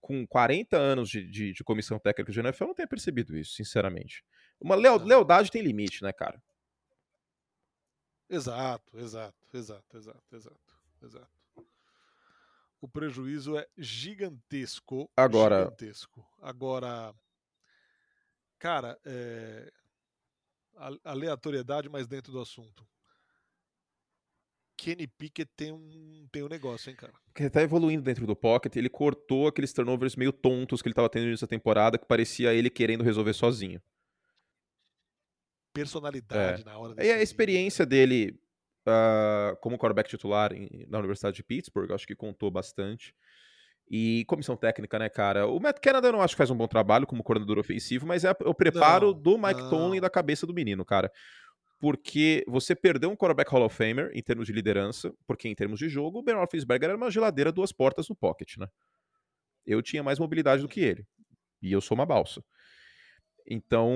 com 0.00 0.26
40 0.26 0.76
anos 0.76 1.08
de, 1.08 1.28
de, 1.28 1.52
de 1.52 1.64
comissão 1.64 1.98
técnica 1.98 2.32
de 2.32 2.40
NFL, 2.40 2.64
não 2.64 2.74
tenha 2.74 2.88
percebido 2.88 3.36
isso, 3.36 3.54
sinceramente. 3.54 4.24
Uma 4.60 4.74
leo, 4.74 4.96
lealdade 4.98 5.50
tem 5.50 5.62
limite, 5.62 6.02
né, 6.02 6.12
cara? 6.12 6.42
Exato, 8.28 8.98
exato, 8.98 9.36
exato, 9.54 9.96
exato, 9.96 10.34
exato, 10.34 10.74
exato 11.02 11.35
o 12.86 12.88
prejuízo 12.88 13.58
é 13.58 13.66
gigantesco. 13.76 15.10
Agora. 15.16 15.64
Gigantesco. 15.64 16.24
Agora, 16.40 17.12
cara, 18.60 18.96
é... 19.04 19.72
aleatoriedade, 21.04 21.88
mas 21.88 22.06
dentro 22.06 22.32
do 22.32 22.40
assunto. 22.40 22.86
Kenny 24.76 25.06
Pickett 25.06 25.50
tem 25.56 25.72
um, 25.72 26.28
tem 26.30 26.44
um 26.44 26.48
negócio, 26.48 26.90
hein, 26.90 26.96
cara? 26.96 27.12
Ele 27.34 27.50
tá 27.50 27.62
evoluindo 27.62 28.02
dentro 28.02 28.26
do 28.26 28.36
pocket, 28.36 28.76
ele 28.76 28.90
cortou 28.90 29.48
aqueles 29.48 29.72
turnovers 29.72 30.14
meio 30.14 30.32
tontos 30.32 30.80
que 30.80 30.88
ele 30.88 30.94
tava 30.94 31.08
tendo 31.08 31.26
nessa 31.26 31.46
temporada, 31.46 31.98
que 31.98 32.06
parecia 32.06 32.54
ele 32.54 32.70
querendo 32.70 33.02
resolver 33.02 33.32
sozinho. 33.32 33.82
Personalidade 35.72 36.62
é. 36.62 36.64
na 36.64 36.78
hora 36.78 37.04
E 37.04 37.10
a 37.10 37.22
experiência 37.22 37.84
dele 37.84 38.38
uh, 38.86 39.56
como 39.60 39.78
quarterback 39.78 40.08
titular 40.08 40.52
em, 40.52 40.86
na 40.88 40.98
Universidade 40.98 41.36
de 41.36 41.42
Pittsburgh, 41.42 41.92
acho 41.92 42.06
que 42.06 42.14
contou 42.14 42.50
bastante. 42.50 43.14
E 43.88 44.24
comissão 44.26 44.56
técnica, 44.56 44.98
né, 44.98 45.08
cara? 45.08 45.46
O 45.46 45.60
Matt 45.60 45.78
Canada 45.80 46.08
eu 46.08 46.12
não 46.12 46.20
acho 46.20 46.34
que 46.34 46.38
faz 46.38 46.50
um 46.50 46.56
bom 46.56 46.66
trabalho 46.66 47.06
como 47.06 47.22
coordenador 47.22 47.58
ofensivo, 47.58 48.06
mas 48.06 48.24
é 48.24 48.32
o 48.44 48.54
preparo 48.54 49.12
não, 49.12 49.20
do 49.20 49.38
Mike 49.38 49.70
Tomlin 49.70 50.00
da 50.00 50.10
cabeça 50.10 50.46
do 50.46 50.52
menino, 50.52 50.84
cara. 50.84 51.10
Porque 51.78 52.44
você 52.48 52.74
perdeu 52.74 53.10
um 53.10 53.16
quarterback 53.16 53.50
Hall 53.50 53.64
of 53.64 53.76
Famer 53.76 54.10
em 54.12 54.22
termos 54.22 54.46
de 54.46 54.52
liderança, 54.52 55.12
porque 55.26 55.48
em 55.48 55.54
termos 55.54 55.78
de 55.78 55.88
jogo, 55.88 56.18
o 56.18 56.22
Ben 56.22 56.34
Roethlisberger 56.34 56.88
era 56.88 56.96
uma 56.96 57.10
geladeira 57.10 57.52
duas 57.52 57.70
portas 57.70 58.08
no 58.08 58.16
pocket, 58.16 58.56
né? 58.56 58.66
Eu 59.64 59.80
tinha 59.82 60.02
mais 60.02 60.18
mobilidade 60.18 60.62
do 60.62 60.68
que 60.68 60.80
ele. 60.80 61.06
E 61.62 61.72
eu 61.72 61.80
sou 61.80 61.94
uma 61.94 62.06
balsa. 62.06 62.42
Então, 63.46 63.92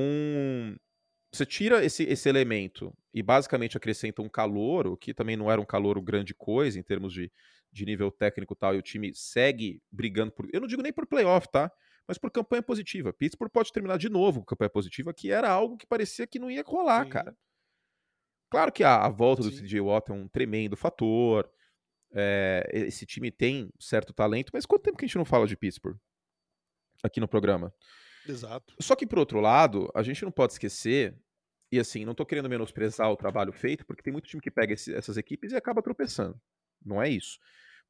você 1.32 1.46
tira 1.46 1.84
esse, 1.84 2.02
esse 2.04 2.28
elemento 2.28 2.92
e 3.14 3.22
basicamente 3.22 3.76
acrescenta 3.76 4.20
um 4.22 4.28
calouro, 4.28 4.96
que 4.96 5.14
também 5.14 5.36
não 5.36 5.50
era 5.50 5.60
um 5.60 5.64
calouro 5.64 6.02
grande 6.02 6.34
coisa 6.34 6.78
em 6.78 6.82
termos 6.82 7.12
de, 7.12 7.30
de 7.72 7.84
nível 7.84 8.10
técnico 8.10 8.54
e 8.54 8.56
tal, 8.56 8.74
e 8.74 8.78
o 8.78 8.82
time 8.82 9.14
segue 9.14 9.80
brigando 9.90 10.32
por. 10.32 10.48
Eu 10.52 10.60
não 10.60 10.68
digo 10.68 10.82
nem 10.82 10.92
por 10.92 11.06
playoff, 11.06 11.48
tá? 11.50 11.70
Mas 12.06 12.18
por 12.18 12.30
campanha 12.30 12.62
positiva. 12.62 13.12
Pittsburgh 13.12 13.50
pode 13.50 13.72
terminar 13.72 13.96
de 13.96 14.08
novo 14.08 14.40
com 14.40 14.46
campanha 14.46 14.70
positiva, 14.70 15.14
que 15.14 15.30
era 15.30 15.48
algo 15.48 15.76
que 15.76 15.86
parecia 15.86 16.26
que 16.26 16.38
não 16.40 16.50
ia 16.50 16.64
rolar, 16.66 17.04
Sim. 17.04 17.10
cara. 17.10 17.36
Claro 18.50 18.72
que 18.72 18.82
a, 18.82 19.04
a 19.04 19.08
volta 19.08 19.44
Sim. 19.44 19.50
do 19.50 19.56
CJ 19.56 19.80
Watt 19.80 20.10
é 20.10 20.14
um 20.14 20.26
tremendo 20.26 20.76
fator. 20.76 21.48
É, 22.12 22.68
esse 22.72 23.06
time 23.06 23.30
tem 23.30 23.70
certo 23.78 24.12
talento, 24.12 24.50
mas 24.52 24.66
quanto 24.66 24.82
tempo 24.82 24.98
que 24.98 25.04
a 25.04 25.06
gente 25.08 25.16
não 25.16 25.24
fala 25.24 25.46
de 25.46 25.56
Pittsburgh 25.56 25.96
aqui 27.04 27.20
no 27.20 27.28
programa? 27.28 27.72
Exato. 28.30 28.74
Só 28.80 28.94
que, 28.94 29.06
por 29.06 29.18
outro 29.18 29.40
lado, 29.40 29.90
a 29.94 30.02
gente 30.02 30.24
não 30.24 30.30
pode 30.30 30.52
esquecer, 30.52 31.14
e 31.72 31.78
assim, 31.78 32.04
não 32.04 32.14
tô 32.14 32.24
querendo 32.24 32.48
menosprezar 32.48 33.10
o 33.10 33.16
trabalho 33.16 33.52
feito, 33.52 33.84
porque 33.84 34.02
tem 34.02 34.12
muito 34.12 34.28
time 34.28 34.40
que 34.40 34.50
pega 34.50 34.74
esse, 34.74 34.94
essas 34.94 35.16
equipes 35.16 35.52
e 35.52 35.56
acaba 35.56 35.82
tropeçando. 35.82 36.40
Não 36.84 37.02
é 37.02 37.08
isso. 37.08 37.38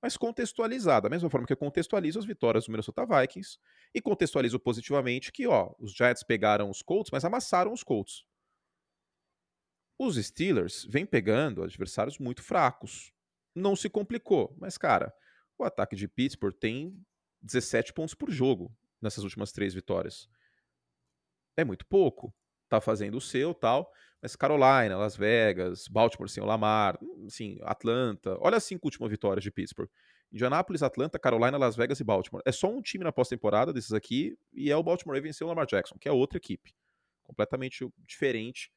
Mas 0.03 0.17
contextualizar, 0.17 1.03
da 1.03 1.11
mesma 1.11 1.29
forma 1.29 1.47
que 1.47 1.53
eu 1.53 1.57
contextualizo 1.57 2.19
as 2.19 2.25
vitórias 2.25 2.65
do 2.65 2.73
Minnesota 2.73 3.05
Vikings 3.07 3.59
e 3.95 4.01
contextualizo 4.01 4.59
positivamente 4.59 5.31
que, 5.31 5.47
ó, 5.47 5.75
os 5.79 5.93
Giants 5.93 6.23
pegaram 6.23 6.71
os 6.71 6.81
Colts, 6.81 7.11
mas 7.13 7.25
amassaram 7.25 7.73
os 7.73 7.83
Colts. 7.83 8.25
Os 9.99 10.17
Steelers 10.17 10.87
vêm 10.89 11.05
pegando 11.05 11.63
adversários 11.63 12.19
muito 12.19 12.43
fracos. 12.43 13.13
Não 13.55 13.77
se 13.77 13.91
complicou, 13.91 14.57
mas, 14.59 14.79
cara, 14.79 15.13
o 15.59 15.65
ataque 15.65 15.95
de 15.95 16.09
Pittsburgh 16.09 16.55
tem 16.55 16.99
17 17.43 17.93
pontos 17.93 18.15
por 18.15 18.31
jogo 18.31 18.75
nessas 19.01 19.25
últimas 19.25 19.53
três 19.53 19.75
vitórias. 19.75 20.29
É 21.57 21.65
muito 21.65 21.87
pouco. 21.87 22.35
Tá 22.69 22.81
fazendo 22.81 23.17
o 23.17 23.21
seu 23.21 23.55
tal. 23.55 23.91
Mas 24.23 24.37
Carolina, 24.37 24.97
Las 24.99 25.17
Vegas, 25.17 25.89
Baltimore 25.89 26.29
sem 26.29 26.43
o 26.43 26.47
Lamar, 26.47 26.99
assim, 27.27 27.59
Atlanta. 27.63 28.37
Olha 28.41 28.59
as 28.59 28.65
cinco 28.65 28.87
últimas 28.87 29.11
vitórias 29.11 29.43
de 29.43 29.51
Pittsburgh. 29.51 29.91
Indianapolis, 30.33 30.83
Atlanta, 30.83 31.19
Carolina, 31.19 31.59
Las 31.59 31.75
Vegas 31.75 31.99
e 32.01 32.05
Baltimore. 32.05 32.43
É 32.47 32.53
só 32.53 32.69
um 32.69 32.81
time 32.81 33.03
na 33.03 33.13
pós-temporada 33.13 33.73
desses 33.73 33.93
aqui 33.93 34.39
e 34.53 34.71
é 34.71 34.77
o 34.77 34.83
Baltimore 34.83 35.17
Ravens 35.17 35.37
sem 35.37 35.45
o 35.45 35.49
Lamar 35.49 35.67
Jackson, 35.67 35.97
que 35.99 36.09
é 36.09 36.13
outra 36.13 36.39
equipe. 36.39 36.73
Completamente 37.25 37.89
diferente 38.07 38.71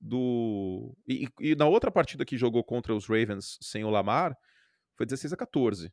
do. 0.00 0.94
E, 1.06 1.28
e, 1.40 1.54
na 1.54 1.66
outra 1.66 1.90
partida 1.90 2.24
que 2.24 2.36
jogou 2.36 2.62
contra 2.62 2.94
os 2.94 3.06
Ravens 3.06 3.58
sem 3.60 3.84
o 3.84 3.90
Lamar, 3.90 4.36
foi 4.96 5.06
16 5.06 5.32
a 5.32 5.36
14. 5.36 5.92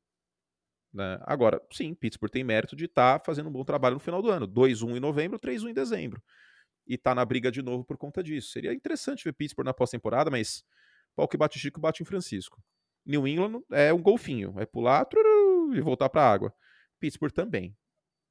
Né? 0.95 1.19
Agora, 1.23 1.61
sim, 1.73 1.93
Pittsburgh 1.93 2.31
tem 2.31 2.43
mérito 2.43 2.73
de 2.73 2.85
estar 2.85 3.19
tá 3.19 3.25
fazendo 3.25 3.49
um 3.49 3.51
bom 3.51 3.65
trabalho 3.65 3.95
no 3.95 3.99
final 3.99 4.21
do 4.21 4.29
ano. 4.29 4.47
2-1 4.47 4.95
em 4.95 4.99
novembro, 4.99 5.37
3-1 5.37 5.69
em 5.69 5.73
dezembro. 5.73 6.23
E 6.87 6.97
tá 6.97 7.13
na 7.13 7.25
briga 7.25 7.51
de 7.51 7.61
novo 7.61 7.83
por 7.83 7.97
conta 7.97 8.23
disso. 8.23 8.51
Seria 8.51 8.73
interessante 8.73 9.25
ver 9.25 9.33
Pittsburgh 9.33 9.65
na 9.65 9.73
pós-temporada, 9.73 10.31
mas 10.31 10.63
pau 11.13 11.27
que 11.27 11.35
bate 11.35 11.59
Chico, 11.59 11.81
bate 11.81 12.01
em 12.01 12.05
Francisco. 12.05 12.63
New 13.05 13.27
England 13.27 13.61
é 13.71 13.93
um 13.93 14.01
golfinho, 14.01 14.55
é 14.57 14.65
pular 14.65 15.05
e 15.73 15.81
voltar 15.81 16.07
para 16.09 16.21
a 16.21 16.31
água. 16.31 16.53
Pittsburgh 16.97 17.33
também. 17.33 17.75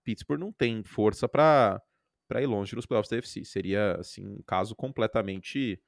Pittsburgh 0.03 0.41
não 0.41 0.51
tem 0.51 0.83
força 0.83 1.29
para 1.29 1.81
para 2.27 2.41
ir 2.41 2.47
longe 2.47 2.75
nos 2.75 2.87
playoffs 2.87 3.11
da 3.11 3.17
UFC. 3.17 3.45
Seria 3.45 3.97
assim 3.97 4.27
um 4.27 4.43
caso 4.47 4.75
completamente 4.75 5.79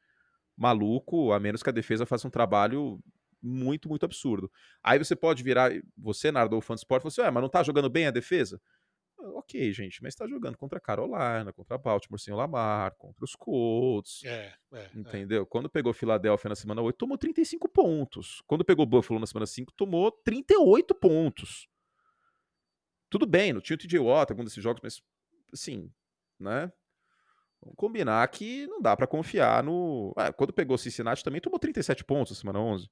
maluco, 0.55 1.33
a 1.33 1.41
menos 1.41 1.62
que 1.62 1.70
a 1.70 1.72
defesa 1.72 2.05
faça 2.05 2.29
um 2.29 2.31
trabalho 2.31 3.01
muito, 3.47 3.88
muito 3.88 4.05
absurdo. 4.05 4.51
Aí 4.82 4.99
você 4.99 5.14
pode 5.14 5.42
virar, 5.42 5.70
você, 5.97 6.32
Nardo, 6.32 6.61
fã 6.61 6.74
de 6.74 6.80
esporte, 6.80 7.05
você, 7.05 7.22
assim, 7.22 7.30
mas 7.30 7.42
não 7.42 7.49
tá 7.49 7.62
jogando 7.62 7.88
bem 7.88 8.07
a 8.07 8.11
defesa? 8.11 8.61
Ah, 9.18 9.30
ok, 9.38 9.72
gente, 9.72 10.03
mas 10.03 10.14
tá 10.14 10.26
jogando 10.26 10.57
contra 10.59 10.78
a 10.78 10.80
Carolina, 10.80 11.53
contra 11.53 11.76
a 11.76 11.78
Baltimore 11.78 12.20
sem 12.20 12.34
o 12.34 12.36
Lamar, 12.36 12.94
contra 12.97 13.24
os 13.24 13.34
Colts. 13.34 14.24
É, 14.24 14.55
é, 14.72 14.78
é. 14.78 14.90
entendeu? 14.94 15.42
É. 15.42 15.47
Quando 15.47 15.70
pegou 15.70 15.92
Filadélfia 15.92 16.49
na 16.49 16.57
semana 16.57 16.82
8, 16.82 16.97
tomou 16.97 17.16
35 17.16 17.68
pontos. 17.68 18.42
Quando 18.47 18.64
pegou 18.64 18.84
Buffalo 18.84 19.20
na 19.20 19.26
semana 19.26 19.47
5, 19.47 19.72
tomou 19.72 20.11
38 20.11 20.94
pontos. 20.94 21.68
Tudo 23.09 23.26
bem, 23.26 23.53
não 23.53 23.61
tinha 23.61 23.74
o 23.74 23.78
TJ 23.78 23.99
Watt, 24.01 24.32
algum 24.32 24.44
desses 24.44 24.62
jogos, 24.62 24.80
mas 24.82 25.01
assim, 25.53 25.90
né? 26.38 26.72
Vamos 27.61 27.76
combinar 27.76 28.26
que 28.28 28.66
não 28.66 28.80
dá 28.80 28.97
para 28.97 29.07
confiar 29.07 29.62
no. 29.62 30.12
Ah, 30.16 30.32
quando 30.32 30.53
pegou 30.53 30.76
Cincinnati 30.76 31.24
também 31.24 31.40
tomou 31.40 31.59
37 31.59 32.05
pontos 32.05 32.32
na 32.32 32.40
semana 32.40 32.61
11. 32.61 32.88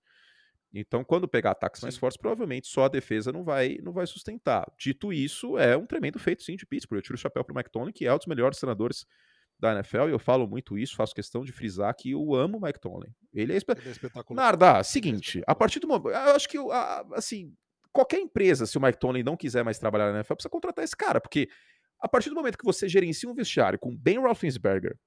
Então, 0.75 1.05
quando 1.05 1.29
pegar 1.29 1.53
ataques 1.53 1.81
sim. 1.81 1.87
mais 1.87 1.97
fortes, 1.97 2.17
provavelmente 2.17 2.67
só 2.67 2.87
a 2.87 2.89
defesa 2.89 3.31
não 3.31 3.45
vai, 3.45 3.79
não 3.81 3.93
vai 3.93 4.07
sustentar. 4.07 4.67
Dito 4.77 5.13
isso, 5.13 5.57
é 5.57 5.77
um 5.77 5.87
tremendo 5.87 6.19
feito, 6.19 6.43
sim, 6.43 6.57
de 6.57 6.67
Pittsburgh. 6.67 6.99
Eu 6.99 7.03
tiro 7.03 7.15
o 7.15 7.19
chapéu 7.19 7.45
para 7.45 7.53
o 7.53 7.57
Mike 7.57 7.71
Tomlin, 7.71 7.93
que 7.93 8.07
é 8.07 8.13
um 8.13 8.17
dos 8.17 8.27
melhores 8.27 8.59
treinadores 8.59 9.07
da 9.59 9.73
NFL, 9.73 10.09
e 10.09 10.11
eu 10.11 10.19
falo 10.19 10.49
muito 10.49 10.77
isso, 10.77 10.97
faço 10.97 11.15
questão 11.15 11.45
de 11.45 11.53
frisar 11.53 11.95
que 11.97 12.11
eu 12.11 12.35
amo 12.35 12.59
o 12.59 12.61
Mike 12.61 12.81
Tomlin. 12.81 13.15
Ele 13.33 13.53
é, 13.53 13.57
espe... 13.57 13.73
Ele 13.73 13.89
é 13.89 13.93
espetacular. 13.93 14.43
Narda, 14.43 14.83
seguinte, 14.83 15.39
é 15.39 15.45
a 15.47 15.55
partir 15.55 15.79
do 15.79 15.87
momento. 15.87 16.09
Eu 16.09 16.35
acho 16.35 16.49
que, 16.49 16.59
assim, 17.13 17.55
qualquer 17.93 18.19
empresa, 18.19 18.67
se 18.67 18.77
o 18.77 18.81
Mike 18.81 18.99
Tomlin 18.99 19.23
não 19.23 19.37
quiser 19.37 19.63
mais 19.63 19.79
trabalhar 19.79 20.11
na 20.11 20.19
NFL, 20.19 20.35
precisa 20.35 20.51
contratar 20.51 20.85
esse 20.85 20.97
cara, 20.97 21.21
porque 21.21 21.49
a 22.01 22.09
partir 22.09 22.29
do 22.31 22.35
momento 22.35 22.59
que 22.59 22.65
você 22.65 22.89
gerencia 22.89 23.31
um 23.31 23.35
vestiário 23.35 23.79
com 23.79 23.97
Ben 23.97 24.19
Roethlisberger, 24.19 24.99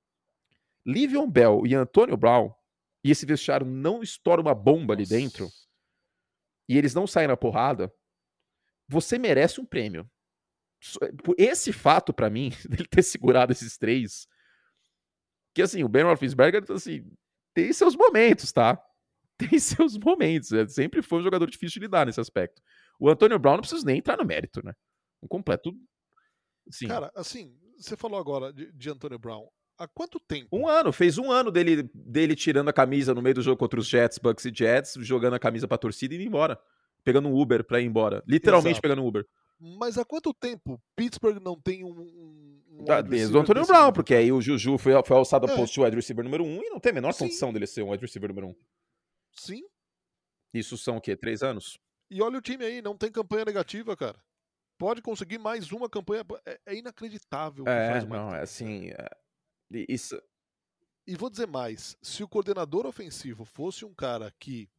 Livion 0.86 1.30
Bell 1.30 1.64
e 1.66 1.76
Antonio 1.76 2.16
Brown, 2.16 2.50
e 3.08 3.12
esse 3.12 3.26
vestiário 3.26 3.66
não 3.66 4.04
estoura 4.04 4.42
uma 4.42 4.54
bomba 4.54 4.94
ali 4.94 5.06
dentro, 5.06 5.48
e 6.68 6.78
eles 6.78 6.94
não 6.94 7.08
saem 7.08 7.30
na 7.30 7.38
porrada, 7.38 7.90
você 8.86 9.18
merece 9.18 9.62
um 9.62 9.66
prêmio. 9.66 10.06
Esse 11.38 11.72
fato, 11.72 12.14
para 12.14 12.30
mim, 12.30 12.50
dele 12.70 12.86
ter 12.86 13.02
segurado 13.02 13.54
esses 13.54 13.78
três, 13.78 14.28
que 15.56 15.62
assim, 15.62 15.86
o 15.86 15.88
Ben 15.88 16.04
Roethlisberger, 16.04 16.66
assim, 16.70 17.10
tem 17.54 17.72
seus 17.72 17.96
momentos, 17.96 18.52
tá? 18.52 18.78
Tem 19.38 19.60
seus 19.60 19.96
momentos. 20.00 20.52
É, 20.52 20.68
sempre 20.68 21.04
foi 21.04 21.20
um 21.20 21.24
jogador 21.24 21.48
difícil 21.48 21.76
de 21.76 21.86
lidar 21.86 22.08
nesse 22.08 22.20
aspecto. 22.20 22.60
O 23.00 23.08
Antônio 23.08 23.38
Brown 23.38 23.54
não 23.54 23.62
precisa 23.62 23.86
nem 23.86 24.00
entrar 24.00 24.18
no 24.18 24.26
mérito, 24.26 24.66
né? 24.66 24.74
Um 25.22 25.28
completo. 25.28 25.72
Sim. 26.72 26.88
Cara, 26.88 27.12
assim, 27.16 27.56
você 27.78 27.96
falou 27.96 28.20
agora 28.20 28.52
de, 28.52 28.72
de 28.72 28.90
Antônio 28.90 29.20
Brown. 29.20 29.48
Há 29.78 29.88
quanto 29.88 30.20
tempo? 30.20 30.48
Um 30.52 30.68
ano. 30.68 30.92
Fez 30.92 31.18
um 31.18 31.32
ano 31.32 31.52
dele, 31.52 31.90
dele 31.94 32.36
tirando 32.36 32.70
a 32.70 32.74
camisa 32.74 33.14
no 33.14 33.22
meio 33.22 33.36
do 33.36 33.42
jogo 33.42 33.58
contra 33.58 33.80
os 33.80 33.88
Jets, 33.88 34.18
Bucks 34.18 34.46
e 34.46 34.52
Jets, 34.54 34.96
jogando 35.02 35.36
a 35.36 35.40
camisa 35.40 35.68
pra 35.68 35.78
torcida 35.78 36.14
e 36.14 36.18
indo 36.18 36.26
embora. 36.26 36.60
Pegando 37.04 37.30
um 37.30 37.40
Uber 37.40 37.64
pra 37.64 37.80
ir 37.80 37.86
embora. 37.86 38.24
Literalmente 38.28 38.74
Exato. 38.74 38.82
pegando 38.82 39.04
um 39.04 39.08
Uber. 39.08 39.26
Mas 39.60 39.98
há 39.98 40.06
quanto 40.06 40.34
tempo 40.34 40.82
Pittsburgh 40.96 41.40
não 41.42 41.60
tem 41.60 41.84
um. 41.84 41.90
um 41.90 42.86
ah, 42.90 43.02
desde 43.02 43.36
o 43.36 43.40
Antônio 43.40 43.66
Brown, 43.66 43.92
porque 43.92 44.14
aí 44.14 44.32
o 44.32 44.42
Juju 44.42 44.78
foi, 44.78 44.94
foi 45.04 45.18
alçado 45.18 45.48
a 45.48 45.52
é. 45.52 45.56
post 45.56 45.80
wide 45.80 45.96
receiver 45.96 46.24
número 46.24 46.44
1 46.44 46.48
um, 46.48 46.64
e 46.64 46.70
não 46.70 46.80
tem 46.80 46.92
a 46.92 46.96
menor 46.96 47.14
Sim. 47.14 47.26
condição 47.26 47.52
dele 47.52 47.66
ser 47.66 47.82
um 47.82 47.92
wide 47.92 48.06
receiver 48.06 48.30
número 48.30 48.48
1. 48.48 48.50
Um. 48.52 48.56
Sim. 49.34 49.64
Isso 50.54 50.78
são 50.78 50.98
o 50.98 51.02
quê? 51.02 51.16
Três 51.16 51.42
anos? 51.42 51.80
E 52.10 52.22
olha 52.22 52.38
o 52.38 52.42
time 52.42 52.64
aí, 52.66 52.82
não 52.82 52.96
tem 52.96 53.12
campanha 53.12 53.46
negativa, 53.46 53.96
cara. 53.96 54.18
Pode 54.78 55.02
conseguir 55.02 55.40
mais 55.40 55.72
uma 55.72 55.90
campanha. 55.90 56.24
É, 56.46 56.60
é 56.68 56.76
inacreditável. 56.76 57.66
É, 57.68 58.06
não, 58.06 58.34
é 58.34 58.42
assim. 58.42 58.90
É... 58.90 59.10
Isso. 59.72 60.22
E 61.06 61.16
vou 61.16 61.30
dizer 61.30 61.48
mais: 61.48 61.98
se 62.02 62.24
o 62.24 62.28
coordenador 62.28 62.86
ofensivo 62.86 63.46
fosse 63.46 63.86
um 63.86 63.94
cara 63.94 64.34
que 64.40 64.70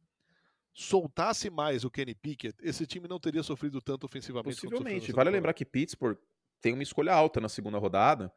soltasse 0.73 1.49
mais 1.49 1.83
o 1.83 1.91
Kenny 1.91 2.15
Pickett, 2.15 2.57
esse 2.61 2.85
time 2.85 3.07
não 3.07 3.19
teria 3.19 3.43
sofrido 3.43 3.81
tanto 3.81 4.05
ofensivamente. 4.05 4.55
Possivelmente. 4.55 5.11
Vale 5.11 5.29
lembrar 5.29 5.53
que 5.53 5.65
Pittsburgh 5.65 6.17
tem 6.61 6.73
uma 6.73 6.83
escolha 6.83 7.13
alta 7.13 7.41
na 7.41 7.49
segunda 7.49 7.77
rodada, 7.77 8.31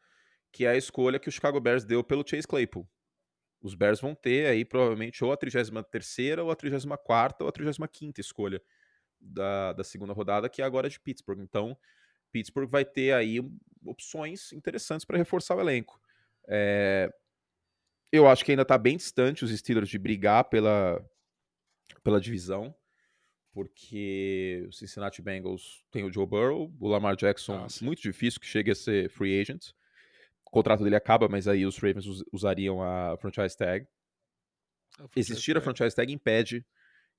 que 0.51 0.65
é 0.65 0.71
a 0.71 0.77
escolha 0.77 1.19
que 1.19 1.29
o 1.29 1.33
Chicago 1.33 1.61
Bears 1.61 1.85
deu 1.85 2.03
pelo 2.03 2.27
Chase 2.27 2.47
Claypool. 2.47 2.89
Os 3.61 3.75
Bears 3.75 4.01
vão 4.01 4.15
ter 4.15 4.47
aí 4.47 4.65
provavelmente 4.65 5.23
ou 5.23 5.31
a 5.31 5.37
33 5.37 6.39
ou 6.39 6.51
a 6.51 6.57
34 6.57 7.45
ou 7.45 7.49
a 7.49 7.53
35 7.53 8.21
escolha 8.21 8.61
da, 9.21 9.73
da 9.73 9.85
segunda 9.85 10.13
rodada, 10.13 10.49
que 10.49 10.61
é 10.61 10.65
agora 10.65 10.89
de 10.89 10.99
Pittsburgh. 10.99 11.41
Então, 11.41 11.79
Pittsburgh 12.33 12.69
vai 12.69 12.85
ter 12.85 13.13
aí 13.13 13.39
opções 13.85 14.53
interessantes 14.53 15.05
para 15.05 15.17
reforçar 15.17 15.55
o 15.55 15.61
elenco. 15.61 16.01
É, 16.49 17.13
eu 18.11 18.29
acho 18.29 18.45
que 18.45 18.53
ainda 18.53 18.63
está 18.63 18.77
bem 18.77 18.97
distante 18.97 19.45
os 19.45 19.51
Steelers 19.51 19.89
de 19.89 19.99
brigar 19.99 20.45
pela, 20.45 21.05
pela 22.05 22.21
divisão, 22.21 22.75
porque 23.53 24.65
o 24.69 24.73
Cincinnati 24.73 25.23
Bengals 25.23 25.85
tem 25.91 26.05
o 26.05 26.13
Joe 26.13 26.27
Burrow, 26.27 26.75
o 26.79 26.89
Lamar 26.89 27.17
Jackson, 27.17 27.55
ah, 27.55 27.67
muito 27.81 28.03
difícil 28.03 28.41
que 28.41 28.47
chegue 28.47 28.71
a 28.71 28.75
ser 28.75 29.09
free 29.11 29.41
agent. 29.41 29.71
O 30.45 30.51
contrato 30.51 30.85
dele 30.85 30.97
acaba, 30.97 31.29
mas 31.29 31.49
aí 31.49 31.65
os 31.65 31.79
Ravens 31.79 32.05
usariam 32.31 32.83
a 32.83 33.17
franchise 33.19 33.57
tag. 33.57 33.87
A 34.95 35.09
franchise 35.09 35.33
Existir 35.33 35.55
tag. 35.55 35.59
a 35.59 35.63
franchise 35.63 35.97
tag 35.97 36.13
impede 36.13 36.67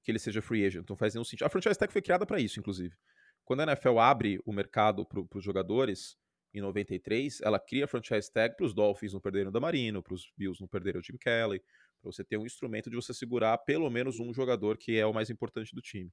que 0.03 0.11
ele 0.11 0.19
seja 0.19 0.41
free 0.41 0.65
agent, 0.65 0.87
não 0.87 0.95
faz 0.95 1.13
nenhum 1.15 1.23
sentido. 1.23 1.45
A 1.45 1.49
franchise 1.49 1.79
tag 1.79 1.91
foi 1.91 2.01
criada 2.01 2.25
para 2.25 2.39
isso, 2.39 2.59
inclusive. 2.59 2.95
Quando 3.45 3.61
a 3.61 3.63
NFL 3.63 3.97
abre 3.99 4.39
o 4.45 4.53
mercado 4.53 5.05
para 5.05 5.37
os 5.37 5.43
jogadores, 5.43 6.17
em 6.53 6.61
93, 6.61 7.41
ela 7.41 7.59
cria 7.59 7.85
a 7.85 7.87
franchise 7.87 8.31
tag 8.31 8.55
para 8.55 8.65
os 8.65 8.73
Dolphins 8.73 9.13
não 9.13 9.19
perderem 9.19 9.47
o 9.47 9.51
Damarino, 9.51 10.03
para 10.03 10.13
os 10.13 10.31
Bills 10.37 10.61
não 10.61 10.67
perderem 10.67 11.01
o 11.01 11.03
Jim 11.03 11.17
Kelly, 11.17 11.59
para 12.01 12.11
você 12.11 12.23
ter 12.23 12.37
um 12.37 12.45
instrumento 12.45 12.89
de 12.89 12.95
você 12.95 13.13
segurar 13.13 13.57
pelo 13.59 13.89
menos 13.89 14.19
um 14.19 14.33
jogador 14.33 14.77
que 14.77 14.97
é 14.97 15.05
o 15.05 15.13
mais 15.13 15.29
importante 15.29 15.73
do 15.73 15.81
time. 15.81 16.11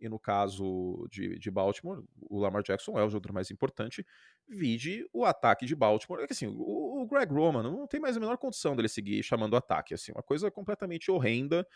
E 0.00 0.08
no 0.08 0.18
caso 0.18 1.06
de, 1.10 1.38
de 1.38 1.50
Baltimore, 1.50 2.04
o 2.20 2.38
Lamar 2.38 2.62
Jackson 2.62 2.98
é 2.98 3.04
o 3.04 3.08
jogador 3.08 3.32
mais 3.32 3.50
importante. 3.50 4.04
Vide 4.46 5.08
o 5.12 5.24
ataque 5.24 5.64
de 5.64 5.74
Baltimore. 5.74 6.20
É 6.20 6.26
que 6.26 6.32
assim, 6.32 6.46
o, 6.46 7.02
o 7.02 7.06
Greg 7.06 7.32
Roman 7.32 7.62
não 7.62 7.86
tem 7.86 8.00
mais 8.00 8.16
a 8.16 8.20
menor 8.20 8.36
condição 8.36 8.76
dele 8.76 8.88
seguir 8.88 9.22
chamando 9.22 9.56
ataque. 9.56 9.94
Assim, 9.94 10.12
uma 10.12 10.22
coisa 10.22 10.50
completamente 10.50 11.10
horrenda, 11.10 11.66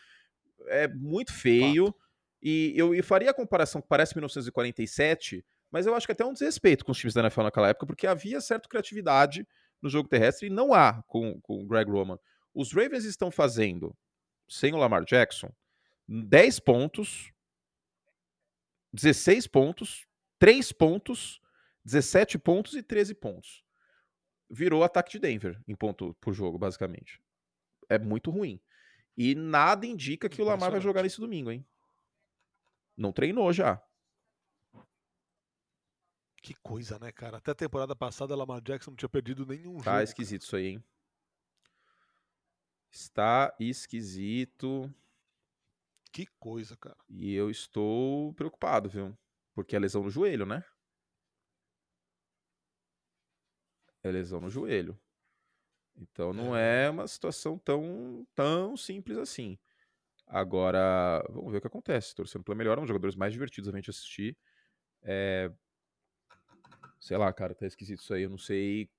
é 0.67 0.87
muito 0.87 1.33
feio. 1.33 1.87
Fato. 1.87 2.09
E 2.41 2.73
eu, 2.75 2.93
eu 2.93 3.03
faria 3.03 3.31
a 3.31 3.33
comparação 3.33 3.81
que 3.81 3.87
parece 3.87 4.15
1947, 4.15 5.45
mas 5.71 5.85
eu 5.85 5.95
acho 5.95 6.05
que 6.05 6.11
até 6.11 6.25
um 6.25 6.33
desrespeito 6.33 6.83
com 6.83 6.91
os 6.91 6.97
times 6.97 7.13
da 7.13 7.21
NFL 7.21 7.43
naquela 7.43 7.69
época, 7.69 7.85
porque 7.85 8.07
havia 8.07 8.41
certa 8.41 8.67
criatividade 8.67 9.47
no 9.81 9.89
jogo 9.89 10.09
terrestre 10.09 10.47
e 10.47 10.49
não 10.49 10.73
há 10.73 11.03
com, 11.03 11.39
com 11.41 11.61
o 11.61 11.67
Greg 11.67 11.89
Roman. 11.89 12.19
Os 12.53 12.73
Ravens 12.73 13.05
estão 13.05 13.31
fazendo, 13.31 13.95
sem 14.47 14.73
o 14.73 14.77
Lamar 14.77 15.05
Jackson, 15.05 15.51
10 16.07 16.59
pontos, 16.59 17.31
16 18.93 19.47
pontos, 19.47 20.07
3 20.39 20.71
pontos, 20.71 21.39
17 21.85 22.39
pontos 22.39 22.73
e 22.73 22.81
13 22.81 23.13
pontos. 23.13 23.63
Virou 24.49 24.83
ataque 24.83 25.11
de 25.11 25.19
Denver 25.19 25.61
em 25.67 25.75
ponto 25.75 26.15
por 26.15 26.33
jogo, 26.33 26.57
basicamente. 26.57 27.21
É 27.87 27.99
muito 27.99 28.31
ruim. 28.31 28.59
E 29.15 29.35
nada 29.35 29.85
indica 29.85 30.27
que 30.27 30.41
o 30.41 30.45
Lamar 30.45 30.71
vai 30.71 30.81
jogar 30.81 31.03
nesse 31.03 31.19
domingo, 31.19 31.51
hein? 31.51 31.65
Não 32.97 33.11
treinou 33.11 33.51
já. 33.53 33.81
Que 36.41 36.53
coisa, 36.55 36.97
né, 36.99 37.11
cara? 37.11 37.37
Até 37.37 37.51
a 37.51 37.55
temporada 37.55 37.95
passada, 37.95 38.35
Lamar 38.35 38.61
Jackson 38.61 38.91
não 38.91 38.97
tinha 38.97 39.09
perdido 39.09 39.45
nenhum 39.45 39.77
tá 39.77 39.83
jogo. 39.83 39.83
Tá 39.83 40.03
esquisito 40.03 40.41
cara. 40.41 40.45
isso 40.47 40.55
aí, 40.55 40.65
hein? 40.67 40.83
Está 42.91 43.55
esquisito. 43.59 44.93
Que 46.11 46.25
coisa, 46.39 46.75
cara. 46.75 46.97
E 47.07 47.33
eu 47.33 47.49
estou 47.49 48.33
preocupado, 48.33 48.89
viu? 48.89 49.17
Porque 49.53 49.75
é 49.75 49.79
lesão 49.79 50.03
no 50.03 50.09
joelho, 50.09 50.45
né? 50.45 50.63
É 54.01 54.11
lesão 54.11 54.39
no 54.39 54.49
joelho. 54.49 54.99
Então 55.95 56.31
não 56.33 56.55
é, 56.55 56.85
é 56.85 56.89
uma 56.89 57.07
situação 57.07 57.57
tão, 57.59 58.25
tão 58.33 58.77
simples 58.77 59.17
assim. 59.17 59.59
Agora, 60.25 61.23
vamos 61.29 61.51
ver 61.51 61.57
o 61.57 61.61
que 61.61 61.67
acontece. 61.67 62.15
Torcendo 62.15 62.43
pela 62.43 62.55
melhor, 62.55 62.77
um 62.77 62.83
dos 62.83 62.87
jogadores 62.87 63.15
mais 63.15 63.33
divertidos 63.33 63.69
a 63.69 63.75
gente 63.75 63.89
assistir. 63.89 64.37
É... 65.01 65.51
Sei 66.99 67.17
lá, 67.17 67.31
cara, 67.31 67.55
tá 67.55 67.65
esquisito 67.65 68.01
isso 68.01 68.13
aí. 68.13 68.23
Eu 68.23 68.29
não 68.29 68.37
sei 68.37 68.89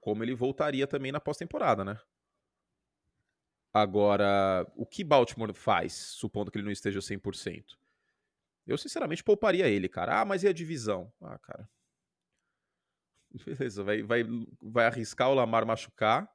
como 0.00 0.22
ele 0.22 0.34
voltaria 0.34 0.86
também 0.86 1.10
na 1.10 1.20
pós-temporada, 1.20 1.84
né? 1.84 1.98
Agora, 3.72 4.70
o 4.76 4.86
que 4.86 5.02
Baltimore 5.02 5.52
faz, 5.52 5.94
supondo 5.94 6.50
que 6.50 6.58
ele 6.58 6.64
não 6.64 6.70
esteja 6.70 7.00
100%? 7.00 7.76
Eu, 8.66 8.78
sinceramente, 8.78 9.24
pouparia 9.24 9.68
ele, 9.68 9.88
cara. 9.88 10.20
Ah, 10.20 10.24
mas 10.24 10.42
e 10.42 10.48
a 10.48 10.52
divisão? 10.52 11.12
Ah, 11.20 11.38
cara. 11.38 11.68
Beleza, 13.44 13.82
vai, 13.82 14.02
vai, 14.02 14.22
vai 14.62 14.86
arriscar 14.86 15.28
o 15.28 15.34
Lamar 15.34 15.66
machucar. 15.66 16.32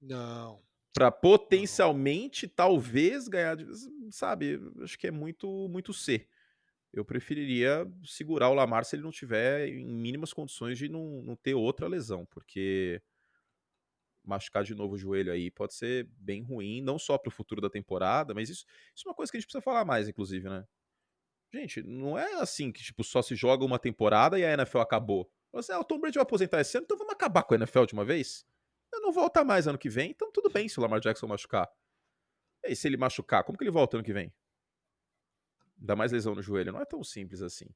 Não. 0.00 0.62
Para 0.94 1.10
potencialmente, 1.10 2.46
não. 2.46 2.54
talvez, 2.54 3.26
ganhar. 3.26 3.56
Sabe, 4.10 4.60
acho 4.82 4.98
que 4.98 5.08
é 5.08 5.10
muito, 5.10 5.68
muito 5.68 5.92
C. 5.92 6.28
Eu 6.92 7.04
preferiria 7.04 7.90
segurar 8.04 8.50
o 8.50 8.54
Lamar 8.54 8.84
se 8.84 8.96
ele 8.96 9.02
não 9.02 9.10
tiver 9.10 9.68
em 9.68 9.86
mínimas 9.86 10.32
condições 10.32 10.76
de 10.76 10.88
não, 10.88 11.22
não 11.22 11.34
ter 11.34 11.54
outra 11.54 11.88
lesão, 11.88 12.26
porque 12.26 13.00
machucar 14.24 14.62
de 14.62 14.74
novo 14.74 14.94
o 14.94 14.98
joelho 14.98 15.32
aí 15.32 15.50
pode 15.50 15.74
ser 15.74 16.06
bem 16.18 16.42
ruim, 16.42 16.80
não 16.82 16.98
só 16.98 17.18
para 17.18 17.28
o 17.28 17.32
futuro 17.32 17.60
da 17.60 17.70
temporada, 17.70 18.34
mas 18.34 18.50
isso, 18.50 18.64
isso 18.94 19.08
é 19.08 19.10
uma 19.10 19.14
coisa 19.14 19.32
que 19.32 19.38
a 19.38 19.40
gente 19.40 19.46
precisa 19.46 19.62
falar 19.62 19.84
mais, 19.84 20.08
inclusive, 20.08 20.48
né? 20.48 20.64
Gente, 21.52 21.82
não 21.82 22.16
é 22.16 22.34
assim 22.34 22.72
que 22.72 22.82
tipo, 22.82 23.02
só 23.04 23.20
se 23.20 23.34
joga 23.34 23.64
uma 23.64 23.78
temporada 23.78 24.38
e 24.38 24.44
a 24.44 24.52
NFL 24.52 24.78
acabou. 24.78 25.30
Você, 25.52 25.72
ah, 25.72 25.80
o 25.80 25.84
Tom 25.84 25.98
Brady 25.98 26.14
vai 26.14 26.22
aposentar 26.22 26.60
esse 26.60 26.76
ano, 26.76 26.84
então 26.84 26.96
vamos 26.96 27.12
acabar 27.12 27.42
com 27.42 27.54
a 27.54 27.56
NFL 27.58 27.84
de 27.84 27.92
uma 27.92 28.04
vez? 28.04 28.46
Eu 28.92 29.00
não 29.02 29.12
volta 29.12 29.44
mais 29.44 29.66
ano 29.66 29.78
que 29.78 29.90
vem, 29.90 30.10
então 30.10 30.30
tudo 30.32 30.50
bem 30.50 30.68
se 30.68 30.78
o 30.78 30.82
Lamar 30.82 31.00
Jackson 31.00 31.26
machucar. 31.26 31.70
E 32.64 32.76
se 32.76 32.86
ele 32.86 32.96
machucar, 32.96 33.44
como 33.44 33.58
que 33.58 33.64
ele 33.64 33.70
volta 33.70 33.96
ano 33.96 34.04
que 34.04 34.12
vem? 34.12 34.32
Dá 35.84 35.96
mais 35.96 36.12
lesão 36.12 36.34
no 36.34 36.42
joelho, 36.42 36.72
não 36.72 36.80
é 36.80 36.84
tão 36.84 37.02
simples 37.02 37.42
assim. 37.42 37.66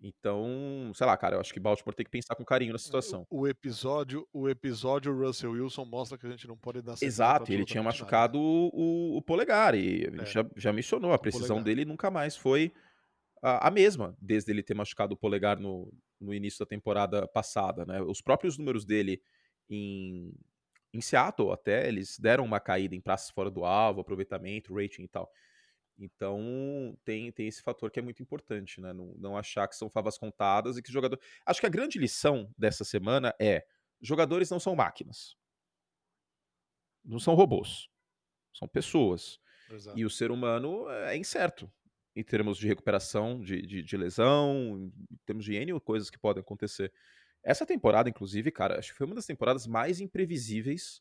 Então, 0.00 0.92
sei 0.94 1.06
lá, 1.06 1.16
cara, 1.16 1.36
eu 1.36 1.40
acho 1.40 1.52
que 1.52 1.58
Baltimore 1.58 1.94
tem 1.94 2.04
que 2.04 2.10
pensar 2.10 2.36
com 2.36 2.44
carinho 2.44 2.72
na 2.72 2.78
situação. 2.78 3.26
O, 3.28 3.48
episódio, 3.48 4.28
o 4.32 4.48
episódio 4.48 5.12
Russell 5.12 5.52
Wilson 5.52 5.84
mostra 5.84 6.16
que 6.16 6.26
a 6.26 6.30
gente 6.30 6.46
não 6.46 6.56
pode 6.56 6.82
dar 6.82 6.94
Exato, 7.02 7.52
ele 7.52 7.64
tinha 7.64 7.82
machucado 7.82 8.38
o, 8.38 9.16
o, 9.16 9.22
polegar 9.22 9.74
e 9.74 10.04
é. 10.04 10.24
já, 10.24 10.48
já 10.56 10.72
mencionou, 10.72 11.12
a 11.12 11.18
precisão 11.18 11.60
dele 11.60 11.84
nunca 11.84 12.10
mais 12.10 12.36
foi 12.36 12.72
a, 13.42 13.68
a, 13.68 13.70
mesma, 13.70 14.16
desde 14.20 14.52
ele 14.52 14.62
ter 14.62 14.74
machucado 14.74 15.14
o 15.14 15.16
polegar 15.16 15.58
no, 15.58 15.92
no 16.20 16.32
início 16.32 16.60
da 16.60 16.66
temporada 16.66 17.26
passada, 17.26 17.84
né? 17.84 18.00
Os 18.00 18.20
próprios 18.20 18.56
números 18.56 18.84
dele 18.84 19.20
em, 19.68 20.32
em 20.92 21.00
Seattle 21.00 21.50
até, 21.50 21.88
eles 21.88 22.18
deram 22.20 22.44
uma 22.44 22.60
caída 22.60 22.94
em 22.94 23.00
praças 23.00 23.30
fora 23.30 23.50
do 23.50 23.64
alvo, 23.64 24.00
aproveitamento, 24.00 24.74
rating 24.74 25.02
e 25.02 25.08
tal. 25.08 25.28
Então 25.98 26.96
tem, 27.04 27.32
tem 27.32 27.48
esse 27.48 27.60
fator 27.60 27.90
que 27.90 27.98
é 27.98 28.02
muito 28.02 28.22
importante, 28.22 28.80
né? 28.80 28.92
Não, 28.92 29.14
não 29.18 29.36
achar 29.36 29.66
que 29.66 29.74
são 29.74 29.90
favas 29.90 30.16
contadas 30.16 30.76
e 30.76 30.82
que 30.82 30.92
jogador. 30.92 31.20
Acho 31.44 31.60
que 31.60 31.66
a 31.66 31.70
grande 31.70 31.98
lição 31.98 32.52
dessa 32.56 32.84
semana 32.84 33.34
é: 33.40 33.66
jogadores 34.00 34.48
não 34.48 34.60
são 34.60 34.76
máquinas. 34.76 35.36
Não 37.04 37.18
são 37.18 37.34
robôs. 37.34 37.88
São 38.54 38.68
pessoas. 38.68 39.40
Exato. 39.70 39.98
E 39.98 40.04
o 40.04 40.10
ser 40.10 40.30
humano 40.30 40.88
é 40.88 41.16
incerto 41.16 41.70
em 42.14 42.22
termos 42.22 42.58
de 42.58 42.66
recuperação 42.66 43.40
de, 43.40 43.62
de, 43.62 43.82
de, 43.82 43.96
lesão, 43.96 44.90
em 45.10 45.16
termos 45.24 45.44
de 45.44 45.54
N 45.54 45.78
coisas 45.80 46.10
que 46.10 46.18
podem 46.18 46.40
acontecer. 46.40 46.92
Essa 47.44 47.64
temporada, 47.64 48.08
inclusive, 48.08 48.50
cara, 48.50 48.78
acho 48.78 48.90
que 48.90 48.98
foi 48.98 49.06
uma 49.06 49.14
das 49.14 49.26
temporadas 49.26 49.66
mais 49.66 50.00
imprevisíveis 50.00 51.00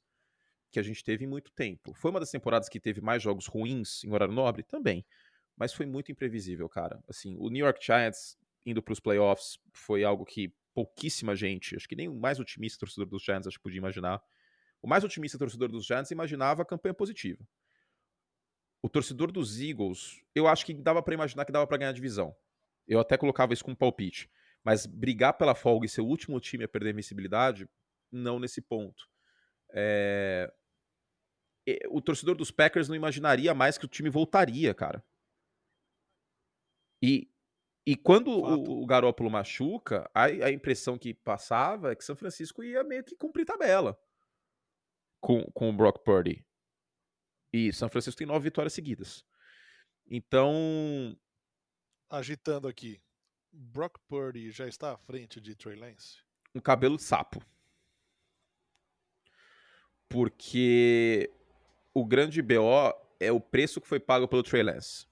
que 0.77 0.79
a 0.79 0.83
gente 0.83 1.03
teve 1.03 1.25
em 1.25 1.27
muito 1.27 1.51
tempo. 1.51 1.91
Foi 1.95 2.11
uma 2.11 2.19
das 2.19 2.29
temporadas 2.29 2.69
que 2.69 2.79
teve 2.79 3.01
mais 3.01 3.23
jogos 3.23 3.47
ruins 3.47 4.03
em 4.03 4.13
horário 4.13 4.33
nobre? 4.33 4.61
Também. 4.61 5.03
Mas 5.55 5.73
foi 5.73 5.87
muito 5.87 6.11
imprevisível, 6.11 6.69
cara. 6.69 7.03
Assim, 7.09 7.35
o 7.39 7.49
New 7.49 7.65
York 7.65 7.83
Giants 7.83 8.37
indo 8.63 8.83
para 8.83 8.93
os 8.93 8.99
playoffs 8.99 9.57
foi 9.73 10.03
algo 10.03 10.23
que 10.23 10.53
pouquíssima 10.75 11.35
gente, 11.35 11.75
acho 11.75 11.89
que 11.89 11.95
nem 11.95 12.07
o 12.07 12.13
mais 12.13 12.39
otimista 12.39 12.77
torcedor 12.77 13.07
dos 13.07 13.23
Giants 13.23 13.47
acho 13.47 13.57
que 13.57 13.63
podia 13.63 13.79
imaginar. 13.79 14.21
O 14.79 14.87
mais 14.87 15.03
otimista 15.03 15.35
torcedor 15.39 15.69
dos 15.69 15.83
Giants 15.83 16.11
imaginava 16.11 16.61
a 16.61 16.65
campanha 16.65 16.93
positiva. 16.93 17.43
O 18.83 18.87
torcedor 18.87 19.31
dos 19.31 19.59
Eagles, 19.59 20.21
eu 20.35 20.47
acho 20.47 20.63
que 20.63 20.75
dava 20.75 21.01
para 21.01 21.15
imaginar 21.15 21.43
que 21.45 21.51
dava 21.51 21.65
para 21.65 21.77
ganhar 21.77 21.89
a 21.89 21.93
divisão. 21.93 22.35
Eu 22.87 22.99
até 22.99 23.17
colocava 23.17 23.51
isso 23.51 23.63
como 23.63 23.75
palpite. 23.75 24.29
Mas 24.63 24.85
brigar 24.85 25.33
pela 25.33 25.55
folga 25.55 25.87
e 25.87 25.89
ser 25.89 26.01
o 26.01 26.05
último 26.05 26.39
time 26.39 26.65
a 26.65 26.67
perder 26.67 26.89
a 26.89 26.91
invencibilidade, 26.91 27.67
não 28.11 28.39
nesse 28.39 28.61
ponto. 28.61 29.07
É... 29.73 30.53
O 31.89 32.01
torcedor 32.01 32.35
dos 32.35 32.51
Packers 32.51 32.87
não 32.87 32.95
imaginaria 32.95 33.53
mais 33.53 33.77
que 33.77 33.85
o 33.85 33.89
time 33.89 34.09
voltaria, 34.09 34.73
cara. 34.73 35.03
E, 37.01 37.29
e 37.85 37.95
quando 37.95 38.29
o, 38.29 38.83
o 38.83 38.85
Garópolo 38.85 39.29
machuca, 39.29 40.09
a, 40.13 40.25
a, 40.25 40.51
impressão 40.51 40.97
que 40.97 41.13
passava 41.13 41.91
é 41.91 41.95
que 41.95 42.03
São 42.03 42.15
Francisco 42.15 42.63
ia 42.63 42.83
meio 42.83 43.03
que 43.03 43.15
cumprir 43.15 43.45
tabela 43.45 43.99
com, 45.19 45.43
com 45.51 45.69
o 45.69 45.73
Brock 45.73 46.03
Purdy. 46.03 46.45
E 47.53 47.71
São 47.73 47.89
Francisco 47.89 48.17
tem 48.17 48.27
nove 48.27 48.43
vitórias 48.45 48.73
seguidas. 48.73 49.25
Então. 50.09 51.17
Agitando 52.09 52.67
aqui. 52.67 53.01
Brock 53.51 53.97
Purdy 54.07 54.51
já 54.51 54.67
está 54.67 54.93
à 54.93 54.97
frente 54.97 55.41
de 55.41 55.55
Trey 55.55 55.75
Lance? 55.75 56.21
Um 56.53 56.59
cabelo 56.59 56.97
de 56.97 57.03
sapo 57.03 57.41
porque 60.09 61.31
o 61.99 62.05
grande 62.05 62.43
BO 62.43 62.93
é 63.19 63.31
o 63.31 63.41
preço 63.41 63.81
que 63.81 63.87
foi 63.87 63.99
pago 63.99 64.27
pelo 64.27 64.43
Trey 64.43 64.61
Lance. 64.61 65.07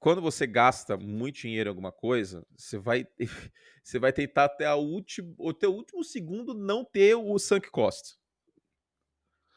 Quando 0.00 0.20
você 0.20 0.44
gasta 0.44 0.96
muito 0.96 1.36
dinheiro 1.36 1.68
em 1.68 1.70
alguma 1.70 1.92
coisa, 1.92 2.44
você 2.56 2.78
vai, 2.78 3.06
você 3.84 4.00
vai 4.00 4.12
tentar 4.12 4.46
até, 4.46 4.66
a 4.66 4.74
último, 4.74 5.36
até 5.48 5.68
o 5.68 5.72
último 5.72 6.02
segundo 6.02 6.52
não 6.52 6.84
ter 6.84 7.14
o 7.14 7.38
sunk 7.38 7.70
cost. 7.70 8.16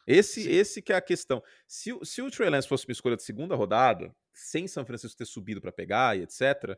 Esse, 0.05 0.47
esse 0.47 0.79
que 0.79 0.93
é 0.93 0.95
a 0.95 1.01
questão. 1.01 1.41
Se, 1.67 1.91
se 2.03 2.21
o 2.21 2.29
Trey 2.29 2.51
Lance 2.51 2.67
fosse 2.67 2.85
uma 2.85 2.91
escolha 2.91 3.17
de 3.17 3.23
segunda 3.23 3.55
rodada, 3.55 4.15
sem 4.31 4.67
São 4.67 4.85
Francisco 4.85 5.17
ter 5.17 5.25
subido 5.25 5.59
para 5.59 5.71
pegar 5.71 6.15
e 6.15 6.21
etc., 6.21 6.77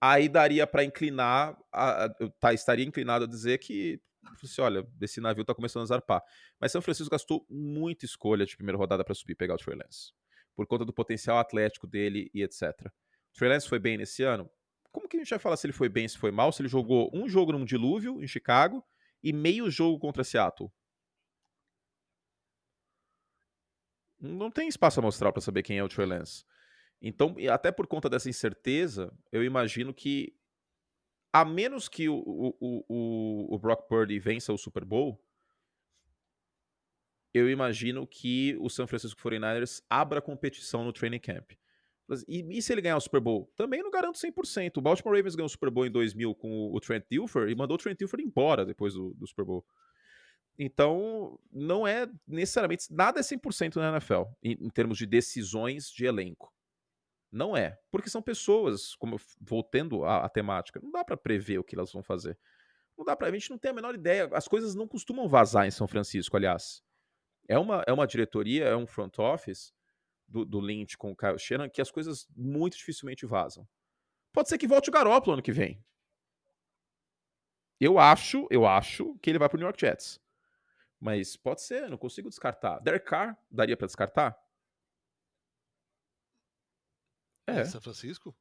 aí 0.00 0.30
daria 0.30 0.66
para 0.66 0.82
inclinar, 0.82 1.58
a, 1.70 2.04
a, 2.04 2.08
tá, 2.40 2.54
estaria 2.54 2.86
inclinado 2.86 3.26
a 3.26 3.28
dizer 3.28 3.58
que 3.58 4.00
assim, 4.42 4.60
olha, 4.60 4.86
esse 5.00 5.20
navio 5.20 5.44
tá 5.44 5.54
começando 5.54 5.82
a 5.82 5.86
zarpar. 5.86 6.22
Mas 6.60 6.72
São 6.72 6.82
Francisco 6.82 7.10
gastou 7.10 7.46
muita 7.48 8.04
escolha 8.04 8.44
de 8.46 8.56
primeira 8.56 8.78
rodada 8.78 9.04
para 9.04 9.14
subir 9.14 9.32
e 9.32 9.36
pegar 9.36 9.54
o 9.54 9.58
Trey 9.58 9.76
Lance. 9.76 10.12
Por 10.54 10.66
conta 10.66 10.84
do 10.84 10.92
potencial 10.92 11.38
atlético 11.38 11.86
dele 11.86 12.30
e 12.32 12.42
etc. 12.42 12.72
O 12.86 13.38
Trey 13.38 13.50
Lance 13.50 13.68
foi 13.68 13.78
bem 13.78 13.96
nesse 13.96 14.22
ano? 14.22 14.50
Como 14.90 15.08
que 15.08 15.16
a 15.16 15.20
gente 15.20 15.30
vai 15.30 15.38
falar 15.38 15.56
se 15.56 15.66
ele 15.66 15.72
foi 15.74 15.88
bem, 15.88 16.08
se 16.08 16.16
foi 16.16 16.30
mal? 16.30 16.50
Se 16.52 16.62
ele 16.62 16.68
jogou 16.68 17.10
um 17.12 17.28
jogo 17.28 17.52
num 17.52 17.64
dilúvio 17.64 18.22
em 18.22 18.26
Chicago 18.26 18.82
e 19.22 19.32
meio 19.32 19.70
jogo 19.70 19.98
contra 19.98 20.24
Seattle? 20.24 20.70
Não 24.18 24.50
tem 24.50 24.68
espaço 24.68 24.98
amostral 25.00 25.32
para 25.32 25.42
saber 25.42 25.62
quem 25.62 25.76
é 25.78 25.84
o 25.84 25.88
Trey 25.88 26.06
Lance. 26.06 26.44
Então, 27.00 27.36
até 27.52 27.70
por 27.70 27.86
conta 27.86 28.08
dessa 28.08 28.30
incerteza, 28.30 29.12
eu 29.30 29.44
imagino 29.44 29.92
que 29.92 30.34
a 31.40 31.44
menos 31.44 31.86
que 31.86 32.08
o, 32.08 32.16
o, 32.16 32.84
o, 32.88 33.54
o 33.54 33.58
Brock 33.58 33.86
Purdy 33.86 34.18
vença 34.18 34.54
o 34.54 34.56
Super 34.58 34.86
Bowl, 34.86 35.22
eu 37.34 37.50
imagino 37.50 38.06
que 38.06 38.56
o 38.58 38.70
San 38.70 38.86
Francisco 38.86 39.20
49ers 39.20 39.82
abra 39.90 40.22
competição 40.22 40.82
no 40.82 40.94
training 40.94 41.18
camp. 41.18 41.52
E, 42.26 42.56
e, 42.56 42.62
se 42.62 42.72
ele 42.72 42.80
ganhar 42.80 42.96
o 42.96 43.00
Super 43.00 43.20
Bowl? 43.20 43.52
Também 43.54 43.82
não 43.82 43.90
garanto 43.90 44.18
100%. 44.18 44.78
O 44.78 44.80
Baltimore 44.80 45.14
Ravens 45.14 45.34
ganhou 45.34 45.46
o 45.46 45.50
Super 45.50 45.70
Bowl 45.70 45.84
em 45.84 45.90
2000 45.90 46.34
com 46.36 46.72
o 46.72 46.80
Trent 46.80 47.04
Dilfer 47.10 47.50
e 47.50 47.54
mandou 47.54 47.74
o 47.74 47.78
Trent 47.78 47.98
Dilfer 47.98 48.20
embora 48.20 48.64
depois 48.64 48.94
do, 48.94 49.12
do 49.12 49.26
Super 49.26 49.44
Bowl. 49.44 49.66
Então, 50.58 51.38
não 51.52 51.86
é 51.86 52.08
necessariamente. 52.26 52.86
Nada 52.90 53.20
é 53.20 53.22
100% 53.22 53.76
na 53.76 53.90
NFL, 53.90 54.22
em, 54.42 54.52
em 54.52 54.70
termos 54.70 54.96
de 54.96 55.04
decisões 55.04 55.90
de 55.90 56.06
elenco. 56.06 56.55
Não 57.36 57.54
é. 57.54 57.78
Porque 57.90 58.08
são 58.08 58.22
pessoas, 58.22 58.94
como 58.94 59.20
voltando 59.38 60.04
à, 60.04 60.24
à 60.24 60.28
temática, 60.28 60.80
não 60.82 60.90
dá 60.90 61.04
para 61.04 61.18
prever 61.18 61.58
o 61.58 61.64
que 61.64 61.74
elas 61.74 61.92
vão 61.92 62.02
fazer. 62.02 62.38
Não 62.96 63.04
dá 63.04 63.14
pra. 63.14 63.28
A 63.28 63.30
gente 63.30 63.50
não 63.50 63.58
tem 63.58 63.72
a 63.72 63.74
menor 63.74 63.94
ideia. 63.94 64.30
As 64.32 64.48
coisas 64.48 64.74
não 64.74 64.88
costumam 64.88 65.28
vazar 65.28 65.66
em 65.66 65.70
São 65.70 65.86
Francisco, 65.86 66.34
aliás. 66.34 66.82
É 67.46 67.58
uma, 67.58 67.84
é 67.86 67.92
uma 67.92 68.06
diretoria, 68.06 68.64
é 68.64 68.74
um 68.74 68.86
front 68.86 69.18
office 69.18 69.74
do, 70.26 70.46
do 70.46 70.58
Lynch 70.58 70.96
com 70.96 71.12
o 71.12 71.16
Kyle 71.16 71.38
Shannon 71.38 71.68
que 71.68 71.82
as 71.82 71.90
coisas 71.90 72.26
muito 72.34 72.78
dificilmente 72.78 73.26
vazam. 73.26 73.68
Pode 74.32 74.48
ser 74.48 74.56
que 74.56 74.66
volte 74.66 74.88
o 74.88 74.92
Garoppolo 74.92 75.34
ano 75.34 75.42
que 75.42 75.52
vem. 75.52 75.84
Eu 77.78 77.98
acho, 77.98 78.48
eu 78.50 78.66
acho 78.66 79.14
que 79.18 79.28
ele 79.28 79.38
vai 79.38 79.48
pro 79.48 79.58
New 79.58 79.66
York 79.66 79.78
Jets. 79.78 80.18
Mas 80.98 81.36
pode 81.36 81.60
ser, 81.60 81.90
não 81.90 81.98
consigo 81.98 82.30
descartar. 82.30 82.78
Derek 82.80 83.04
Carr, 83.04 83.38
daria 83.50 83.76
para 83.76 83.86
descartar? 83.86 84.45
É. 87.46 87.64
São 87.64 87.80
Francisco? 87.80 88.34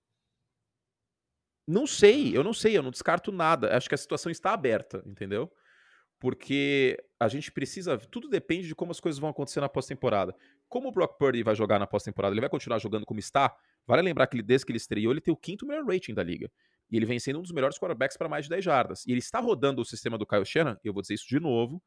Não 1.68 1.88
sei, 1.88 2.36
eu 2.38 2.44
não 2.44 2.54
sei, 2.54 2.78
eu 2.78 2.84
não 2.84 2.92
descarto 2.92 3.32
nada. 3.32 3.76
Acho 3.76 3.90
que 3.90 3.96
a 3.96 3.98
situação 3.98 4.32
está 4.32 4.54
aberta, 4.54 5.04
entendeu? 5.06 5.52
Porque 6.20 6.98
a 7.20 7.28
gente 7.28 7.52
precisa. 7.52 7.98
Tudo 7.98 8.30
depende 8.30 8.68
de 8.68 8.76
como 8.76 8.92
as 8.92 9.00
coisas 9.00 9.20
vão 9.20 9.30
acontecer 9.30 9.62
na 9.62 9.70
pós-temporada. 9.70 10.36
Como 10.70 10.90
o 10.90 10.92
Brock 10.92 11.18
Purdy 11.18 11.44
vai 11.44 11.56
jogar 11.56 11.80
na 11.80 11.88
pós-temporada, 11.88 12.34
ele 12.34 12.42
vai 12.42 12.50
continuar 12.50 12.80
jogando 12.80 13.06
como 13.06 13.20
está. 13.20 13.56
Vale 13.88 14.02
lembrar 14.02 14.28
que 14.28 14.36
ele, 14.36 14.44
desde 14.44 14.66
que 14.66 14.72
ele 14.72 14.78
estreou, 14.78 15.12
ele 15.12 15.22
tem 15.22 15.34
o 15.34 15.38
quinto 15.38 15.66
melhor 15.66 15.86
rating 15.86 16.14
da 16.14 16.24
liga. 16.24 16.50
E 16.90 16.98
ele 16.98 17.06
vem 17.06 17.20
sendo 17.20 17.40
um 17.40 17.42
dos 17.42 17.52
melhores 17.52 17.78
quarterbacks 17.78 18.18
para 18.18 18.30
mais 18.30 18.46
de 18.46 18.50
10 18.50 18.64
jardas. 18.64 19.06
E 19.06 19.12
ele 19.12 19.20
está 19.20 19.40
rodando 19.40 19.82
o 19.82 19.86
sistema 19.86 20.18
do 20.18 20.26
Kyle 20.26 20.46
Shannon, 20.46 20.78
eu 20.84 20.94
vou 20.94 21.02
dizer 21.02 21.16
isso 21.16 21.28
de 21.28 21.40
novo, 21.40 21.82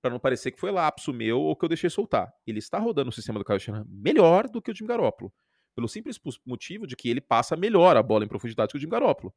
para 0.00 0.10
não 0.10 0.18
parecer 0.18 0.50
que 0.50 0.58
foi 0.58 0.72
lapso 0.72 1.12
meu 1.12 1.40
ou 1.40 1.54
que 1.54 1.64
eu 1.64 1.68
deixei 1.68 1.88
soltar. 1.88 2.32
Ele 2.44 2.58
está 2.58 2.78
rodando 2.78 3.10
o 3.10 3.12
sistema 3.12 3.38
do 3.38 3.44
Kyle 3.44 3.60
Shanahan 3.60 3.86
melhor 3.88 4.48
do 4.48 4.60
que 4.60 4.70
o 4.70 4.74
Jimmy 4.74 4.88
Garoppolo. 4.88 5.32
Pelo 5.74 5.88
simples 5.88 6.20
motivo 6.44 6.86
de 6.86 6.94
que 6.94 7.08
ele 7.08 7.20
passa 7.20 7.56
melhor 7.56 7.96
a 7.96 8.02
bola 8.02 8.24
em 8.24 8.28
profundidade 8.28 8.70
que 8.70 8.76
o 8.76 8.80
Jimmy 8.80 8.92
Garoppolo. 8.92 9.34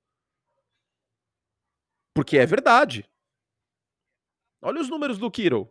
Porque 2.13 2.37
é 2.37 2.45
verdade. 2.45 3.09
Olha 4.61 4.81
os 4.81 4.89
números 4.89 5.17
do 5.17 5.29
Kiro. 5.29 5.69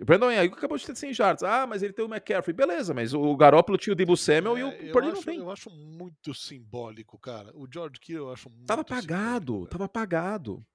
O 0.00 0.04
Brandon 0.04 0.28
Ayuk 0.28 0.56
acabou 0.56 0.76
de 0.76 0.84
ter 0.84 0.96
100 0.96 1.14
jardas. 1.14 1.42
Ah, 1.44 1.64
mas 1.64 1.82
ele 1.82 1.92
tem 1.92 2.04
o 2.04 2.12
McCaffrey. 2.12 2.52
Beleza, 2.52 2.92
mas 2.92 3.14
o 3.14 3.36
Garoppolo 3.36 3.78
tinha 3.78 3.92
o 3.92 3.96
Debo 3.96 4.16
Samuel 4.16 4.56
é, 4.56 4.60
e 4.60 4.90
o 4.90 4.92
Purdy 4.92 5.12
não 5.12 5.22
tem. 5.22 5.38
Eu 5.38 5.50
acho 5.50 5.70
muito 5.70 6.34
simbólico, 6.34 7.16
cara. 7.18 7.56
O 7.56 7.68
George 7.72 8.00
Kittle 8.00 8.26
eu 8.26 8.32
acho 8.32 8.50
muito 8.50 8.66
Tava 8.66 8.82
apagado, 8.82 9.66
tava 9.68 9.84
apagado. 9.84 10.66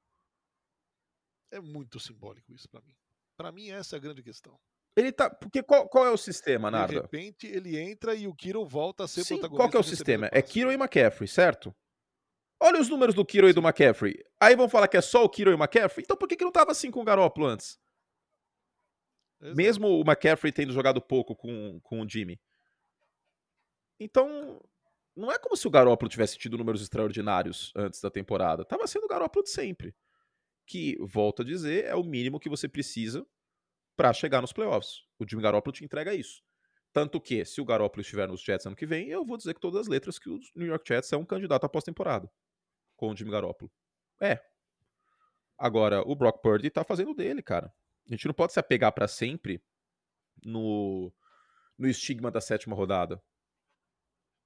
É 1.52 1.60
muito 1.60 2.00
simbólico 2.00 2.54
isso 2.54 2.70
para 2.70 2.82
mim. 2.82 2.96
Para 3.38 3.52
mim 3.52 3.70
essa 3.70 3.96
é 3.96 3.98
a 3.98 4.02
grande 4.02 4.24
questão. 4.24 4.58
Ele 4.98 5.12
tá, 5.12 5.30
porque 5.30 5.62
qual, 5.62 5.88
qual 5.88 6.08
é 6.08 6.10
o 6.10 6.18
sistema, 6.18 6.72
Narda? 6.72 6.96
De 6.96 7.00
repente 7.00 7.46
ele 7.46 7.78
entra 7.78 8.16
e 8.16 8.28
o 8.28 8.34
Kittle 8.34 8.66
volta 8.66 9.04
a 9.04 9.08
ser 9.08 9.24
Sim, 9.24 9.36
protagonista. 9.36 9.62
Qual 9.62 9.70
que 9.70 9.78
é 9.78 9.80
o 9.80 9.84
sistema? 9.84 10.28
É 10.32 10.42
Kittle 10.42 10.72
e 10.72 10.76
McCaffrey, 10.76 11.28
certo? 11.28 11.72
Olha 12.60 12.82
os 12.82 12.90
números 12.90 13.14
do 13.14 13.24
Kittle 13.24 13.52
e 13.52 13.54
do 13.54 13.62
McCaffrey. 13.62 14.16
Aí 14.42 14.56
vão 14.56 14.68
falar 14.68 14.88
que 14.88 14.98
é 14.98 15.02
só 15.02 15.24
o 15.24 15.30
Kittle 15.30 15.54
e 15.54 15.56
o 15.56 15.60
McCaffrey? 15.60 16.04
Então 16.04 16.18
por 16.18 16.28
que, 16.28 16.36
que 16.36 16.44
não 16.44 16.52
tava 16.52 16.72
assim 16.72 16.90
com 16.90 17.00
o 17.00 17.04
Garoppolo 17.04 17.46
antes? 17.46 17.78
Exato. 19.40 19.56
Mesmo 19.56 19.88
o 19.88 20.02
McCaffrey 20.02 20.52
tendo 20.52 20.74
jogado 20.74 21.00
pouco 21.00 21.36
com, 21.36 21.80
com 21.84 22.02
o 22.02 22.10
Jimmy. 22.10 22.42
Então, 24.00 24.60
não 25.16 25.32
é 25.32 25.38
como 25.38 25.56
se 25.56 25.68
o 25.68 25.72
Garoppolo 25.72 26.10
tivesse 26.10 26.40
tido 26.40 26.58
números 26.58 26.82
extraordinários 26.82 27.72
antes 27.76 28.02
da 28.02 28.10
temporada. 28.10 28.66
Tava 28.66 28.88
sendo 28.88 29.04
o 29.04 29.08
Garoppolo 29.08 29.44
de 29.44 29.52
sempre. 29.52 29.96
Que, 30.66 30.98
volto 31.02 31.44
a 31.44 31.46
dizer, 31.46 31.86
é 31.86 31.94
o 31.94 32.04
mínimo 32.04 32.40
que 32.40 32.50
você 32.50 32.68
precisa 32.68 33.24
para 33.98 34.14
chegar 34.14 34.40
nos 34.42 34.54
playoffs. 34.54 35.02
O 35.20 35.28
Jimmy 35.28 35.42
Garoppolo 35.42 35.74
te 35.74 35.84
entrega 35.84 36.14
isso. 36.14 36.42
Tanto 36.94 37.20
que, 37.20 37.44
se 37.44 37.60
o 37.60 37.66
Garoppolo 37.66 38.02
estiver 38.02 38.28
nos 38.28 38.42
Jets 38.42 38.66
ano 38.66 38.76
que 38.76 38.86
vem, 38.86 39.10
eu 39.10 39.26
vou 39.26 39.36
dizer 39.36 39.54
que 39.54 39.60
todas 39.60 39.82
as 39.82 39.88
letras 39.88 40.18
que 40.18 40.30
o 40.30 40.40
New 40.56 40.68
York 40.68 40.88
Jets 40.88 41.12
é 41.12 41.18
um 41.18 41.26
candidato 41.26 41.66
à 41.66 41.70
pós-temporada 41.70 42.32
com 42.96 43.10
o 43.10 43.16
Jimmy 43.16 43.32
Garoppolo. 43.32 43.72
É. 44.22 44.40
Agora, 45.58 46.02
o 46.08 46.16
Brock 46.16 46.42
Purdy 46.42 46.70
tá 46.70 46.84
fazendo 46.84 47.14
dele, 47.14 47.42
cara. 47.42 47.74
A 48.08 48.14
gente 48.14 48.28
não 48.28 48.34
pode 48.34 48.54
se 48.54 48.60
apegar 48.60 48.92
para 48.94 49.08
sempre 49.08 49.62
no, 50.46 51.12
no 51.78 51.88
estigma 51.88 52.32
da 52.32 52.40
sétima 52.40 52.76
rodada. 52.76 53.22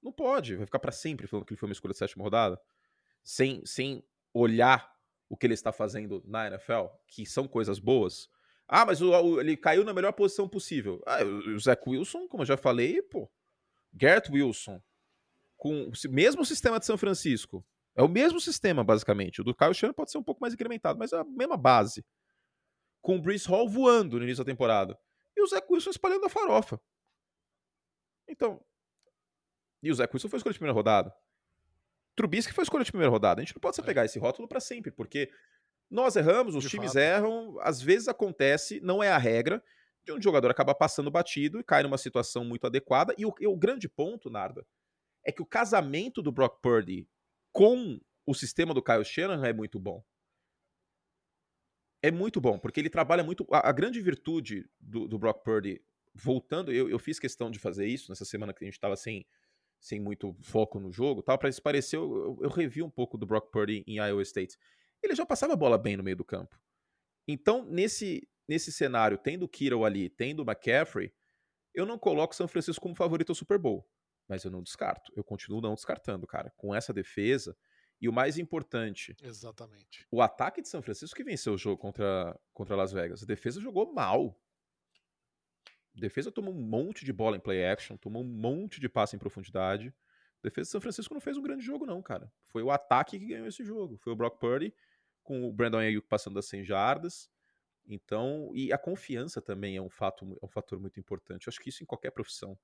Não 0.01 0.11
pode. 0.11 0.55
Vai 0.55 0.65
ficar 0.65 0.79
para 0.79 0.91
sempre 0.91 1.27
falando 1.27 1.45
que 1.45 1.53
ele 1.53 1.59
foi 1.59 1.69
uma 1.69 1.73
escolha 1.73 1.91
de 1.91 1.99
sétima 1.99 2.23
rodada. 2.23 2.59
Sem, 3.23 3.63
sem 3.65 4.03
olhar 4.33 4.91
o 5.29 5.37
que 5.37 5.45
ele 5.45 5.53
está 5.53 5.71
fazendo 5.71 6.21
na 6.25 6.47
NFL, 6.47 6.87
que 7.07 7.25
são 7.25 7.47
coisas 7.47 7.79
boas. 7.79 8.27
Ah, 8.73 8.85
mas 8.85 9.01
o, 9.01 9.11
o, 9.11 9.41
ele 9.41 9.57
caiu 9.57 9.83
na 9.83 9.93
melhor 9.93 10.13
posição 10.13 10.47
possível. 10.47 11.03
Ah, 11.05 11.21
o 11.25 11.59
Zach 11.59 11.83
Wilson, 11.85 12.25
como 12.29 12.43
eu 12.43 12.47
já 12.47 12.55
falei, 12.55 13.01
pô. 13.01 13.29
Garrett 13.91 14.31
Wilson, 14.31 14.81
com 15.57 15.89
o 15.89 15.91
mesmo 16.09 16.45
sistema 16.45 16.79
de 16.79 16.85
São 16.85 16.97
Francisco. 16.97 17.65
É 17.93 18.01
o 18.01 18.07
mesmo 18.07 18.39
sistema, 18.39 18.81
basicamente. 18.81 19.41
O 19.41 19.43
do 19.43 19.53
Kyle 19.53 19.73
Shanahan 19.73 19.93
pode 19.93 20.09
ser 20.09 20.19
um 20.19 20.23
pouco 20.23 20.39
mais 20.39 20.53
incrementado, 20.53 20.97
mas 20.97 21.11
é 21.11 21.17
a 21.17 21.23
mesma 21.25 21.57
base 21.57 22.05
com 23.01 23.17
o 23.17 23.21
Brees 23.21 23.45
Hall 23.45 23.67
voando 23.67 24.17
no 24.17 24.23
início 24.23 24.41
da 24.41 24.49
temporada. 24.49 24.97
E 25.35 25.41
o 25.41 25.47
Zé 25.47 25.61
Wilson 25.69 25.89
espalhando 25.89 26.25
a 26.25 26.29
farofa. 26.29 26.79
Então. 28.25 28.63
E 29.83 29.91
o 29.91 29.93
Zé 29.93 30.07
Wilson 30.13 30.29
foi 30.29 30.37
escolha 30.37 30.53
de 30.53 30.59
primeira 30.59 30.73
rodada. 30.73 31.13
Trubisky 32.15 32.53
foi 32.53 32.63
escolha 32.63 32.85
de 32.85 32.91
primeira 32.91 33.11
rodada. 33.11 33.41
A 33.41 33.43
gente 33.43 33.53
não 33.53 33.59
pode 33.59 33.81
é. 33.81 33.83
pegar 33.83 34.05
esse 34.05 34.17
rótulo 34.17 34.47
para 34.47 34.61
sempre, 34.61 34.91
porque 34.91 35.29
nós 35.91 36.15
erramos, 36.15 36.55
os 36.55 36.63
de 36.63 36.69
times 36.69 36.93
fato. 36.93 37.01
erram, 37.01 37.59
às 37.59 37.81
vezes 37.81 38.07
acontece, 38.07 38.79
não 38.79 39.03
é 39.03 39.11
a 39.11 39.17
regra, 39.17 39.63
de 40.03 40.11
um 40.11 40.21
jogador 40.21 40.49
acabar 40.49 40.73
passando 40.73 41.11
batido 41.11 41.59
e 41.59 41.63
cai 41.63 41.83
numa 41.83 41.97
situação 41.97 42.43
muito 42.43 42.65
adequada. 42.65 43.13
E 43.17 43.25
o, 43.25 43.33
e 43.39 43.45
o 43.45 43.55
grande 43.55 43.87
ponto, 43.87 44.29
Narda, 44.29 44.65
é 45.23 45.31
que 45.31 45.41
o 45.41 45.45
casamento 45.45 46.21
do 46.21 46.31
Brock 46.31 46.59
Purdy 46.61 47.07
com 47.51 47.99
o 48.25 48.33
sistema 48.33 48.73
do 48.73 48.81
Kyle 48.81 49.05
Shanahan 49.05 49.47
é 49.47 49.53
muito 49.53 49.79
bom 49.79 50.03
é 52.01 52.11
muito 52.11 52.41
bom, 52.41 52.57
porque 52.57 52.79
ele 52.79 52.89
trabalha 52.89 53.23
muito. 53.23 53.45
A, 53.51 53.69
a 53.69 53.71
grande 53.71 54.01
virtude 54.01 54.67
do, 54.79 55.07
do, 55.07 55.19
Brock 55.19 55.43
Purdy, 55.43 55.81
voltando, 56.13 56.71
eu, 56.71 56.89
eu 56.89 56.97
fiz 56.97 57.19
questão 57.19 57.51
de 57.51 57.59
fazer 57.59 57.85
isso 57.85 58.11
nessa 58.11 58.25
semana 58.25 58.53
que 58.53 58.63
a 58.63 58.65
gente 58.65 58.73
estava 58.73 58.95
sem, 58.95 59.25
sem 59.79 59.99
muito 59.99 60.35
foco 60.41 60.79
no 60.79 60.91
jogo, 60.91 61.21
tal, 61.21 61.37
para 61.37 61.51
se 61.51 61.61
parecer, 61.61 61.97
eu, 61.97 62.15
eu, 62.15 62.39
eu, 62.43 62.49
revi 62.49 62.81
um 62.81 62.89
pouco 62.89 63.17
do 63.17 63.25
Brock 63.25 63.51
Purdy 63.51 63.83
em 63.85 63.97
Iowa 63.97 64.23
State. 64.23 64.57
Ele 65.03 65.15
já 65.15 65.25
passava 65.25 65.53
a 65.53 65.57
bola 65.57 65.77
bem 65.77 65.97
no 65.97 66.03
meio 66.03 66.15
do 66.15 66.25
campo. 66.25 66.59
Então, 67.27 67.65
nesse, 67.65 68.27
nesse 68.47 68.71
cenário, 68.71 69.17
tendo 69.17 69.43
o 69.43 69.49
Kittle 69.49 69.85
ali, 69.85 70.09
tendo 70.09 70.41
o 70.41 70.45
McCaffrey, 70.49 71.13
eu 71.73 71.85
não 71.85 71.97
coloco 71.97 72.35
São 72.35 72.47
Francisco 72.47 72.81
como 72.81 72.95
favorito 72.95 73.29
ao 73.29 73.35
Super 73.35 73.57
Bowl. 73.57 73.87
Mas 74.27 74.43
eu 74.43 74.51
não 74.51 74.61
descarto. 74.61 75.11
Eu 75.15 75.23
continuo 75.23 75.61
não 75.61 75.73
descartando, 75.73 76.27
cara. 76.27 76.51
Com 76.55 76.73
essa 76.73 76.93
defesa, 76.93 77.57
e 78.01 78.09
o 78.09 78.13
mais 78.13 78.39
importante, 78.39 79.15
exatamente. 79.21 80.07
O 80.09 80.23
ataque 80.23 80.61
de 80.61 80.67
São 80.67 80.81
Francisco 80.81 81.15
que 81.15 81.23
venceu 81.23 81.53
o 81.53 81.57
jogo 81.57 81.77
contra, 81.77 82.37
contra 82.51 82.75
Las 82.75 82.91
Vegas. 82.91 83.21
A 83.21 83.27
defesa 83.27 83.61
jogou 83.61 83.93
mal. 83.93 84.35
A 85.95 85.99
defesa 85.99 86.31
tomou 86.31 86.51
um 86.51 86.61
monte 86.61 87.05
de 87.05 87.13
bola 87.13 87.37
em 87.37 87.39
play 87.39 87.63
action, 87.63 87.95
tomou 87.97 88.23
um 88.23 88.27
monte 88.27 88.79
de 88.79 88.89
passe 88.89 89.15
em 89.15 89.19
profundidade. 89.19 89.93
A 90.43 90.47
defesa 90.47 90.65
de 90.65 90.71
São 90.71 90.81
Francisco 90.81 91.13
não 91.13 91.21
fez 91.21 91.37
um 91.37 91.43
grande 91.43 91.63
jogo, 91.63 91.85
não, 91.85 92.01
cara. 92.01 92.31
Foi 92.45 92.63
o 92.63 92.71
ataque 92.71 93.19
que 93.19 93.27
ganhou 93.27 93.45
esse 93.45 93.63
jogo. 93.63 93.97
Foi 93.97 94.13
o 94.13 94.15
Brock 94.15 94.39
Purdy, 94.39 94.73
com 95.23 95.47
o 95.47 95.53
Brandon 95.53 95.79
Ayuk 95.79 96.07
passando 96.07 96.35
das 96.35 96.47
100 96.47 96.63
jardas. 96.63 97.29
Então, 97.85 98.51
e 98.53 98.71
a 98.71 98.77
confiança 98.77 99.41
também 99.41 99.75
é 99.75 99.81
um, 99.81 99.89
fato, 99.89 100.37
é 100.41 100.45
um 100.45 100.49
fator 100.49 100.79
muito 100.79 100.99
importante. 100.99 101.47
Eu 101.47 101.51
acho 101.51 101.59
que 101.59 101.69
isso 101.69 101.83
em 101.83 101.85
qualquer 101.85 102.11
profissão. 102.11 102.57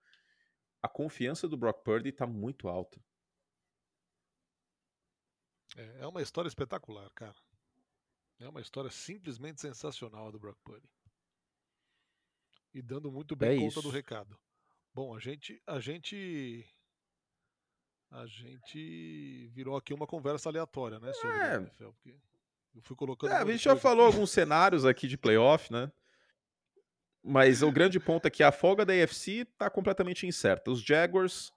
A 0.81 0.87
confiança 0.87 1.47
do 1.47 1.57
Brock 1.57 1.83
Purdy 1.83 2.09
está 2.09 2.27
muito 2.27 2.67
alta. 2.67 3.03
É, 5.75 6.01
é 6.01 6.07
uma 6.07 6.21
história 6.21 6.47
espetacular, 6.47 7.09
cara. 7.11 7.35
É 8.39 8.47
uma 8.47 8.61
história 8.61 8.91
simplesmente 8.91 9.59
sensacional 9.59 10.31
do 10.31 10.39
Brock 10.39 10.57
Purdy. 10.63 10.87
E 12.73 12.81
dando 12.81 13.11
muito 13.11 13.35
bem 13.35 13.57
é 13.57 13.59
conta 13.59 13.79
isso. 13.79 13.81
do 13.81 13.89
recado. 13.89 14.39
Bom, 14.93 15.15
a 15.15 15.19
gente, 15.19 15.61
a 15.65 15.79
gente, 15.79 16.67
a 18.11 18.25
gente 18.27 19.47
virou 19.49 19.75
aqui 19.75 19.93
uma 19.93 20.07
conversa 20.07 20.49
aleatória, 20.49 20.99
né, 20.99 21.11
sobre 21.13 21.37
é. 21.37 21.55
NFL, 21.55 21.89
porque 21.89 22.15
eu 22.77 22.81
fui 22.83 22.95
colocando. 22.95 23.31
É, 23.31 23.37
a 23.37 23.45
gente 23.45 23.63
já 23.63 23.75
falou 23.75 24.05
alguns 24.05 24.29
cenários 24.29 24.85
aqui 24.85 25.07
de 25.07 25.17
playoff, 25.17 25.71
né? 25.71 25.91
Mas 27.23 27.61
o 27.61 27.71
grande 27.71 27.99
ponto 27.99 28.25
é 28.27 28.29
que 28.29 28.43
a 28.43 28.51
folga 28.51 28.85
da 28.85 28.93
AFC 28.93 29.41
está 29.41 29.69
completamente 29.69 30.25
incerta. 30.25 30.71
Os 30.71 30.81
Jaguars 30.81 31.51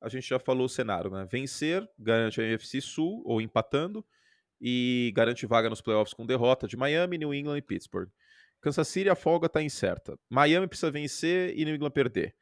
a 0.00 0.08
gente 0.08 0.28
já 0.28 0.38
falou 0.38 0.66
o 0.66 0.68
cenário, 0.68 1.10
né? 1.10 1.26
Vencer 1.30 1.88
garante 1.96 2.40
a 2.40 2.44
NFC 2.44 2.80
Sul 2.80 3.22
ou 3.24 3.40
empatando 3.40 4.04
e 4.60 5.12
garante 5.14 5.46
vaga 5.46 5.70
nos 5.70 5.80
playoffs 5.80 6.12
com 6.12 6.26
derrota 6.26 6.66
de 6.66 6.76
Miami, 6.76 7.18
New 7.18 7.32
England 7.32 7.58
e 7.58 7.62
Pittsburgh. 7.62 8.08
Kansas 8.60 8.88
City 8.88 9.08
a 9.08 9.14
folga 9.14 9.46
está 9.46 9.62
incerta. 9.62 10.18
Miami 10.28 10.66
precisa 10.66 10.90
vencer 10.90 11.56
e 11.56 11.64
New 11.64 11.74
England 11.74 11.90
perder. 11.90 12.34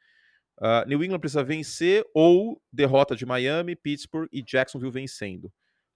Uh, 0.59 0.87
New 0.87 1.03
England 1.03 1.21
precisa 1.21 1.43
vencer 1.43 2.07
ou 2.15 2.63
derrota 2.73 3.15
de 3.17 3.27
Miami, 3.27 3.77
Pittsburgh 3.77 4.29
e 4.33 4.43
Jacksonville 4.43 4.93
vencendo. 4.93 5.53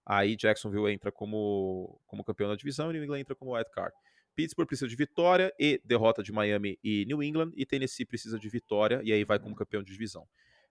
Aí 0.06 0.36
Jacksonville 0.36 0.92
entra 0.92 1.10
como, 1.10 2.00
como 2.06 2.24
campeão 2.24 2.48
da 2.48 2.56
divisão 2.56 2.90
e 2.90 2.94
New 2.94 3.04
England 3.04 3.20
entra 3.20 3.34
como 3.34 3.54
wild 3.54 3.70
card. 3.70 3.94
Pittsburgh 4.34 4.66
precisa 4.66 4.88
de 4.88 4.96
vitória 4.96 5.52
e 5.58 5.80
derrota 5.84 6.22
de 6.22 6.32
Miami 6.32 6.78
e 6.82 7.04
New 7.06 7.22
England, 7.22 7.52
e 7.54 7.64
Tennessee 7.64 8.04
precisa 8.04 8.38
de 8.38 8.48
vitória 8.48 9.00
e 9.04 9.12
aí 9.12 9.24
vai 9.24 9.38
como 9.38 9.54
campeão 9.54 9.82
de 9.82 9.92
divisão. 9.92 10.26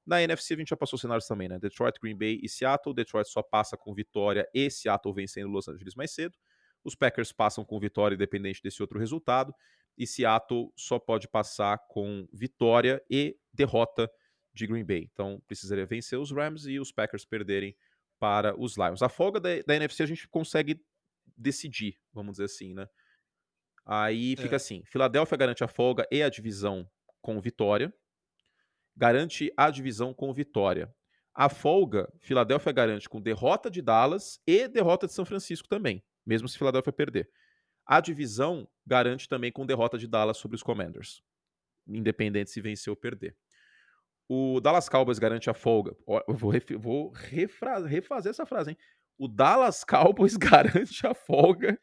Na 0.05 0.21
NFC 0.21 0.53
a 0.53 0.57
gente 0.57 0.69
já 0.69 0.75
passou 0.75 0.99
cenários 0.99 1.25
também, 1.25 1.47
né? 1.47 1.57
Detroit, 1.57 1.97
Green 2.01 2.17
Bay 2.17 2.39
e 2.43 2.49
Seattle. 2.49 2.93
Detroit 2.93 3.27
só 3.29 3.41
passa 3.41 3.77
com 3.77 3.93
vitória 3.93 4.47
e 4.53 4.69
Seattle 4.69 5.13
vencendo 5.13 5.49
Los 5.49 5.67
Angeles 5.69 5.95
mais 5.95 6.11
cedo. 6.11 6.37
Os 6.83 6.93
Packers 6.93 7.31
passam 7.31 7.63
com 7.63 7.79
vitória 7.79 8.13
independente 8.15 8.61
desse 8.61 8.81
outro 8.81 8.99
resultado. 8.99 9.55
E 9.97 10.05
Seattle 10.05 10.71
só 10.75 10.99
pode 10.99 11.29
passar 11.29 11.77
com 11.87 12.27
vitória 12.33 13.01
e 13.09 13.37
derrota 13.53 14.11
de 14.53 14.67
Green 14.67 14.83
Bay. 14.83 15.09
Então 15.13 15.41
precisaria 15.47 15.85
vencer 15.85 16.19
os 16.19 16.31
Rams 16.31 16.65
e 16.65 16.79
os 16.79 16.91
Packers 16.91 17.23
perderem 17.23 17.73
para 18.23 18.57
os 18.57 18.77
Lions. 18.77 19.01
A 19.01 19.09
folga 19.09 19.37
da, 19.37 19.49
da 19.67 19.75
NFC 19.75 20.01
a 20.01 20.05
gente 20.05 20.29
consegue 20.29 20.81
decidir, 21.35 21.99
vamos 22.13 22.33
dizer 22.33 22.45
assim, 22.45 22.73
né? 22.73 22.87
Aí 23.85 24.37
fica 24.37 24.55
é. 24.55 24.55
assim: 24.55 24.81
Filadélfia 24.85 25.37
garante 25.37 25.61
a 25.61 25.67
folga 25.67 26.07
e 26.09 26.23
a 26.23 26.29
divisão 26.29 26.89
com 27.21 27.41
vitória 27.41 27.93
garante 28.95 29.51
a 29.57 29.69
divisão 29.69 30.13
com 30.13 30.33
vitória. 30.33 30.89
A 31.33 31.49
folga, 31.49 32.07
Filadélfia 32.21 32.71
garante 32.71 33.09
com 33.09 33.19
derrota 33.19 33.69
de 33.69 33.81
Dallas 33.81 34.39
e 34.47 34.69
derrota 34.69 35.05
de 35.05 35.11
São 35.11 35.25
Francisco 35.25 35.67
também, 35.67 36.01
mesmo 36.25 36.47
se 36.47 36.57
Filadélfia 36.57 36.93
perder. 36.93 37.29
A 37.85 37.99
divisão 37.99 38.69
garante 38.85 39.27
também 39.27 39.51
com 39.51 39.65
derrota 39.65 39.97
de 39.97 40.07
Dallas 40.07 40.37
sobre 40.37 40.55
os 40.55 40.63
Commanders, 40.63 41.21
independente 41.85 42.51
se 42.51 42.61
vencer 42.61 42.89
ou 42.89 42.95
perder. 42.95 43.35
O 44.27 44.59
Dallas 44.61 44.87
Cowboys 44.87 45.19
garante 45.19 45.49
a 45.49 45.53
folga. 45.53 45.95
Eu 46.27 46.35
vou, 46.35 46.53
vou 46.79 47.11
refazer 47.11 48.29
essa 48.29 48.45
frase, 48.45 48.71
hein? 48.71 48.77
O 49.17 49.27
Dallas 49.27 49.83
Cowboys 49.85 50.37
garante 50.37 51.05
a 51.05 51.13
folga 51.13 51.79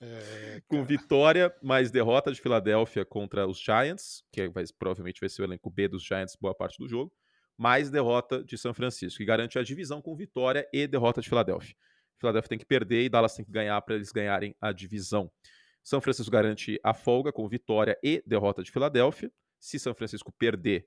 É, 0.00 0.60
com 0.68 0.84
vitória, 0.84 1.54
mais 1.62 1.90
derrota 1.90 2.30
de 2.30 2.40
Filadélfia 2.40 3.04
contra 3.04 3.46
os 3.46 3.58
Giants, 3.58 4.22
que 4.30 4.48
vai, 4.48 4.64
provavelmente 4.78 5.20
vai 5.20 5.28
ser 5.28 5.42
o 5.42 5.44
elenco 5.46 5.70
B 5.70 5.88
dos 5.88 6.02
Giants 6.02 6.36
boa 6.38 6.54
parte 6.54 6.78
do 6.78 6.86
jogo, 6.86 7.10
mais 7.56 7.90
derrota 7.90 8.44
de 8.44 8.58
São 8.58 8.74
Francisco, 8.74 9.18
que 9.18 9.24
garante 9.24 9.58
a 9.58 9.62
divisão 9.62 10.02
com 10.02 10.14
vitória 10.14 10.68
e 10.72 10.86
derrota 10.86 11.22
de 11.22 11.28
Filadélfia. 11.28 11.74
Filadélfia 12.18 12.48
tem 12.48 12.58
que 12.58 12.66
perder 12.66 13.04
e 13.04 13.08
Dallas 13.08 13.34
tem 13.34 13.44
que 13.44 13.50
ganhar 13.50 13.80
para 13.82 13.94
eles 13.94 14.12
ganharem 14.12 14.54
a 14.60 14.72
divisão. 14.72 15.30
São 15.82 16.00
Francisco 16.00 16.30
garante 16.30 16.78
a 16.82 16.92
folga 16.92 17.32
com 17.32 17.48
vitória 17.48 17.96
e 18.02 18.22
derrota 18.26 18.62
de 18.62 18.70
Filadélfia. 18.70 19.30
Se 19.58 19.78
São 19.78 19.94
Francisco 19.94 20.32
perder 20.32 20.86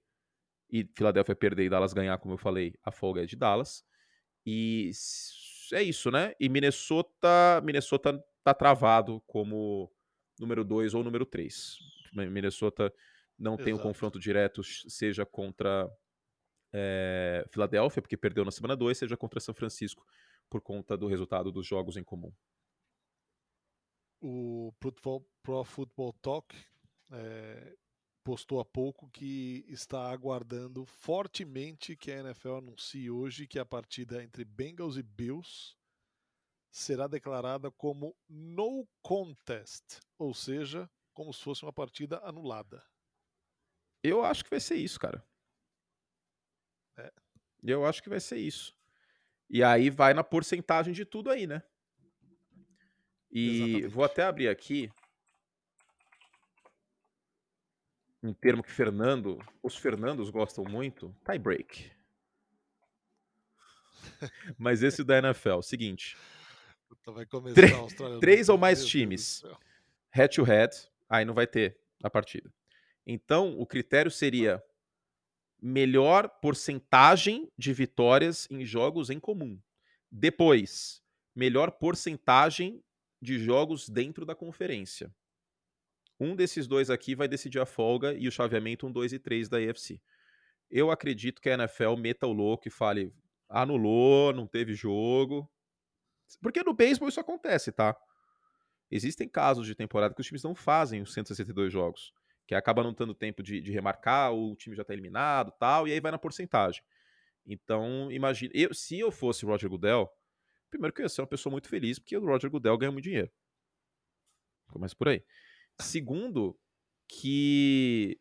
e 0.70 0.88
Filadélfia 0.96 1.36
perder 1.36 1.66
e 1.66 1.70
Dallas 1.70 1.94
ganhar, 1.94 2.18
como 2.20 2.36
eu 2.36 2.38
falei, 2.38 2.76
a 2.84 2.92
folga 2.92 3.24
é 3.24 3.26
de 3.26 3.36
Dallas. 3.36 3.84
E 4.46 4.92
é 5.74 5.82
isso, 5.82 6.12
né? 6.12 6.34
E 6.40 6.48
Minnesota, 6.48 7.62
Minnesota 7.64 8.24
tá 8.44 8.54
travado 8.54 9.22
como 9.28 9.92
número 10.40 10.64
2 10.64 10.94
ou 10.94 11.04
número 11.04 11.26
3. 11.26 11.78
Minnesota 12.14 12.94
não 13.38 13.54
Exato. 13.54 13.64
tem 13.64 13.74
o 13.74 13.78
um 13.78 13.82
confronto 13.82 14.20
direto, 14.20 14.64
seja 14.64 15.26
contra 15.26 15.90
é, 16.74 17.46
Filadélfia, 17.50 18.02
porque 18.02 18.18
perdeu 18.18 18.46
na 18.46 18.52
semana 18.52 18.76
2, 18.76 18.98
seja 18.98 19.18
contra 19.18 19.40
São 19.40 19.54
Francisco, 19.54 20.06
por 20.50 20.62
conta 20.62 20.98
do 20.98 21.08
resultado 21.08 21.52
dos 21.52 21.66
jogos 21.66 21.98
em 21.98 22.04
comum. 22.04 22.34
O 24.22 24.74
Pro 24.80 25.64
Football 25.64 26.14
Talk 26.22 26.56
é, 27.12 27.76
postou 28.24 28.60
há 28.60 28.66
pouco 28.66 29.10
que 29.10 29.66
está 29.68 30.10
aguardando 30.12 30.86
fortemente 30.86 31.96
que 31.96 32.12
a 32.12 32.20
NFL 32.20 32.58
anuncie 32.58 33.10
hoje 33.10 33.48
que 33.48 33.60
a 33.60 33.66
partida 33.66 34.24
entre 34.24 34.44
Bengals 34.44 34.98
e 34.98 35.04
Bills 35.04 35.76
será 36.72 37.08
declarada 37.08 37.72
como 37.72 38.16
no 38.28 38.88
contest, 39.02 40.00
ou 40.18 40.34
seja, 40.34 40.90
como 41.14 41.34
se 41.34 41.44
fosse 41.44 41.64
uma 41.64 41.74
partida 41.74 42.20
anulada. 42.24 42.84
Eu 44.04 44.24
acho 44.24 44.44
que 44.44 44.50
vai 44.50 44.60
ser 44.60 44.76
isso, 44.76 45.00
cara. 45.00 45.26
É. 46.98 47.12
Eu 47.64 47.86
acho 47.86 48.02
que 48.02 48.10
vai 48.10 48.20
ser 48.20 48.38
isso. 48.38 48.76
E 49.50 49.64
aí 49.64 49.90
vai 49.90 50.14
na 50.14 50.24
porcentagem 50.24 50.94
de 50.94 51.04
tudo 51.06 51.30
aí, 51.30 51.48
né? 51.48 51.64
E 53.32 53.50
Exatamente. 53.50 53.88
vou 53.88 54.04
até 54.04 54.24
abrir 54.24 54.48
aqui 54.48 54.92
um 58.22 58.34
termo 58.34 58.62
que 58.62 58.72
Fernando, 58.72 59.40
os 59.64 59.76
Fernandos 59.76 60.30
gostam 60.30 60.64
muito, 60.64 61.16
tie 61.26 61.40
break. 61.40 61.92
Mas 64.58 64.84
esse 64.84 65.04
da 65.04 65.18
NFL, 65.18 65.62
seguinte. 65.62 66.18
Vai 67.06 67.26
começar 67.26 67.56
três, 67.56 68.20
três 68.20 68.50
ou 68.50 68.58
mais 68.58 68.86
times, 68.86 69.44
head 70.12 70.36
to 70.36 70.44
head, 70.44 70.76
aí 71.10 71.26
não 71.26 71.34
vai 71.34 71.48
ter 71.48 71.78
a 72.04 72.10
partida. 72.10 72.52
Então, 73.06 73.58
o 73.58 73.66
critério 73.66 74.12
seria 74.12 74.64
melhor 75.62 76.30
porcentagem 76.30 77.52
de 77.58 77.74
vitórias 77.74 78.48
em 78.52 78.66
jogos 78.66 79.10
em 79.10 79.20
comum. 79.20 79.60
Depois, 80.12 81.02
melhor 81.36 81.72
porcentagem 81.72 82.84
de 83.22 83.40
jogos 83.40 83.90
dentro 83.90 84.26
da 84.26 84.36
conferência. 84.36 85.14
Um 86.20 86.36
desses 86.36 86.68
dois 86.68 86.90
aqui 86.90 87.16
vai 87.16 87.28
decidir 87.28 87.60
a 87.60 87.66
folga 87.66 88.14
e 88.14 88.28
o 88.28 88.32
chaveamento 88.32 88.86
1, 88.88 88.92
2 88.92 89.14
e 89.14 89.20
3 89.20 89.48
da 89.48 89.62
EFC. 89.62 90.02
Eu 90.70 90.92
acredito 90.92 91.42
que 91.42 91.50
a 91.50 91.54
NFL 91.54 91.96
meta 91.98 92.28
o 92.28 92.34
louco 92.34 92.68
e 92.68 92.72
fale: 92.72 93.14
anulou, 93.48 94.34
não 94.34 94.46
teve 94.46 94.74
jogo. 94.74 95.50
Porque 96.42 96.64
no 96.64 96.74
beisebol 96.74 97.10
isso 97.10 97.20
acontece, 97.20 97.72
tá? 97.72 97.96
Existem 98.92 99.28
casos 99.28 99.66
de 99.66 99.74
temporada 99.74 100.14
que 100.14 100.22
os 100.22 100.28
times 100.28 100.44
não 100.44 100.54
fazem 100.54 101.02
os 101.02 101.14
162 101.14 101.72
jogos 101.72 102.14
que 102.50 102.56
acaba 102.56 102.82
não 102.82 102.96
tendo 102.96 103.14
tempo 103.14 103.44
de, 103.44 103.62
de 103.62 103.72
remarcar, 103.72 104.34
o 104.34 104.56
time 104.56 104.76
já 104.76 104.82
está 104.82 104.92
eliminado 104.92 105.52
tal, 105.60 105.88
e 105.88 105.94
aí 105.94 106.00
vai 106.00 106.12
na 106.12 106.18
porcentagem. 106.18 106.82
Então, 107.46 108.12
imagine, 108.12 108.52
eu, 108.56 108.74
se 108.74 108.98
eu 108.98 109.12
fosse 109.12 109.46
o 109.46 109.50
Roger 109.50 109.70
Goodell, 109.70 110.10
primeiro 110.68 110.92
que 110.92 111.00
eu 111.00 111.06
ia 111.06 111.10
ser 111.10 111.22
uma 111.22 111.28
pessoa 111.28 111.52
muito 111.52 111.70
feliz, 111.70 112.00
porque 112.00 112.18
o 112.18 112.26
Roger 112.26 112.50
Goodell 112.50 112.76
ganha 112.76 112.92
muito 112.92 113.04
dinheiro. 113.04 113.32
Começa 114.72 114.96
por 114.96 115.10
aí. 115.10 115.24
Segundo, 115.82 116.58
que 117.08 118.20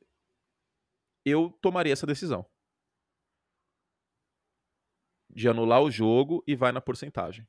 eu 1.25 1.51
tomaria 1.61 1.93
essa 1.93 2.07
decisão. 2.07 2.47
De 5.29 5.49
anular 5.49 5.83
o 5.83 5.91
jogo 5.91 6.43
e 6.47 6.57
vai 6.57 6.73
na 6.73 6.81
porcentagem. 6.81 7.47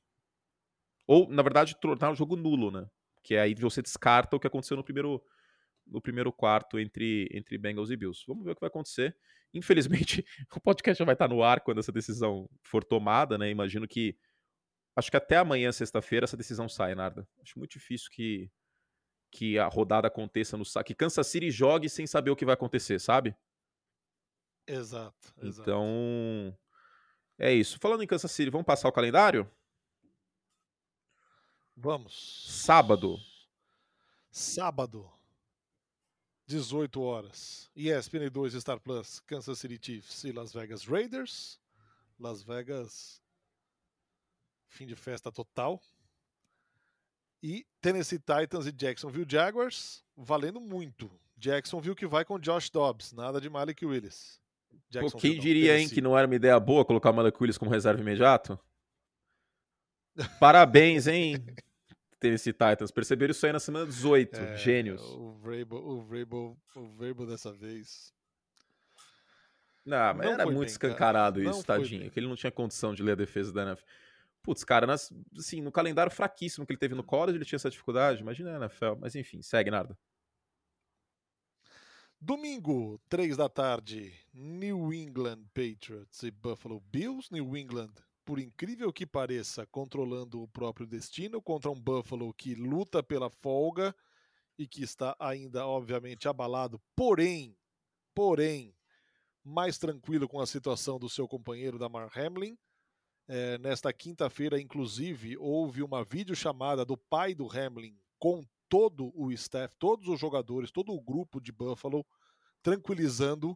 Ou, 1.07 1.27
na 1.29 1.41
verdade, 1.41 1.79
tornar 1.79 2.11
o 2.11 2.15
jogo 2.15 2.35
nulo, 2.35 2.69
né? 2.69 2.87
Que 3.23 3.35
aí 3.35 3.55
você 3.55 3.81
descarta 3.81 4.35
o 4.35 4.39
que 4.39 4.47
aconteceu 4.47 4.77
no 4.77 4.83
primeiro, 4.83 5.23
no 5.87 6.01
primeiro 6.01 6.31
quarto 6.31 6.77
entre, 6.77 7.27
entre 7.31 7.57
Bengals 7.57 7.89
e 7.89 7.97
Bills. 7.97 8.23
Vamos 8.27 8.43
ver 8.43 8.51
o 8.51 8.55
que 8.55 8.61
vai 8.61 8.67
acontecer. 8.67 9.15
Infelizmente, 9.53 10.23
o 10.55 10.59
podcast 10.59 10.99
já 10.99 11.05
vai 11.05 11.15
estar 11.15 11.27
no 11.27 11.41
ar 11.41 11.61
quando 11.61 11.79
essa 11.79 11.91
decisão 11.91 12.49
for 12.61 12.83
tomada, 12.83 13.37
né? 13.37 13.49
Imagino 13.49 13.87
que. 13.87 14.15
Acho 14.95 15.09
que 15.09 15.17
até 15.17 15.37
amanhã, 15.37 15.71
sexta-feira, 15.71 16.25
essa 16.25 16.35
decisão 16.35 16.67
sai, 16.67 16.93
Narda. 16.93 17.27
Acho 17.41 17.57
muito 17.57 17.71
difícil 17.71 18.09
que, 18.11 18.51
que 19.31 19.59
a 19.59 19.67
rodada 19.67 20.07
aconteça 20.07 20.57
no 20.57 20.63
que 20.83 20.95
Kansas 20.95 21.27
City 21.27 21.51
jogue 21.51 21.89
sem 21.89 22.07
saber 22.07 22.31
o 22.31 22.35
que 22.35 22.45
vai 22.45 22.53
acontecer, 22.53 22.99
sabe? 22.99 23.35
Exato, 24.65 25.33
exato. 25.41 25.61
Então, 25.61 26.57
é 27.37 27.53
isso. 27.53 27.79
Falando 27.79 28.03
em 28.03 28.07
Kansas 28.07 28.31
City, 28.31 28.49
vamos 28.49 28.65
passar 28.65 28.87
o 28.87 28.91
calendário? 28.91 29.49
Vamos. 31.75 32.45
Sábado. 32.65 33.17
Sábado. 34.29 35.09
18 36.45 37.01
horas. 37.01 37.69
ESPN 37.75 38.29
2 38.29 38.55
Star 38.55 38.79
Plus, 38.79 39.19
Kansas 39.21 39.59
City 39.59 39.79
Chiefs 39.81 40.23
e 40.23 40.31
Las 40.31 40.51
Vegas 40.51 40.85
Raiders. 40.85 41.59
Las 42.19 42.43
Vegas, 42.43 43.21
fim 44.67 44.85
de 44.85 44.95
festa 44.95 45.31
total. 45.31 45.79
E 47.41 47.65
Tennessee 47.81 48.19
Titans 48.19 48.67
e 48.67 48.71
Jacksonville 48.71 49.25
Jaguars, 49.29 50.03
valendo 50.15 50.59
muito. 50.59 51.09
Jacksonville 51.37 51.95
que 51.95 52.05
vai 52.05 52.25
com 52.25 52.37
Josh 52.37 52.69
Dobbs, 52.69 53.13
nada 53.13 53.39
de 53.39 53.49
Malik 53.49 53.85
Willis. 53.85 54.39
Pô, 54.99 55.11
quem 55.11 55.35
não, 55.35 55.39
diria, 55.39 55.71
Tennessee. 55.71 55.83
hein, 55.83 55.89
que 55.89 56.01
não 56.01 56.17
era 56.17 56.27
uma 56.27 56.35
ideia 56.35 56.59
boa 56.59 56.83
colocar 56.83 57.11
o 57.11 57.13
Malik 57.13 57.37
Willis 57.41 57.57
como 57.57 57.71
reserva 57.71 58.01
imediato? 58.01 58.59
Parabéns, 60.39 61.07
hein? 61.07 61.37
Tennessee 62.19 62.51
Titans. 62.51 62.91
Perceberam 62.91 63.31
isso 63.31 63.45
aí 63.45 63.53
na 63.53 63.59
semana 63.59 63.85
18. 63.85 64.35
É, 64.35 64.57
Gênios. 64.57 65.01
O 65.01 65.31
Vrabel, 65.31 65.77
o, 65.77 66.01
Vrabel, 66.01 66.57
o 66.75 66.87
Vrabel 66.97 67.25
dessa 67.25 67.53
vez. 67.53 68.13
Não, 69.85 70.13
mas 70.13 70.25
não 70.25 70.33
era 70.33 70.45
muito 70.45 70.59
bem, 70.59 70.67
escancarado 70.67 71.39
cara. 71.39 71.49
isso, 71.49 71.59
não 71.59 71.63
tadinho. 71.63 72.11
Que 72.11 72.19
ele 72.19 72.27
não 72.27 72.35
tinha 72.35 72.51
condição 72.51 72.93
de 72.93 73.01
ler 73.01 73.13
a 73.13 73.15
defesa 73.15 73.53
da 73.53 73.63
NFL. 73.63 73.85
Putz, 74.41 74.63
cara, 74.63 74.87
nas, 74.87 75.11
assim, 75.37 75.61
no 75.61 75.71
calendário 75.71 76.11
fraquíssimo 76.11 76.65
que 76.65 76.73
ele 76.73 76.79
teve 76.79 76.95
no 76.95 77.03
college, 77.03 77.37
ele 77.37 77.45
tinha 77.45 77.57
essa 77.57 77.69
dificuldade. 77.69 78.21
Imagina 78.21 78.55
a 78.55 78.65
NFL. 78.65 78.95
Mas 78.99 79.15
enfim, 79.15 79.41
segue, 79.41 79.69
nada. 79.69 79.97
Domingo, 82.21 82.99
3 83.07 83.37
da 83.37 83.47
tarde, 83.47 84.13
New 84.33 84.93
England 84.93 85.43
Patriots 85.53 86.23
e 86.23 86.31
Buffalo 86.31 86.81
Bills. 86.81 87.29
New 87.31 87.55
England 87.55 87.93
por 88.29 88.37
incrível 88.37 88.93
que 88.93 89.07
pareça, 89.07 89.65
controlando 89.65 90.43
o 90.43 90.47
próprio 90.47 90.85
destino 90.85 91.41
contra 91.41 91.71
um 91.71 91.81
Buffalo 91.81 92.31
que 92.31 92.53
luta 92.53 93.01
pela 93.01 93.27
folga 93.27 93.95
e 94.55 94.67
que 94.67 94.83
está 94.83 95.15
ainda, 95.17 95.65
obviamente, 95.65 96.27
abalado, 96.27 96.79
porém, 96.95 97.57
porém, 98.13 98.75
mais 99.43 99.79
tranquilo 99.79 100.27
com 100.27 100.39
a 100.39 100.45
situação 100.45 100.99
do 100.99 101.09
seu 101.09 101.27
companheiro 101.27 101.79
Damar 101.79 102.11
Hamlin. 102.15 102.55
É, 103.31 103.59
nesta 103.59 103.93
quinta-feira, 103.93 104.59
inclusive, 104.59 105.37
houve 105.37 105.83
uma 105.83 106.03
videochamada 106.03 106.83
do 106.83 106.97
pai 106.97 107.35
do 107.35 107.47
Hamlin 107.47 107.95
com 108.17 108.43
todo 108.67 109.11
o 109.15 109.31
staff, 109.31 109.75
todos 109.77 110.07
os 110.07 110.19
jogadores, 110.19 110.71
todo 110.71 110.91
o 110.91 110.99
grupo 110.99 111.39
de 111.39 111.51
Buffalo, 111.51 112.03
tranquilizando, 112.63 113.55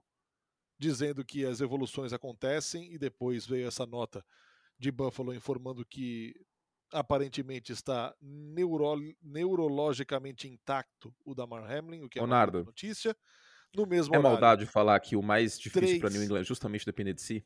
dizendo 0.77 1.25
que 1.25 1.43
as 1.43 1.59
evoluções 1.59 2.13
acontecem, 2.13 2.93
e 2.93 2.99
depois 2.99 3.47
veio 3.47 3.67
essa 3.67 3.83
nota 3.83 4.23
de 4.77 4.91
Buffalo 4.91 5.33
informando 5.33 5.83
que 5.83 6.35
aparentemente 6.91 7.71
está 7.71 8.13
neuro, 8.21 8.95
neurologicamente 9.23 10.47
intacto 10.47 11.11
o 11.25 11.33
Damar 11.33 11.63
Hamlin, 11.63 12.03
o 12.03 12.09
que 12.09 12.19
é 12.19 12.21
Leonardo, 12.21 12.59
uma 12.59 12.65
notícia. 12.65 13.17
No 13.75 13.87
mesmo 13.87 14.13
é 14.13 14.19
horário, 14.19 14.31
maldade 14.33 14.65
falar 14.67 14.99
que 14.99 15.15
o 15.15 15.23
mais 15.23 15.59
difícil 15.59 15.99
para 15.99 16.11
New 16.11 16.23
England 16.23 16.41
é 16.41 16.43
justamente 16.43 16.85
depender 16.85 17.13
de 17.13 17.21
si? 17.23 17.43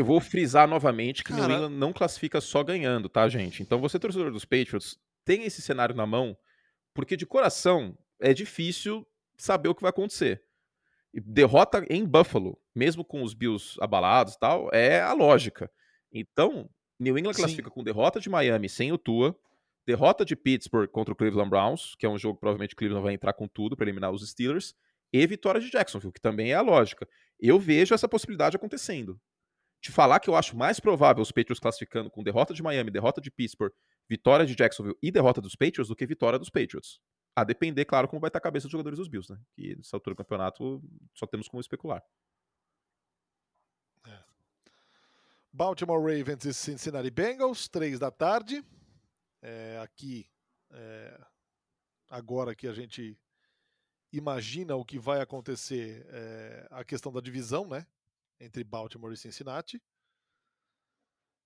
Eu 0.00 0.04
vou 0.04 0.20
frisar 0.20 0.66
novamente 0.68 1.22
que 1.22 1.32
Cara... 1.32 1.46
New 1.46 1.56
England 1.56 1.78
não 1.78 1.92
classifica 1.92 2.40
só 2.40 2.62
ganhando, 2.62 3.08
tá, 3.08 3.28
gente? 3.28 3.62
Então 3.62 3.80
você, 3.80 3.98
torcedor 3.98 4.32
dos 4.32 4.44
Patriots, 4.44 4.98
tem 5.24 5.44
esse 5.44 5.60
cenário 5.62 5.94
na 5.94 6.06
mão, 6.06 6.36
porque 6.94 7.16
de 7.16 7.26
coração 7.26 7.96
é 8.20 8.32
difícil 8.32 9.06
saber 9.36 9.68
o 9.68 9.74
que 9.74 9.82
vai 9.82 9.90
acontecer 9.90 10.42
derrota 11.12 11.84
em 11.90 12.04
Buffalo, 12.04 12.58
mesmo 12.74 13.04
com 13.04 13.22
os 13.22 13.34
Bills 13.34 13.76
abalados 13.80 14.34
e 14.34 14.38
tal, 14.38 14.70
é 14.72 15.00
a 15.00 15.12
lógica. 15.12 15.70
Então, 16.12 16.68
New 16.98 17.18
England 17.18 17.34
Sim. 17.34 17.42
classifica 17.42 17.70
com 17.70 17.82
derrota 17.82 18.20
de 18.20 18.30
Miami 18.30 18.68
sem 18.68 18.92
o 18.92 18.98
Tua, 18.98 19.36
derrota 19.86 20.24
de 20.24 20.36
Pittsburgh 20.36 20.88
contra 20.88 21.12
o 21.12 21.16
Cleveland 21.16 21.50
Browns, 21.50 21.94
que 21.98 22.06
é 22.06 22.08
um 22.08 22.18
jogo 22.18 22.34
que 22.34 22.40
provavelmente 22.40 22.74
o 22.74 22.76
Cleveland 22.76 23.04
vai 23.04 23.14
entrar 23.14 23.32
com 23.32 23.48
tudo 23.48 23.76
para 23.76 23.86
eliminar 23.86 24.12
os 24.12 24.28
Steelers, 24.28 24.74
e 25.12 25.26
vitória 25.26 25.60
de 25.60 25.70
Jacksonville, 25.70 26.12
que 26.12 26.20
também 26.20 26.52
é 26.52 26.54
a 26.54 26.60
lógica. 26.60 27.08
Eu 27.40 27.58
vejo 27.58 27.94
essa 27.94 28.08
possibilidade 28.08 28.56
acontecendo. 28.56 29.20
Te 29.80 29.90
falar 29.90 30.20
que 30.20 30.28
eu 30.28 30.36
acho 30.36 30.56
mais 30.56 30.78
provável 30.78 31.22
os 31.22 31.32
Patriots 31.32 31.58
classificando 31.58 32.10
com 32.10 32.22
derrota 32.22 32.52
de 32.52 32.62
Miami, 32.62 32.90
derrota 32.90 33.20
de 33.20 33.30
Pittsburgh, 33.30 33.72
vitória 34.08 34.44
de 34.44 34.54
Jacksonville 34.54 34.98
e 35.02 35.10
derrota 35.10 35.40
dos 35.40 35.54
Patriots 35.54 35.88
do 35.88 35.96
que 35.96 36.06
vitória 36.06 36.38
dos 36.38 36.50
Patriots. 36.50 37.00
A 37.34 37.44
depender, 37.44 37.84
claro, 37.84 38.08
como 38.08 38.20
vai 38.20 38.28
estar 38.28 38.38
a 38.38 38.42
cabeça 38.42 38.66
dos 38.66 38.72
jogadores 38.72 38.98
dos 38.98 39.08
Bills, 39.08 39.32
né? 39.32 39.40
Que 39.54 39.76
nessa 39.76 39.96
altura 39.96 40.14
do 40.14 40.18
campeonato 40.18 40.82
só 41.14 41.26
temos 41.26 41.48
como 41.48 41.60
especular. 41.60 42.02
É. 44.06 44.18
Baltimore 45.52 46.00
Ravens 46.00 46.44
e 46.44 46.52
Cincinnati 46.52 47.10
Bengals, 47.10 47.68
três 47.68 47.98
da 47.98 48.10
tarde. 48.10 48.62
É, 49.40 49.80
aqui, 49.82 50.28
é, 50.72 51.20
agora 52.10 52.54
que 52.54 52.66
a 52.66 52.74
gente 52.74 53.18
imagina 54.12 54.74
o 54.74 54.84
que 54.84 54.98
vai 54.98 55.20
acontecer, 55.20 56.04
é, 56.10 56.66
a 56.70 56.84
questão 56.84 57.12
da 57.12 57.20
divisão, 57.20 57.66
né? 57.66 57.86
Entre 58.40 58.64
Baltimore 58.64 59.12
e 59.12 59.16
Cincinnati. 59.16 59.80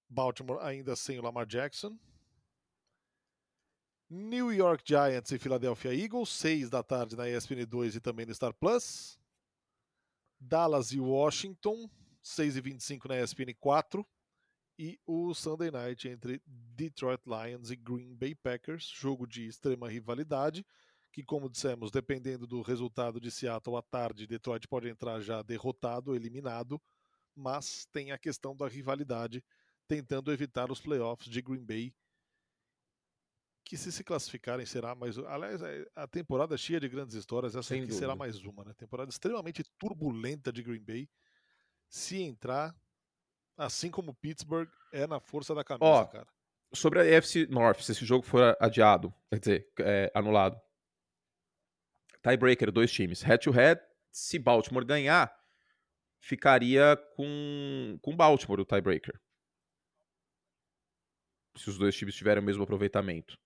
Baltimore 0.08 0.60
ainda 0.62 0.94
sem 0.94 1.18
o 1.18 1.22
Lamar 1.22 1.46
Jackson. 1.46 1.98
New 4.08 4.52
York 4.52 4.84
Giants 4.86 5.32
e 5.32 5.38
Philadelphia 5.38 5.92
Eagles, 5.92 6.28
6 6.28 6.70
da 6.70 6.82
tarde 6.82 7.16
na 7.16 7.28
ESPN 7.28 7.66
2 7.66 7.96
e 7.96 8.00
também 8.00 8.24
no 8.24 8.34
Star 8.34 8.54
Plus. 8.54 9.18
Dallas 10.38 10.92
e 10.92 11.00
Washington, 11.00 11.90
6 12.22 12.56
e 12.56 12.60
25 12.60 13.08
na 13.08 13.20
ESPN 13.20 13.54
4. 13.58 14.06
E 14.78 15.00
o 15.06 15.32
Sunday 15.34 15.70
Night 15.70 16.08
entre 16.08 16.42
Detroit 16.46 17.20
Lions 17.26 17.70
e 17.70 17.76
Green 17.76 18.14
Bay 18.14 18.34
Packers, 18.34 18.88
jogo 18.88 19.26
de 19.26 19.46
extrema 19.46 19.88
rivalidade, 19.88 20.66
que, 21.14 21.22
como 21.22 21.48
dissemos, 21.48 21.92
dependendo 21.92 22.44
do 22.44 22.60
resultado 22.60 23.20
de 23.20 23.30
Seattle 23.30 23.76
à 23.76 23.82
tarde, 23.82 24.26
Detroit 24.26 24.66
pode 24.66 24.88
entrar 24.88 25.20
já 25.20 25.42
derrotado, 25.42 26.16
eliminado, 26.16 26.82
mas 27.36 27.86
tem 27.92 28.10
a 28.10 28.18
questão 28.18 28.56
da 28.56 28.66
rivalidade, 28.66 29.44
tentando 29.86 30.32
evitar 30.32 30.72
os 30.72 30.80
playoffs 30.80 31.30
de 31.30 31.40
Green 31.40 31.64
Bay 31.64 31.94
que 33.64 33.76
se 33.76 33.92
se 33.92 34.02
classificarem 34.02 34.66
será 34.66 34.92
mais. 34.96 35.16
Aliás, 35.16 35.62
é, 35.62 35.86
a 35.94 36.06
temporada 36.08 36.56
cheia 36.58 36.80
de 36.80 36.88
grandes 36.88 37.14
histórias, 37.14 37.54
essa 37.54 37.68
Sem 37.68 37.78
aqui 37.78 37.86
dúvida. 37.86 38.00
será 38.00 38.16
mais 38.16 38.44
uma, 38.44 38.64
né? 38.64 38.74
Temporada 38.74 39.08
extremamente 39.08 39.62
turbulenta 39.78 40.52
de 40.52 40.64
Green 40.64 40.82
Bay. 40.82 41.08
Se 41.88 42.20
entrar, 42.20 42.74
assim 43.56 43.88
como 43.88 44.12
Pittsburgh, 44.14 44.68
é 44.92 45.06
na 45.06 45.20
força 45.20 45.54
da 45.54 45.62
camisa, 45.62 45.84
Ó, 45.86 46.04
cara. 46.06 46.26
Sobre 46.74 46.98
a 46.98 47.18
AFC 47.18 47.46
North, 47.46 47.80
se 47.82 47.92
esse 47.92 48.04
jogo 48.04 48.26
for 48.26 48.56
adiado, 48.60 49.14
quer 49.30 49.38
dizer, 49.38 49.72
é, 49.78 50.10
anulado. 50.12 50.60
Tiebreaker, 52.26 52.72
dois 52.72 52.90
times. 52.90 53.22
Head 53.22 53.44
to 53.44 53.52
head, 53.52 53.80
se 54.10 54.38
Baltimore 54.38 54.84
ganhar, 54.84 55.32
ficaria 56.18 56.96
com, 57.14 57.98
com 58.02 58.16
Baltimore 58.16 58.60
o 58.60 58.64
tiebreaker. 58.64 59.20
Se 61.56 61.68
os 61.68 61.78
dois 61.78 61.94
times 61.94 62.16
tiverem 62.16 62.42
o 62.42 62.46
mesmo 62.46 62.64
aproveitamento 62.64 63.38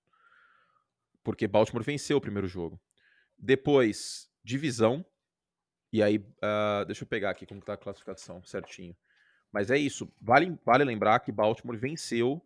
porque 1.28 1.46
Baltimore 1.46 1.84
venceu 1.84 2.16
o 2.16 2.20
primeiro 2.22 2.48
jogo. 2.48 2.80
Depois, 3.38 4.30
divisão. 4.42 5.04
E 5.92 6.02
aí, 6.02 6.16
uh, 6.16 6.86
deixa 6.86 7.04
eu 7.04 7.06
pegar 7.06 7.28
aqui 7.28 7.44
como 7.44 7.60
está 7.60 7.74
a 7.74 7.76
classificação 7.76 8.42
certinho. 8.42 8.96
Mas 9.52 9.70
é 9.70 9.76
isso. 9.76 10.10
Vale, 10.22 10.58
vale 10.64 10.84
lembrar 10.84 11.20
que 11.20 11.30
Baltimore 11.30 11.76
venceu 11.76 12.42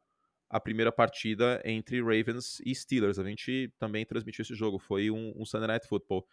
a 0.52 0.60
primeira 0.60 0.92
partida 0.92 1.62
entre 1.64 2.02
Ravens 2.02 2.60
e 2.60 2.74
Steelers. 2.74 3.18
A 3.18 3.24
gente 3.24 3.72
também 3.78 4.04
transmitiu 4.04 4.42
esse 4.42 4.54
jogo. 4.54 4.78
Foi 4.78 5.10
um, 5.10 5.32
um 5.34 5.46
Sunday 5.46 5.66
Night 5.66 5.88
Football. 5.88 6.28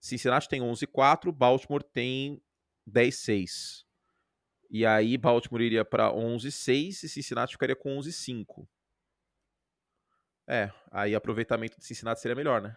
Cincinnati 0.00 0.48
tem 0.48 0.62
11-4, 0.62 1.30
Baltimore 1.30 1.84
tem 1.84 2.42
10-6. 2.88 3.84
E 4.70 4.86
aí 4.86 5.18
Baltimore 5.18 5.62
iria 5.62 5.84
para 5.84 6.10
11-6 6.10 7.04
e 7.04 7.08
Cincinnati 7.10 7.52
ficaria 7.52 7.76
com 7.76 7.98
11-5. 7.98 8.66
É, 10.48 10.72
aí 10.90 11.14
aproveitamento 11.14 11.78
de 11.78 11.84
Cincinnati 11.84 12.22
seria 12.22 12.34
melhor, 12.34 12.62
né? 12.62 12.74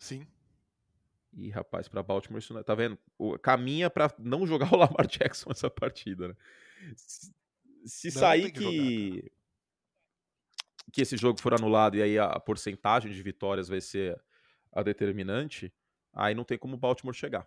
Sim. 0.00 0.26
E 1.32 1.50
rapaz, 1.50 1.86
para 1.86 2.02
Baltimore 2.02 2.40
isso 2.40 2.52
não, 2.52 2.60
é, 2.60 2.64
tá 2.64 2.74
vendo? 2.74 2.98
O, 3.16 3.38
caminha 3.38 3.88
para 3.88 4.12
não 4.18 4.44
jogar 4.44 4.74
o 4.74 4.76
Lamar 4.76 5.06
Jackson 5.06 5.50
essa 5.52 5.70
partida, 5.70 6.28
né? 6.28 6.34
Se, 7.86 8.08
não, 8.08 8.20
sair 8.20 8.50
que, 8.50 8.58
que, 8.58 9.08
jogar, 9.08 9.30
que 10.92 11.02
esse 11.02 11.16
jogo 11.16 11.40
for 11.40 11.54
anulado 11.54 11.96
e 11.96 12.02
aí 12.02 12.18
a 12.18 12.38
porcentagem 12.40 13.12
de 13.12 13.22
vitórias 13.22 13.68
vai 13.68 13.80
ser 13.80 14.20
a 14.72 14.82
determinante, 14.82 15.72
aí 16.12 16.34
não 16.34 16.44
tem 16.44 16.58
como 16.58 16.74
o 16.74 16.78
Baltimore 16.78 17.14
chegar. 17.14 17.46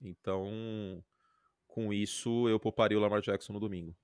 Então, 0.00 1.04
com 1.68 1.92
isso 1.92 2.48
eu 2.48 2.58
pouparia 2.58 2.98
o 2.98 3.00
Lamar 3.00 3.20
Jackson 3.20 3.52
no 3.52 3.60
domingo 3.60 3.96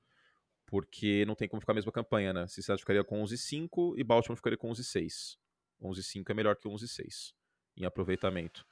porque 0.70 1.24
não 1.26 1.34
tem 1.34 1.48
como 1.48 1.60
ficar 1.60 1.72
a 1.72 1.74
mesma 1.74 1.90
campanha, 1.90 2.32
né? 2.32 2.46
Cincinnati 2.46 2.80
ficaria 2.80 3.02
com 3.02 3.20
11-5 3.20 3.94
e 3.98 4.04
Baltimore 4.04 4.36
ficaria 4.36 4.56
com 4.56 4.70
11-6. 4.70 5.36
11-5 5.82 6.30
é 6.30 6.34
melhor 6.34 6.54
que 6.54 6.68
11-6 6.68 7.34
em 7.76 7.84
aproveitamento, 7.84 8.64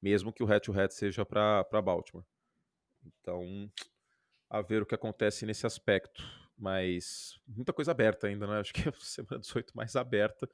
mesmo 0.00 0.32
que 0.32 0.42
o 0.42 0.46
head-to-head 0.46 0.94
seja 0.94 1.26
para 1.26 1.82
Baltimore. 1.82 2.24
Então, 3.04 3.70
a 4.48 4.62
ver 4.62 4.80
o 4.80 4.86
que 4.86 4.94
acontece 4.94 5.44
nesse 5.44 5.66
aspecto. 5.66 6.22
Mas 6.56 7.40
muita 7.46 7.72
coisa 7.72 7.90
aberta 7.90 8.26
ainda, 8.26 8.46
né? 8.46 8.60
Acho 8.60 8.72
que 8.72 8.88
é 8.88 8.92
a 8.92 9.00
semana 9.00 9.40
18 9.40 9.76
mais 9.76 9.96
aberta, 9.96 10.48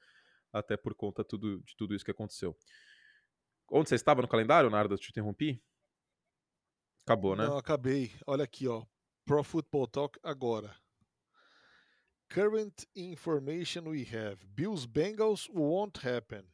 até 0.53 0.77
por 0.77 0.95
conta 0.95 1.25
tudo, 1.25 1.61
de 1.61 1.77
tudo 1.77 1.95
isso 1.95 2.05
que 2.05 2.11
aconteceu. 2.11 2.57
Onde 3.71 3.89
você 3.89 3.95
estava 3.95 4.23
no 4.23 4.29
calendário, 4.29 4.71
Narda? 4.71 4.97
Te 4.97 5.11
interrompi? 5.11 5.63
Acabou, 7.03 7.37
né? 7.37 7.47
Não, 7.47 7.59
acabei. 7.59 8.13
Olha 8.27 8.45
aqui, 8.45 8.67
ó. 8.67 8.85
Pro 9.25 9.43
Football 9.43 9.87
Talk 9.89 10.19
agora. 10.23 10.75
Current 12.31 12.87
information 12.95 13.89
we 13.89 14.05
have 14.05 14.45
Bills 14.55 14.87
Bengals 14.87 15.49
won't 15.49 15.99
happen. 16.07 16.45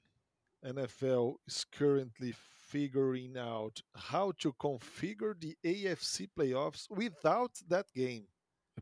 NFL 0.65 1.35
is 1.47 1.65
currently 1.65 2.33
figuring 2.33 3.37
out 3.37 3.83
how 3.95 4.33
to 4.39 4.53
configure 4.53 5.35
the 5.39 5.57
AFC 5.65 6.29
playoffs 6.37 6.89
without 6.91 7.61
that 7.69 7.87
game. 7.95 8.27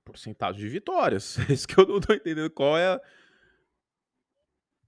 É 0.02 0.04
porcentagem 0.04 0.60
de 0.60 0.68
vitórias. 0.68 1.36
É 1.48 1.52
isso 1.52 1.66
que 1.66 1.78
eu 1.78 1.86
não 1.86 1.98
estou 1.98 2.14
entendendo 2.14 2.50
qual 2.50 2.76
é 2.76 2.94
a. 2.94 3.00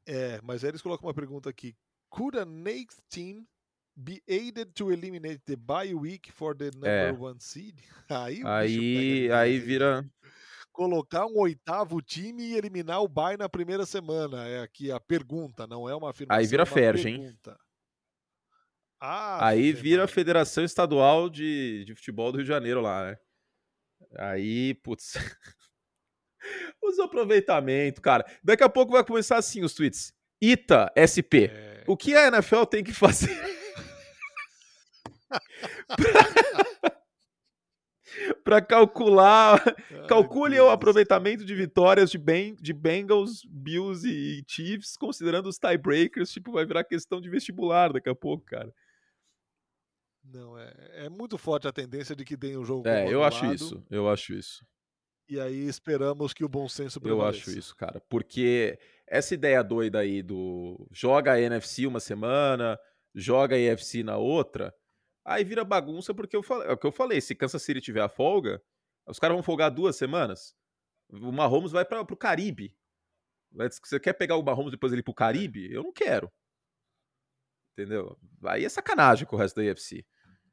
É, 0.07 0.41
mas 0.43 0.63
aí 0.63 0.71
eles 0.71 0.83
colocam 0.83 1.07
uma 1.07 1.15
pergunta 1.15 1.49
aqui. 1.49 1.75
Could 2.11 2.39
a 2.39 2.45
next 2.45 3.01
team 3.09 3.47
be 3.97 4.23
aided 4.29 4.73
to 4.75 4.93
eliminate 4.93 5.41
the 5.47 5.57
bye 5.57 5.95
week 5.95 6.31
for 6.31 6.55
the 6.55 6.71
number 6.75 6.91
é. 6.91 7.13
one 7.13 7.41
seed? 7.41 7.79
Aí, 8.11 8.43
aí, 8.45 9.33
aí 9.33 9.59
vira 9.59 10.05
colocar 10.71 11.25
um 11.27 11.39
oitavo 11.39 12.03
time 12.03 12.43
e 12.43 12.57
eliminar 12.57 13.01
o 13.01 13.09
Bay 13.09 13.37
na 13.37 13.49
primeira 13.49 13.87
semana. 13.87 14.47
É 14.47 14.61
aqui 14.61 14.91
a 14.91 15.01
pergunta, 15.01 15.67
não 15.67 15.89
é 15.89 15.95
uma 15.95 16.11
afirmação. 16.11 16.39
Aí 16.39 16.47
vira 16.47 16.67
Ferge, 16.67 17.09
hein? 17.09 17.39
Ah, 19.01 19.49
aí 19.49 19.73
vira 19.73 20.05
a 20.05 20.09
Federação 20.09 20.65
Estadual 20.65 21.31
de, 21.31 21.85
de 21.85 21.95
Futebol 21.95 22.31
do 22.31 22.37
Rio 22.39 22.45
de 22.45 22.49
Janeiro 22.49 22.81
lá, 22.81 23.11
né? 23.11 23.19
Aí, 24.17 24.75
putz. 24.75 25.15
os 26.83 26.99
aproveitamentos, 26.99 28.01
cara. 28.01 28.25
Daqui 28.43 28.63
a 28.63 28.69
pouco 28.69 28.93
vai 28.93 29.05
começar 29.05 29.39
assim 29.39 29.63
os 29.63 29.75
tweets. 29.75 30.13
Ita 30.41 30.93
SP. 30.95 31.51
É... 31.51 31.85
O 31.87 31.97
que 31.97 32.15
a 32.15 32.29
NFL 32.29 32.65
tem 32.65 32.83
que 32.83 32.93
fazer? 32.93 33.31
para 38.43 38.61
calcular. 38.63 39.63
Ai, 39.67 40.07
calcule 40.07 40.57
Deus. 40.57 40.69
o 40.69 40.71
aproveitamento 40.71 41.45
de 41.45 41.55
vitórias 41.55 42.11
de, 42.11 42.19
ben, 42.19 42.55
de 42.61 42.73
Bengals, 42.73 43.45
Bills 43.49 44.07
e 44.07 44.45
Chiefs, 44.47 44.97
considerando 44.97 45.49
os 45.49 45.59
tiebreakers. 45.59 46.33
Tipo, 46.33 46.53
vai 46.53 46.65
virar 46.65 46.85
questão 46.85 47.21
de 47.21 47.29
vestibular 47.29 47.93
daqui 47.93 48.09
a 48.09 48.15
pouco, 48.15 48.45
cara. 48.45 48.73
Não, 50.25 50.59
é, 50.59 50.73
é 51.05 51.09
muito 51.09 51.37
forte 51.37 51.69
a 51.69 51.73
tendência 51.73 52.17
de 52.17 52.25
que 52.25 52.37
tenha 52.37 52.59
um 52.59 52.65
jogo. 52.65 52.89
É, 52.89 53.13
eu 53.13 53.23
acho 53.23 53.47
isso. 53.53 53.85
Eu 53.91 54.09
acho 54.09 54.33
isso. 54.33 54.67
E 55.29 55.39
aí 55.41 55.67
esperamos 55.67 56.35
que 56.35 56.45
o 56.45 56.49
bom 56.49 56.69
senso 56.69 57.01
prevaleça. 57.01 57.39
Eu 57.39 57.43
acho 57.43 57.59
isso, 57.59 57.77
cara. 57.77 58.01
Porque 58.09 58.79
essa 59.07 59.35
ideia 59.35 59.63
doida 59.63 60.01
aí 60.01 60.23
do 60.23 60.87
joga 60.93 61.33
a 61.33 61.41
NFC 61.41 61.87
uma 61.87 62.01
semana, 62.01 62.79
joga 63.15 63.57
a 63.57 63.59
EFC 63.59 64.03
na 64.03 64.17
outra 64.17 64.75
Aí 65.25 65.43
vira 65.43 65.65
bagunça 65.65 66.13
porque 66.13 66.37
eu 66.37 66.43
falei, 66.43 66.69
é 66.69 66.73
o 66.73 66.77
que 66.77 66.87
eu 66.87 66.93
falei, 66.93 67.21
se 67.21 67.35
Kansas 67.35 67.63
City 67.63 67.81
tiver 67.81 68.03
a 68.03 68.09
folga, 68.09 68.63
os 69.09 69.19
caras 69.19 69.35
vão 69.35 69.43
folgar 69.43 69.71
duas 69.71 69.97
semanas. 69.97 70.55
O 71.11 71.33
Mahomes 71.33 71.73
vai 71.73 71.85
para 71.85 72.03
o 72.03 72.17
Caribe. 72.17 72.77
Você 73.51 73.99
quer 73.99 74.13
pegar 74.13 74.37
o 74.37 74.43
Mahomes 74.43 74.71
depois 74.71 74.93
ele 74.93 75.03
pro 75.03 75.15
Caribe? 75.15 75.73
Eu 75.73 75.83
não 75.83 75.93
quero. 75.93 76.31
Entendeu? 77.73 78.19
Aí 78.45 78.65
é 78.65 78.69
sacanagem 78.69 79.27
com 79.27 79.37
o 79.37 79.39
resto 79.39 79.57
da 79.57 79.63
UFC. 79.63 80.05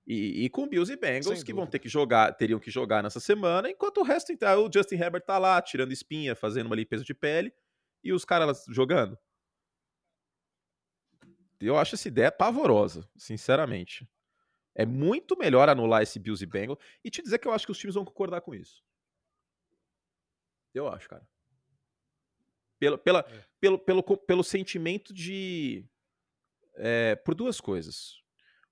E, 0.05 0.45
e, 0.45 0.49
com 0.49 0.67
Bills 0.67 0.91
e 0.91 0.97
Bengals 0.97 1.43
que 1.43 1.53
vão 1.53 1.67
ter 1.67 1.79
que 1.79 1.87
jogar, 1.87 2.33
teriam 2.33 2.59
que 2.59 2.71
jogar 2.71 3.03
nessa 3.03 3.19
semana, 3.19 3.69
enquanto 3.69 3.99
o 3.99 4.03
resto, 4.03 4.31
então, 4.31 4.65
o 4.65 4.71
Justin 4.73 4.95
Herbert 4.95 5.23
tá 5.23 5.37
lá, 5.37 5.61
tirando 5.61 5.91
espinha, 5.91 6.35
fazendo 6.35 6.65
uma 6.65 6.75
limpeza 6.75 7.03
de 7.03 7.13
pele, 7.13 7.53
e 8.03 8.11
os 8.11 8.25
caras 8.25 8.65
jogando. 8.69 9.17
Eu 11.59 11.77
acho 11.77 11.93
essa 11.93 12.07
ideia 12.07 12.31
pavorosa, 12.31 13.07
sinceramente. 13.15 14.09
É 14.73 14.85
muito 14.85 15.37
melhor 15.37 15.69
anular 15.69 16.01
esse 16.01 16.17
Bills 16.17 16.43
e 16.43 16.47
Bengals 16.47 16.79
e 17.03 17.11
te 17.11 17.21
dizer 17.21 17.37
que 17.37 17.47
eu 17.47 17.51
acho 17.51 17.65
que 17.65 17.71
os 17.71 17.77
times 17.77 17.93
vão 17.93 18.05
concordar 18.05 18.41
com 18.41 18.55
isso. 18.55 18.83
Eu 20.73 20.87
acho, 20.87 21.07
cara. 21.07 21.27
Pela, 22.79 22.97
pela, 22.97 23.19
é. 23.19 23.45
pelo, 23.59 23.77
pelo, 23.77 24.03
pelo 24.03 24.43
sentimento 24.43 25.13
de. 25.13 25.85
É, 26.75 27.15
por 27.17 27.35
duas 27.35 27.61
coisas. 27.61 28.21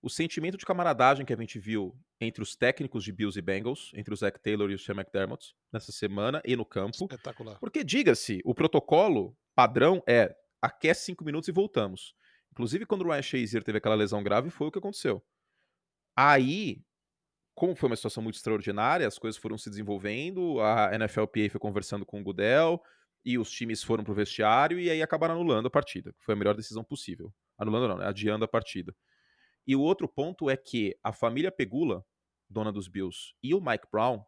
O 0.01 0.09
sentimento 0.09 0.57
de 0.57 0.65
camaradagem 0.65 1.25
que 1.25 1.33
a 1.33 1.35
gente 1.35 1.59
viu 1.59 1.93
entre 2.21 2.41
os 2.41 2.55
técnicos 2.55 3.03
de 3.03 3.11
Bills 3.11 3.37
e 3.37 3.41
Bengals, 3.41 3.91
entre 3.93 4.13
o 4.13 4.17
Zach 4.17 4.39
Taylor 4.39 4.71
e 4.71 4.75
o 4.75 4.79
Sean 4.79 4.95
McDermott, 4.95 5.53
nessa 5.71 5.91
semana 5.91 6.41
e 6.45 6.55
no 6.55 6.65
campo. 6.65 6.95
Espetacular. 6.95 7.59
Porque, 7.59 7.83
diga-se, 7.83 8.41
o 8.45 8.55
protocolo 8.55 9.37
padrão 9.53 10.01
é 10.07 10.33
aquece 10.61 11.05
cinco 11.05 11.25
minutos 11.25 11.49
e 11.49 11.51
voltamos. 11.51 12.13
Inclusive, 12.51 12.85
quando 12.85 13.01
o 13.01 13.09
Ryan 13.09 13.21
Shazier 13.21 13.63
teve 13.63 13.77
aquela 13.77 13.95
lesão 13.95 14.23
grave, 14.23 14.49
foi 14.49 14.67
o 14.67 14.71
que 14.71 14.79
aconteceu. 14.79 15.21
Aí, 16.15 16.81
como 17.53 17.75
foi 17.75 17.89
uma 17.89 17.95
situação 17.95 18.23
muito 18.23 18.35
extraordinária, 18.35 19.07
as 19.07 19.17
coisas 19.17 19.39
foram 19.39 19.57
se 19.57 19.69
desenvolvendo, 19.69 20.61
a 20.61 20.97
NFLPA 20.97 21.49
foi 21.49 21.59
conversando 21.59 22.05
com 22.05 22.21
o 22.21 22.23
Goodell, 22.23 22.81
e 23.23 23.37
os 23.37 23.51
times 23.51 23.83
foram 23.83 24.03
pro 24.03 24.13
vestiário, 24.13 24.79
e 24.79 24.89
aí 24.89 25.01
acabaram 25.01 25.35
anulando 25.35 25.67
a 25.67 25.69
partida. 25.69 26.13
Foi 26.19 26.33
a 26.33 26.37
melhor 26.37 26.55
decisão 26.55 26.83
possível. 26.83 27.33
Anulando 27.57 27.89
não, 27.89 27.97
né? 27.97 28.05
adiando 28.07 28.45
a 28.45 28.47
partida. 28.47 28.95
E 29.69 29.75
o 29.75 29.81
outro 29.81 30.09
ponto 30.09 30.49
é 30.49 30.57
que 30.57 30.97
a 31.03 31.13
família 31.13 31.51
Pegula, 31.51 32.03
dona 32.49 32.71
dos 32.71 32.87
Bills, 32.87 33.35
e 33.43 33.53
o 33.53 33.61
Mike 33.61 33.85
Brown, 33.91 34.25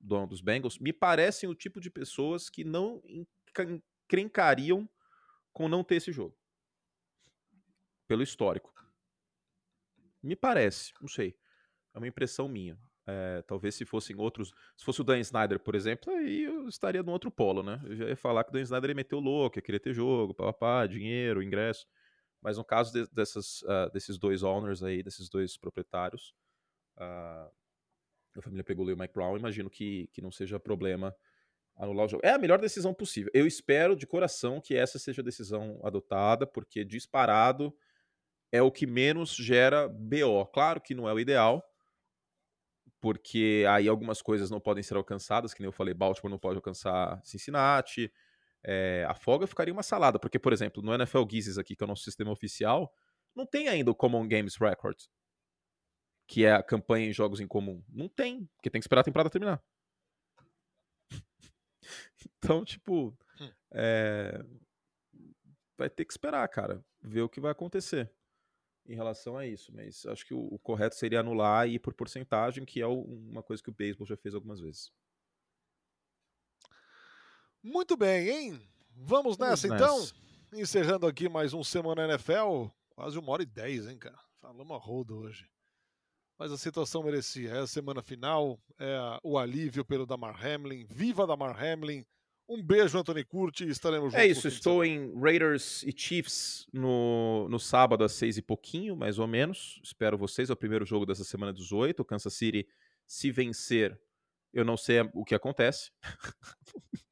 dono 0.00 0.26
dos 0.26 0.40
Bengals, 0.40 0.76
me 0.80 0.92
parecem 0.92 1.48
o 1.48 1.54
tipo 1.54 1.80
de 1.80 1.88
pessoas 1.88 2.50
que 2.50 2.64
não 2.64 3.00
encrencariam 3.06 4.90
com 5.52 5.68
não 5.68 5.84
ter 5.84 5.94
esse 5.94 6.10
jogo 6.10 6.36
pelo 8.08 8.24
histórico. 8.24 8.74
Me 10.20 10.34
parece, 10.34 10.92
não 11.00 11.06
sei. 11.06 11.38
É 11.94 11.98
uma 11.98 12.08
impressão 12.08 12.48
minha. 12.48 12.76
É, 13.06 13.40
talvez 13.42 13.76
se 13.76 13.84
fossem 13.84 14.16
outros. 14.16 14.52
Se 14.76 14.84
fosse 14.84 15.00
o 15.00 15.04
Dan 15.04 15.20
Snyder, 15.20 15.60
por 15.60 15.76
exemplo, 15.76 16.12
aí 16.12 16.42
eu 16.42 16.66
estaria 16.66 17.04
num 17.04 17.12
outro 17.12 17.30
polo, 17.30 17.62
né? 17.62 17.80
Eu 17.84 17.94
já 17.94 18.08
ia 18.08 18.16
falar 18.16 18.42
que 18.42 18.50
o 18.50 18.52
Dan 18.52 18.62
Snyder 18.62 18.96
o 19.12 19.20
louco, 19.20 19.58
ia 19.58 19.62
querer 19.62 19.78
ter 19.78 19.94
jogo, 19.94 20.34
papapá, 20.34 20.88
dinheiro, 20.88 21.40
ingresso. 21.40 21.86
Mas 22.42 22.58
no 22.58 22.64
caso 22.64 22.92
de, 22.92 23.08
dessas, 23.12 23.62
uh, 23.62 23.90
desses 23.92 24.18
dois 24.18 24.42
owners 24.42 24.82
aí, 24.82 25.02
desses 25.02 25.28
dois 25.28 25.56
proprietários, 25.56 26.34
uh, 26.98 27.50
a 28.36 28.42
família 28.42 28.64
pegou 28.64 28.84
o 28.86 28.96
Mike 28.96 29.14
Brown, 29.14 29.36
imagino 29.36 29.70
que, 29.70 30.08
que 30.12 30.20
não 30.20 30.32
seja 30.32 30.58
problema 30.58 31.14
anular 31.76 32.06
o 32.06 32.08
jogo. 32.08 32.26
É 32.26 32.30
a 32.30 32.38
melhor 32.38 32.60
decisão 32.60 32.92
possível. 32.92 33.30
Eu 33.32 33.46
espero 33.46 33.94
de 33.94 34.06
coração 34.06 34.60
que 34.60 34.74
essa 34.74 34.98
seja 34.98 35.22
a 35.22 35.24
decisão 35.24 35.80
adotada, 35.84 36.46
porque 36.46 36.84
disparado 36.84 37.74
é 38.50 38.60
o 38.60 38.70
que 38.70 38.86
menos 38.86 39.34
gera 39.34 39.88
BO. 39.88 40.44
Claro 40.52 40.80
que 40.80 40.94
não 40.94 41.08
é 41.08 41.12
o 41.12 41.20
ideal, 41.20 41.64
porque 43.00 43.64
aí 43.68 43.88
algumas 43.88 44.20
coisas 44.20 44.50
não 44.50 44.60
podem 44.60 44.82
ser 44.82 44.96
alcançadas, 44.96 45.54
que 45.54 45.60
nem 45.60 45.68
eu 45.68 45.72
falei, 45.72 45.94
Baltimore 45.94 46.30
não 46.30 46.38
pode 46.38 46.56
alcançar 46.56 47.20
Cincinnati. 47.24 48.12
É, 48.64 49.04
a 49.08 49.14
folga 49.14 49.46
ficaria 49.46 49.72
uma 49.72 49.82
salada, 49.82 50.18
porque, 50.18 50.38
por 50.38 50.52
exemplo, 50.52 50.82
no 50.82 50.94
NFL 50.94 51.24
Gizes 51.28 51.58
aqui, 51.58 51.74
que 51.74 51.82
é 51.82 51.86
o 51.86 51.88
nosso 51.88 52.04
sistema 52.04 52.30
oficial, 52.30 52.92
não 53.34 53.46
tem 53.46 53.68
ainda 53.68 53.90
o 53.90 53.94
Common 53.94 54.28
Games 54.28 54.56
Record, 54.56 54.98
que 56.28 56.44
é 56.44 56.52
a 56.52 56.62
campanha 56.62 57.08
em 57.08 57.12
jogos 57.12 57.40
em 57.40 57.46
comum. 57.46 57.82
Não 57.88 58.08
tem, 58.08 58.46
porque 58.56 58.70
tem 58.70 58.80
que 58.80 58.84
esperar 58.84 59.00
a 59.00 59.04
temporada 59.04 59.30
terminar. 59.30 59.62
então, 62.38 62.64
tipo, 62.64 63.16
é... 63.72 64.44
vai 65.76 65.90
ter 65.90 66.04
que 66.04 66.12
esperar, 66.12 66.46
cara, 66.48 66.84
ver 67.00 67.22
o 67.22 67.28
que 67.28 67.40
vai 67.40 67.50
acontecer 67.50 68.12
em 68.86 68.94
relação 68.94 69.36
a 69.36 69.46
isso, 69.46 69.72
mas 69.74 70.04
acho 70.06 70.26
que 70.26 70.34
o, 70.34 70.40
o 70.40 70.58
correto 70.58 70.96
seria 70.96 71.20
anular 71.20 71.68
e 71.68 71.74
ir 71.74 71.78
por 71.78 71.94
porcentagem, 71.94 72.64
que 72.64 72.80
é 72.80 72.86
o, 72.86 73.02
uma 73.02 73.42
coisa 73.42 73.62
que 73.62 73.70
o 73.70 73.74
beisebol 73.74 74.06
já 74.06 74.16
fez 74.16 74.34
algumas 74.34 74.60
vezes. 74.60 74.92
Muito 77.62 77.96
bem, 77.96 78.28
hein? 78.28 78.60
Vamos 78.96 79.38
nessa, 79.38 79.68
Vamos 79.68 79.82
então? 79.82 80.00
nessa. 80.00 80.14
Encerrando 80.52 81.06
aqui 81.06 81.28
mais 81.28 81.54
um 81.54 81.62
Semana 81.62 82.04
NFL. 82.04 82.66
Quase 82.90 83.16
uma 83.16 83.30
hora 83.30 83.44
e 83.44 83.46
dez, 83.46 83.86
hein, 83.86 83.96
cara? 83.96 84.18
Falamos 84.40 84.76
a 84.76 84.80
roda 84.80 85.14
hoje. 85.14 85.48
Mas 86.36 86.50
a 86.50 86.58
situação 86.58 87.04
merecia. 87.04 87.50
É 87.50 87.58
a 87.60 87.66
semana 87.68 88.02
final, 88.02 88.60
é 88.80 88.98
o 89.22 89.38
alívio 89.38 89.84
pelo 89.84 90.04
Damar 90.04 90.44
Hamlin. 90.44 90.84
Viva 90.90 91.24
Damar 91.24 91.56
Hamlin! 91.56 92.04
Um 92.48 92.60
beijo, 92.60 92.98
Anthony 92.98 93.24
Curti, 93.24 93.68
estaremos 93.68 94.12
é 94.12 94.18
juntos. 94.18 94.24
É 94.24 94.26
isso, 94.26 94.48
estou 94.48 94.84
em 94.84 95.16
Raiders 95.18 95.84
e 95.84 95.94
Chiefs 95.96 96.66
no, 96.72 97.48
no 97.48 97.60
sábado 97.60 98.02
às 98.02 98.12
seis 98.12 98.36
e 98.36 98.42
pouquinho, 98.42 98.96
mais 98.96 99.20
ou 99.20 99.28
menos. 99.28 99.80
Espero 99.84 100.18
vocês, 100.18 100.50
é 100.50 100.52
o 100.52 100.56
primeiro 100.56 100.84
jogo 100.84 101.06
dessa 101.06 101.22
semana 101.22 101.52
18. 101.52 102.00
O 102.00 102.04
Kansas 102.04 102.34
City, 102.34 102.66
se 103.06 103.30
vencer, 103.30 103.96
eu 104.52 104.64
não 104.64 104.76
sei 104.76 105.08
o 105.14 105.24
que 105.24 105.36
acontece. 105.36 105.92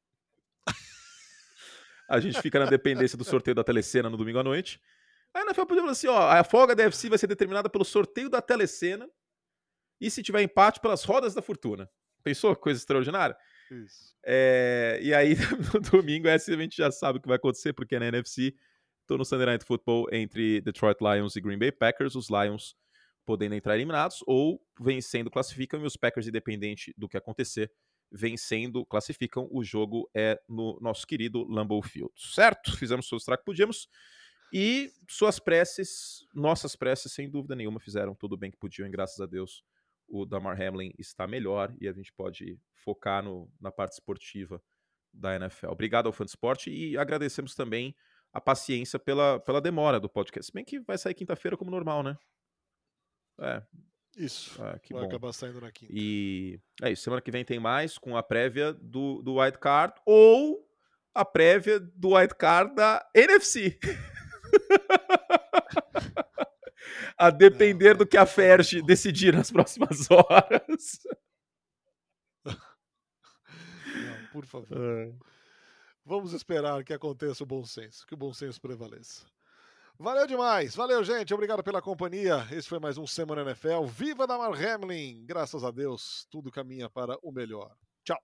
a 2.11 2.19
gente 2.19 2.41
fica 2.41 2.59
na 2.59 2.65
dependência 2.65 3.17
do 3.17 3.23
sorteio 3.23 3.55
da 3.55 3.63
telecena 3.63 4.09
no 4.09 4.17
domingo 4.17 4.39
à 4.39 4.43
noite. 4.43 4.81
Aí 5.33 5.45
na 5.45 5.53
podia 5.53 5.77
falar 5.77 5.91
assim, 5.91 6.07
ó, 6.07 6.29
a 6.29 6.43
folga 6.43 6.75
da 6.75 6.83
UFC 6.83 7.07
vai 7.07 7.17
ser 7.17 7.27
determinada 7.27 7.69
pelo 7.69 7.85
sorteio 7.85 8.29
da 8.29 8.41
telecena 8.41 9.09
e 9.99 10.11
se 10.11 10.21
tiver 10.21 10.41
empate 10.41 10.81
pelas 10.81 11.03
rodas 11.03 11.33
da 11.33 11.41
fortuna. 11.41 11.89
Pensou? 12.21 12.55
Coisa 12.55 12.77
extraordinária? 12.79 13.35
Isso. 13.71 14.13
É, 14.25 14.99
e 15.01 15.13
aí, 15.13 15.35
no 15.73 15.79
domingo, 15.79 16.27
essa 16.27 16.53
a 16.53 16.57
gente 16.57 16.75
já 16.75 16.91
sabe 16.91 17.17
o 17.17 17.21
que 17.21 17.27
vai 17.27 17.37
acontecer, 17.37 17.73
porque 17.73 17.97
na 17.97 18.07
NFC. 18.07 18.53
Estou 19.01 19.17
no 19.17 19.25
Sunday 19.25 19.45
Night 19.45 19.65
Football 19.65 20.07
entre 20.11 20.61
Detroit 20.61 20.97
Lions 21.01 21.35
e 21.35 21.41
Green 21.41 21.57
Bay 21.57 21.71
Packers. 21.71 22.15
Os 22.15 22.29
Lions 22.29 22.75
podendo 23.25 23.55
entrar 23.55 23.75
eliminados 23.75 24.23
ou 24.27 24.61
vencendo 24.79 25.29
classificam 25.29 25.81
e 25.81 25.85
os 25.85 25.95
Packers, 25.95 26.27
independente 26.27 26.93
do 26.97 27.07
que 27.07 27.17
acontecer, 27.17 27.71
vencendo 28.11 28.85
classificam. 28.85 29.47
O 29.51 29.63
jogo 29.63 30.09
é 30.13 30.39
no 30.47 30.77
nosso 30.81 31.07
querido 31.07 31.43
Lambeau 31.47 31.81
Field, 31.81 32.11
certo? 32.15 32.75
Fizemos 32.77 33.11
o 33.11 33.17
que 33.17 33.45
podíamos. 33.45 33.87
E 34.53 34.91
suas 35.07 35.39
preces, 35.39 36.27
nossas 36.33 36.75
preces, 36.75 37.13
sem 37.13 37.29
dúvida 37.29 37.55
nenhuma, 37.55 37.79
fizeram 37.79 38.13
tudo 38.13 38.35
bem 38.35 38.51
que 38.51 38.57
podiam, 38.57 38.85
e 38.85 38.91
graças 38.91 39.19
a 39.21 39.25
Deus 39.25 39.63
o 40.11 40.25
Damar 40.25 40.61
Hamlin 40.61 40.93
está 40.99 41.25
melhor 41.25 41.73
e 41.79 41.87
a 41.87 41.93
gente 41.93 42.11
pode 42.11 42.59
focar 42.83 43.23
no, 43.23 43.49
na 43.59 43.71
parte 43.71 43.93
esportiva 43.93 44.61
da 45.13 45.35
NFL. 45.35 45.69
Obrigado 45.69 46.07
ao 46.07 46.13
Fã 46.13 46.25
de 46.25 46.31
Esporte 46.31 46.69
e 46.69 46.97
agradecemos 46.97 47.55
também 47.55 47.95
a 48.33 48.41
paciência 48.41 48.99
pela, 48.99 49.39
pela 49.39 49.61
demora 49.61 49.99
do 49.99 50.09
podcast. 50.09 50.47
Se 50.47 50.53
bem 50.53 50.65
que 50.65 50.79
vai 50.81 50.97
sair 50.97 51.13
quinta-feira 51.13 51.55
como 51.55 51.71
normal, 51.71 52.03
né? 52.03 52.17
É. 53.39 53.63
Isso. 54.15 54.61
É, 54.63 54.79
que 54.79 54.93
vai 54.93 55.03
bom. 55.03 55.07
acabar 55.07 55.33
saindo 55.33 55.61
na 55.61 55.71
quinta. 55.71 55.91
E 55.95 56.59
é 56.81 56.91
isso. 56.91 57.03
Semana 57.03 57.21
que 57.21 57.31
vem 57.31 57.45
tem 57.45 57.59
mais 57.59 57.97
com 57.97 58.17
a 58.17 58.23
prévia 58.23 58.73
do, 58.73 59.21
do 59.21 59.39
White 59.39 59.57
Card 59.59 59.93
ou 60.05 60.67
a 61.13 61.25
prévia 61.25 61.79
do 61.79 62.15
White 62.15 62.35
Card 62.35 62.75
da 62.75 63.09
NFC. 63.15 63.79
a 67.17 67.29
depender 67.29 67.95
do 67.95 68.05
que 68.05 68.17
a 68.17 68.25
Ferge 68.25 68.81
decidir 68.81 69.33
nas 69.33 69.51
próximas 69.51 70.09
horas. 70.11 70.99
Não, 72.43 72.55
por 74.31 74.45
favor. 74.45 74.77
É. 74.77 75.13
Vamos 76.03 76.33
esperar 76.33 76.83
que 76.83 76.93
aconteça 76.93 77.43
o 77.43 77.47
bom 77.47 77.63
senso, 77.63 78.05
que 78.07 78.15
o 78.15 78.17
bom 78.17 78.33
senso 78.33 78.59
prevaleça. 78.59 79.25
Valeu 80.01 80.25
demais, 80.25 80.75
valeu 80.75 81.03
gente, 81.03 81.31
obrigado 81.31 81.61
pela 81.61 81.79
companhia. 81.79 82.47
Esse 82.51 82.67
foi 82.67 82.79
mais 82.79 82.97
um 82.97 83.05
Semana 83.05 83.43
NFL. 83.43 83.83
Viva 83.85 84.25
Damar 84.25 84.51
Hamlin, 84.51 85.23
graças 85.27 85.63
a 85.63 85.69
Deus, 85.69 86.25
tudo 86.31 86.49
caminha 86.49 86.89
para 86.89 87.19
o 87.21 87.31
melhor. 87.31 87.69
Tchau. 88.03 88.17